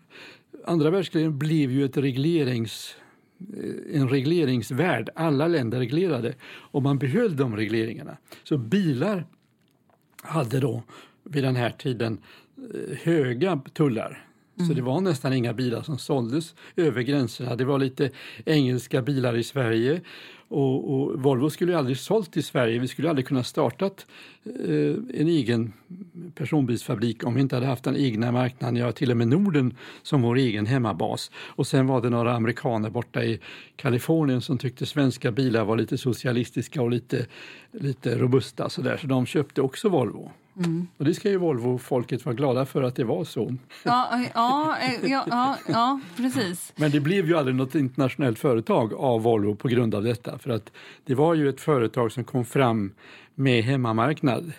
andra 0.66 0.90
världskriget 0.90 1.34
blev 1.34 1.72
ju 1.72 1.86
ett 1.86 1.98
reglerings, 1.98 2.96
eh, 3.54 4.02
en 4.02 4.10
regleringsvärld. 4.10 5.10
Alla 5.16 5.48
länder 5.48 5.80
reglerade 5.80 6.34
och 6.46 6.84
man 6.84 6.98
behöll 6.98 7.36
de 7.36 7.56
regleringarna. 7.56 8.18
Så 8.44 8.58
bilar 8.58 9.26
hade 10.22 10.60
då 10.60 10.84
vid 11.24 11.44
den 11.44 11.56
här 11.56 11.70
tiden 11.70 12.18
eh, 12.74 12.98
höga 12.98 13.62
tullar. 13.74 14.27
Så 14.66 14.74
det 14.74 14.82
var 14.82 15.02
nästan 15.02 15.34
inga 15.34 15.54
bilar 15.54 15.82
som 15.82 15.98
såldes 15.98 16.56
över 16.76 17.02
gränserna. 17.02 17.56
Det 17.56 17.66
var 17.66 17.80
lite 17.80 18.10
engelska 18.46 19.02
bilar 19.02 19.38
i 19.38 19.44
Sverige 19.44 20.02
och, 20.50 20.94
och 20.94 21.24
Volvo 21.24 21.50
skulle 21.50 21.72
ju 21.72 21.78
aldrig 21.78 21.98
sålt 21.98 22.38
i 22.38 22.42
Sverige. 22.42 22.80
Vi 22.80 22.88
skulle 22.88 23.10
aldrig 23.10 23.28
kunna 23.28 23.44
startat 23.44 24.06
eh, 24.46 25.20
en 25.22 25.28
egen 25.28 25.74
personbilsfabrik 26.36 27.24
om 27.24 27.36
vi 27.36 27.42
inte 27.42 27.56
hade 27.56 27.68
haft 27.68 27.84
den 27.84 27.98
egna 27.98 28.32
marknaden, 28.32 28.76
ja 28.76 28.92
till 28.92 29.12
och 29.12 29.18
med 29.18 29.28
Norden 29.28 29.76
som 30.04 30.22
vår 30.22 30.38
egen 30.38 30.66
hemmabas. 30.66 31.32
Och 31.36 31.68
sen 31.68 31.88
var 31.88 32.02
det 32.02 32.10
några 32.10 32.36
amerikaner 32.36 32.90
borta 32.90 33.24
i 33.24 33.40
Kalifornien 33.76 34.42
som 34.42 34.58
tyckte 34.58 34.86
svenska 34.86 35.32
bilar 35.32 35.66
var 35.66 35.78
lite 35.78 35.98
socialistiska 35.98 36.82
och 36.82 36.92
lite, 36.92 37.26
lite 37.72 38.18
robusta 38.18 38.70
så 38.70 38.82
där, 38.82 38.98
så 38.98 39.08
de 39.08 39.26
köpte 39.26 39.62
också 39.62 39.90
Volvo. 39.90 40.32
Och 40.98 41.06
det 41.06 41.14
ska 41.14 41.30
ju 41.30 41.38
Volvo-folket 41.38 42.26
vara 42.26 42.36
glada 42.36 42.66
för 42.66 42.84
att 42.84 42.96
det 42.96 43.04
var 43.04 43.24
så. 43.24 43.56
Ja, 43.84 44.26
ja, 44.34 44.78
eh, 44.82 45.12
ja, 45.12 45.26
ja, 45.30 45.58
ja, 45.68 46.00
precis. 46.18 46.74
Men 46.76 46.92
det 46.92 47.00
blev 47.00 47.28
ju 47.28 47.38
aldrig 47.38 47.56
något 47.56 47.76
internationellt 47.76 48.40
företag 48.40 48.94
av 48.94 49.22
Volvo 49.22 49.56
på 49.56 49.68
grund 49.68 49.96
av 49.96 50.04
detta. 50.04 50.38
För 50.38 50.50
att 50.50 50.72
det 51.06 51.16
var 51.16 51.34
ju 51.34 51.50
ett 51.50 51.62
företag 51.62 52.12
som 52.12 52.24
kom 52.24 52.46
fram 52.46 52.92
med 53.36 53.64
hemmamarknad. 53.64 54.52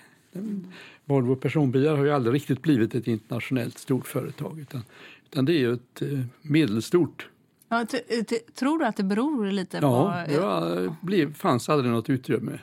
Volvo 1.05 1.37
personbilar 1.37 1.97
har 1.97 2.05
ju 2.05 2.11
aldrig 2.11 2.35
riktigt 2.35 2.63
blivit 2.63 2.95
ett 2.95 3.07
internationellt 3.07 3.79
stort 3.79 4.07
företag 4.07 4.61
utan, 4.61 4.83
utan 5.25 5.45
det 5.45 5.53
är 5.53 5.59
ju 5.59 5.73
ett 5.73 6.03
eh, 6.03 6.21
medelstort. 6.43 7.29
Ja, 7.69 7.87
tror 8.55 8.79
du 8.79 8.85
att 8.85 8.97
det 8.97 9.03
beror 9.03 9.51
lite 9.51 9.79
Ja, 9.83 10.25
på... 10.27 10.33
det 10.33 10.41
var, 10.41 10.95
blev, 11.01 11.35
fanns 11.35 11.69
aldrig 11.69 11.93
något 11.93 12.11
utrymme. 12.11 12.59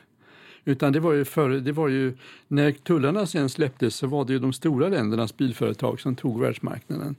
Utan 0.65 0.93
det 0.93 0.99
var, 0.99 1.13
ju 1.13 1.25
före, 1.25 1.59
det 1.59 1.71
var 1.71 1.87
ju 1.87 2.17
när 2.47 2.71
tullarna 2.71 3.25
sen 3.25 3.49
släpptes 3.49 3.95
så 3.95 4.07
var 4.07 4.25
det 4.25 4.33
ju 4.33 4.39
de 4.39 4.53
stora 4.53 4.89
ländernas 4.89 5.37
bilföretag 5.37 5.99
som 5.99 6.15
tog 6.15 6.41
världsmarknaden, 6.41 7.15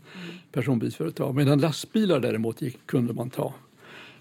personbilsföretag. 0.53 1.35
Medan 1.35 1.59
lastbilar 1.59 2.21
däremot 2.21 2.63
gick, 2.63 2.87
kunde 2.87 3.13
man 3.13 3.31
ta 3.31 3.55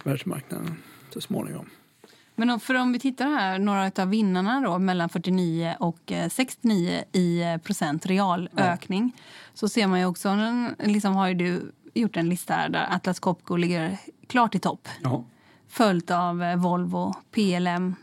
världsmarknaden 0.04 0.76
så 1.10 1.22
småningom. 1.22 1.70
Men 2.36 2.50
om, 2.50 2.60
för 2.60 2.76
om 2.76 2.92
vi 2.92 3.00
tittar 3.00 3.26
här, 3.26 3.60
några 3.60 3.92
av 4.04 4.10
vinnarna 4.10 4.62
då, 4.62 4.80
mellan 4.80 5.10
49 5.10 5.76
och 5.80 6.12
eh, 6.12 6.30
69 6.30 7.04
i 7.12 7.42
eh, 7.42 7.58
procent 7.58 8.06
realökning 8.06 9.12
så 9.54 9.70
ser 9.70 9.88
man 9.88 10.00
ju 10.00 10.06
också, 10.06 10.38
liksom 10.80 11.16
har 11.16 11.28
ju 11.28 11.34
du 11.34 11.72
gjort 11.94 12.18
en 12.18 12.30
lista 12.30 12.54
här 12.54 12.70
där 12.70 12.88
Atlas 12.92 13.20
Copco 13.20 13.56
ligger 13.56 13.98
klart 14.28 14.56
i 14.56 14.60
topp. 14.60 14.88
Ja. 15.04 15.26
Följt 15.68 16.12
av 16.12 16.44
eh, 16.44 16.56
Volvo, 16.56 17.14
PLM, 17.32 17.96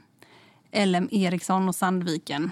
LM 0.72 1.08
Ericsson 1.12 1.68
och 1.68 1.74
Sandviken. 1.74 2.50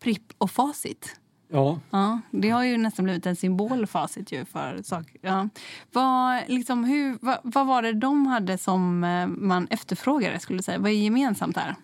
Pripp 0.00 0.32
och 0.38 0.50
Facit. 0.50 1.16
Ja, 1.52 1.80
Ja, 1.90 2.20
det 2.30 2.50
har 2.50 2.64
ju 2.64 2.76
nästan 2.76 3.04
blivit 3.04 3.26
en 3.26 3.36
symbol, 3.36 3.86
Facit, 3.86 4.32
ju, 4.32 4.44
för 4.44 4.82
saker. 4.82 5.16
Ja. 5.20 5.48
Vad, 5.92 6.42
liksom, 6.46 6.84
hur, 6.84 7.18
vad, 7.20 7.38
vad 7.42 7.66
var 7.66 7.82
det 7.82 7.92
de 7.92 8.26
hade 8.26 8.58
som 8.58 9.04
eh, 9.04 9.26
man 9.26 9.66
efterfrågade? 9.70 10.38
skulle 10.38 10.62
säga? 10.62 10.78
Vad 10.78 10.90
är 10.90 10.94
gemensamt 10.94 11.56
här? 11.56 11.74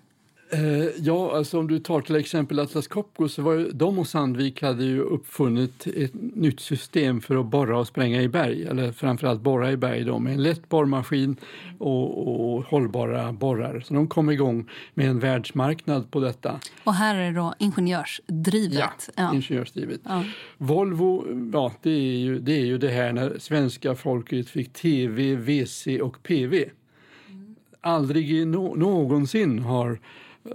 Eh, 0.51 0.85
ja, 0.99 1.37
alltså 1.37 1.59
om 1.59 1.69
du 1.69 1.79
tar 1.79 2.01
till 2.01 2.17
exempel 2.17 2.59
Atlas 2.61 2.89
Copco 2.89 3.29
så 3.29 3.43
var 3.43 3.53
ju, 3.53 3.71
de 3.71 3.99
och 3.99 4.07
Sandvik 4.07 4.63
hade 4.63 4.85
ju 4.85 5.01
uppfunnit 5.01 5.87
ett 5.87 6.15
nytt 6.15 6.61
system 6.61 7.21
för 7.21 7.41
att 7.41 7.47
borra 7.47 7.79
och 7.79 7.87
spränga 7.87 8.23
i 8.23 8.29
berg, 8.29 8.67
eller 8.67 8.93
framförallt 8.93 9.41
borra 9.41 9.73
i 9.73 9.77
berg 9.77 10.05
då, 10.05 10.19
med 10.19 10.33
en 10.33 10.43
lätt 10.43 10.69
borrmaskin 10.69 11.37
och, 11.79 12.29
och 12.29 12.65
hållbara 12.65 13.33
borrar. 13.33 13.81
Så 13.81 13.95
de 13.95 14.09
kom 14.09 14.31
igång 14.31 14.71
med 14.95 15.09
en 15.09 15.19
världsmarknad 15.19 16.11
på 16.11 16.21
detta. 16.21 16.61
Och 16.85 16.95
här 16.95 17.15
är 17.15 17.33
det 17.33 17.39
då 17.39 17.55
ingenjörsdrivet. 17.59 19.11
Ja. 19.17 19.35
ingenjörsdrivet. 19.35 20.01
Ja. 20.05 20.25
Volvo, 20.59 21.25
ja, 21.53 21.73
det 21.83 21.91
är, 21.91 22.19
ju, 22.19 22.39
det 22.39 22.53
är 22.53 22.67
ju 22.67 22.79
det 22.79 22.91
här 22.91 23.13
när 23.13 23.39
svenska 23.39 23.95
folket 23.95 24.49
fick 24.49 24.73
tv, 24.73 25.35
WC 25.37 25.87
och 26.03 26.23
PV. 26.23 26.65
Aldrig 27.81 28.31
i 28.31 28.45
no, 28.45 28.75
någonsin 28.77 29.59
har, 29.59 29.99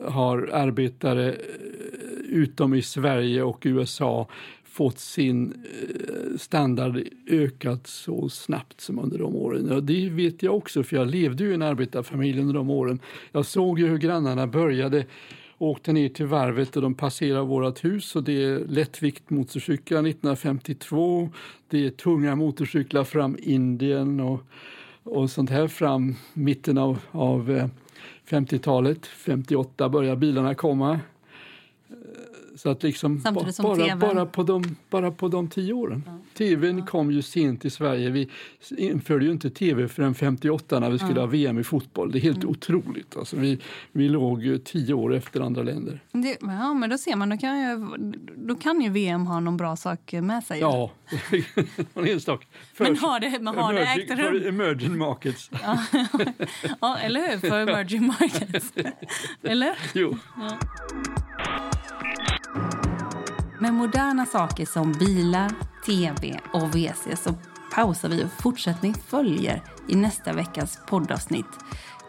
har 0.06 0.50
arbetare 0.54 1.32
eh, 1.32 1.38
utom 2.26 2.74
i 2.74 2.82
Sverige 2.82 3.44
och 3.44 3.62
USA 3.66 4.28
fått 4.64 5.00
sin 5.00 5.54
eh, 5.54 6.38
standard 6.38 7.04
ökat 7.28 7.88
så 7.88 8.30
snabbt 8.30 8.82
som 8.82 9.00
under 9.00 9.18
de 9.18 9.36
åren. 9.36 9.72
Och 9.72 9.84
det 9.84 10.10
vet 10.10 10.44
jag 10.44 10.56
också, 10.56 10.84
för 10.84 10.96
jag 10.96 11.08
levde 11.08 11.44
ju 11.44 11.52
i 11.52 11.54
en 11.54 11.62
arbetarfamilj 11.62 12.40
under 12.40 12.54
de 12.54 12.70
åren. 12.70 13.00
Jag 13.32 13.46
såg 13.46 13.80
ju 13.80 13.88
hur 13.88 13.98
grannarna 13.98 14.48
började 14.48 15.06
åkte 15.62 15.94
ner 15.94 16.10
till 16.10 16.26
varvet 16.26 16.76
och 16.76 16.82
de 16.82 16.94
passerade 16.94 17.46
vårt 17.46 17.84
hus. 17.84 18.16
Och 18.16 18.24
det 18.24 18.44
är 18.44 18.60
lättvikt 18.60 19.30
motorcyklar 19.30 20.00
1952. 20.00 21.30
Det 21.68 21.86
är 21.86 21.90
tunga 21.90 22.36
motorcyklar 22.36 23.04
fram 23.04 23.38
Indien 23.40 24.20
och, 24.20 24.44
och 25.04 25.30
sånt 25.30 25.50
här 25.50 25.68
fram 25.68 26.16
mitten 26.34 26.78
av, 26.78 27.00
av 27.12 27.52
eh, 27.52 27.68
50-talet. 28.30 29.06
58 29.06 29.90
börjar 29.90 30.16
bilarna 30.16 30.56
komma. 30.56 31.00
Så 32.62 32.70
att 32.70 32.84
liksom 32.84 33.22
bara, 33.22 33.76
TV:n. 33.76 34.00
bara, 34.00 34.26
på 34.26 34.44
de, 34.44 34.76
bara 34.90 35.12
på 35.12 35.28
de 35.28 35.48
tio 35.48 35.74
åren. 35.74 36.04
TVn 36.38 36.86
kom 36.86 37.12
ju 37.12 37.22
sent 37.22 37.62
till 37.62 37.72
Sverige. 37.72 38.10
Vi 38.10 38.30
införde 38.78 39.26
ju 39.26 39.32
inte 39.32 39.50
tv 39.50 39.88
förrän 39.88 40.16
58 40.16 40.80
när 40.80 40.90
vi 40.90 41.00
skulle 41.00 41.20
ha 41.20 41.28
VM 41.28 41.60
i 41.60 41.64
fotboll. 41.64 42.12
Det 42.12 42.18
är 42.18 42.22
helt 42.22 42.46
otroligt. 42.46 43.18
Alltså 43.18 43.36
vi, 43.38 43.60
vi 43.92 44.10
låg 44.10 44.60
tio 44.66 44.94
år 44.94 45.16
efter 45.16 45.42
andra 45.42 45.64
länder. 45.64 46.00
Det, 46.12 46.38
ja, 46.42 46.74
men 46.74 46.90
då 46.90 46.98
ser 46.98 47.16
man, 47.16 47.30
då 47.30 47.38
kan, 47.38 47.60
ju, 47.60 47.88
då 48.36 48.56
kan 48.56 48.82
ju 48.82 48.90
VM 48.90 49.26
ha 49.28 49.40
någon 49.40 49.58
bra 49.58 49.76
sak 49.76 50.14
med 50.14 50.44
sig. 50.44 50.60
Ja, 50.60 50.92
en 51.94 52.08
enstaka. 52.08 52.46
Men 52.78 52.98
har 52.98 53.20
det- 53.20 53.40
men 53.42 53.56
har 53.56 53.74
det 53.74 53.80
emerging, 53.82 54.04
ägt 54.04 54.20
rum? 54.20 54.42
för 54.42 54.48
emerging 54.48 54.98
markets. 54.98 55.50
Ja, 56.82 56.98
eller 56.98 57.32
hur? 57.32 57.50
För 57.50 57.60
emerging 57.62 58.08
markets. 58.08 58.74
eller? 59.44 59.76
Jo. 59.94 60.18
Med 63.62 63.74
moderna 63.74 64.26
saker 64.26 64.66
som 64.66 64.92
bilar, 64.92 65.52
tv 65.86 66.40
och 66.54 66.76
WC 66.76 67.08
så 67.24 67.34
pausar 67.74 68.10
vi 68.10 68.24
och 68.24 68.42
fortsättning 68.42 68.94
följer 68.94 69.64
i 69.88 69.96
nästa 69.96 70.34
veckas 70.34 70.80
poddavsnitt 70.88 71.46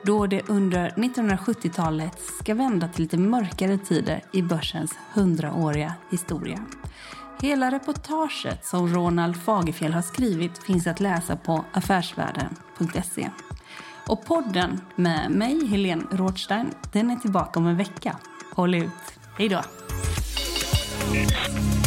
då 0.04 0.26
det 0.26 0.48
under 0.48 0.90
1970-talet 0.90 2.20
ska 2.40 2.54
vända 2.54 2.88
till 2.88 3.02
lite 3.02 3.18
mörkare 3.18 3.78
tider 3.78 4.22
i 4.32 4.42
börsens 4.42 4.98
hundraåriga 5.14 5.94
historia. 6.10 6.66
Hela 7.40 7.70
reportaget 7.70 8.66
som 8.66 8.88
Ronald 8.88 9.36
Fagerfjell 9.36 9.92
har 9.92 10.02
skrivit 10.02 10.58
finns 10.58 10.86
att 10.86 11.00
läsa 11.00 11.36
på 11.36 11.64
affärsvärlden.se. 11.72 13.30
Och 14.06 14.24
podden 14.24 14.80
med 14.96 15.30
mig, 15.30 15.66
Helene 15.66 16.04
Rothstein, 16.10 16.70
den 16.92 17.10
är 17.10 17.16
tillbaka 17.16 17.60
om 17.60 17.66
en 17.66 17.76
vecka. 17.76 18.16
Håll 18.54 18.74
ut. 18.74 19.18
Hej 19.38 19.48
då! 19.48 19.62
Mix. 21.12 21.81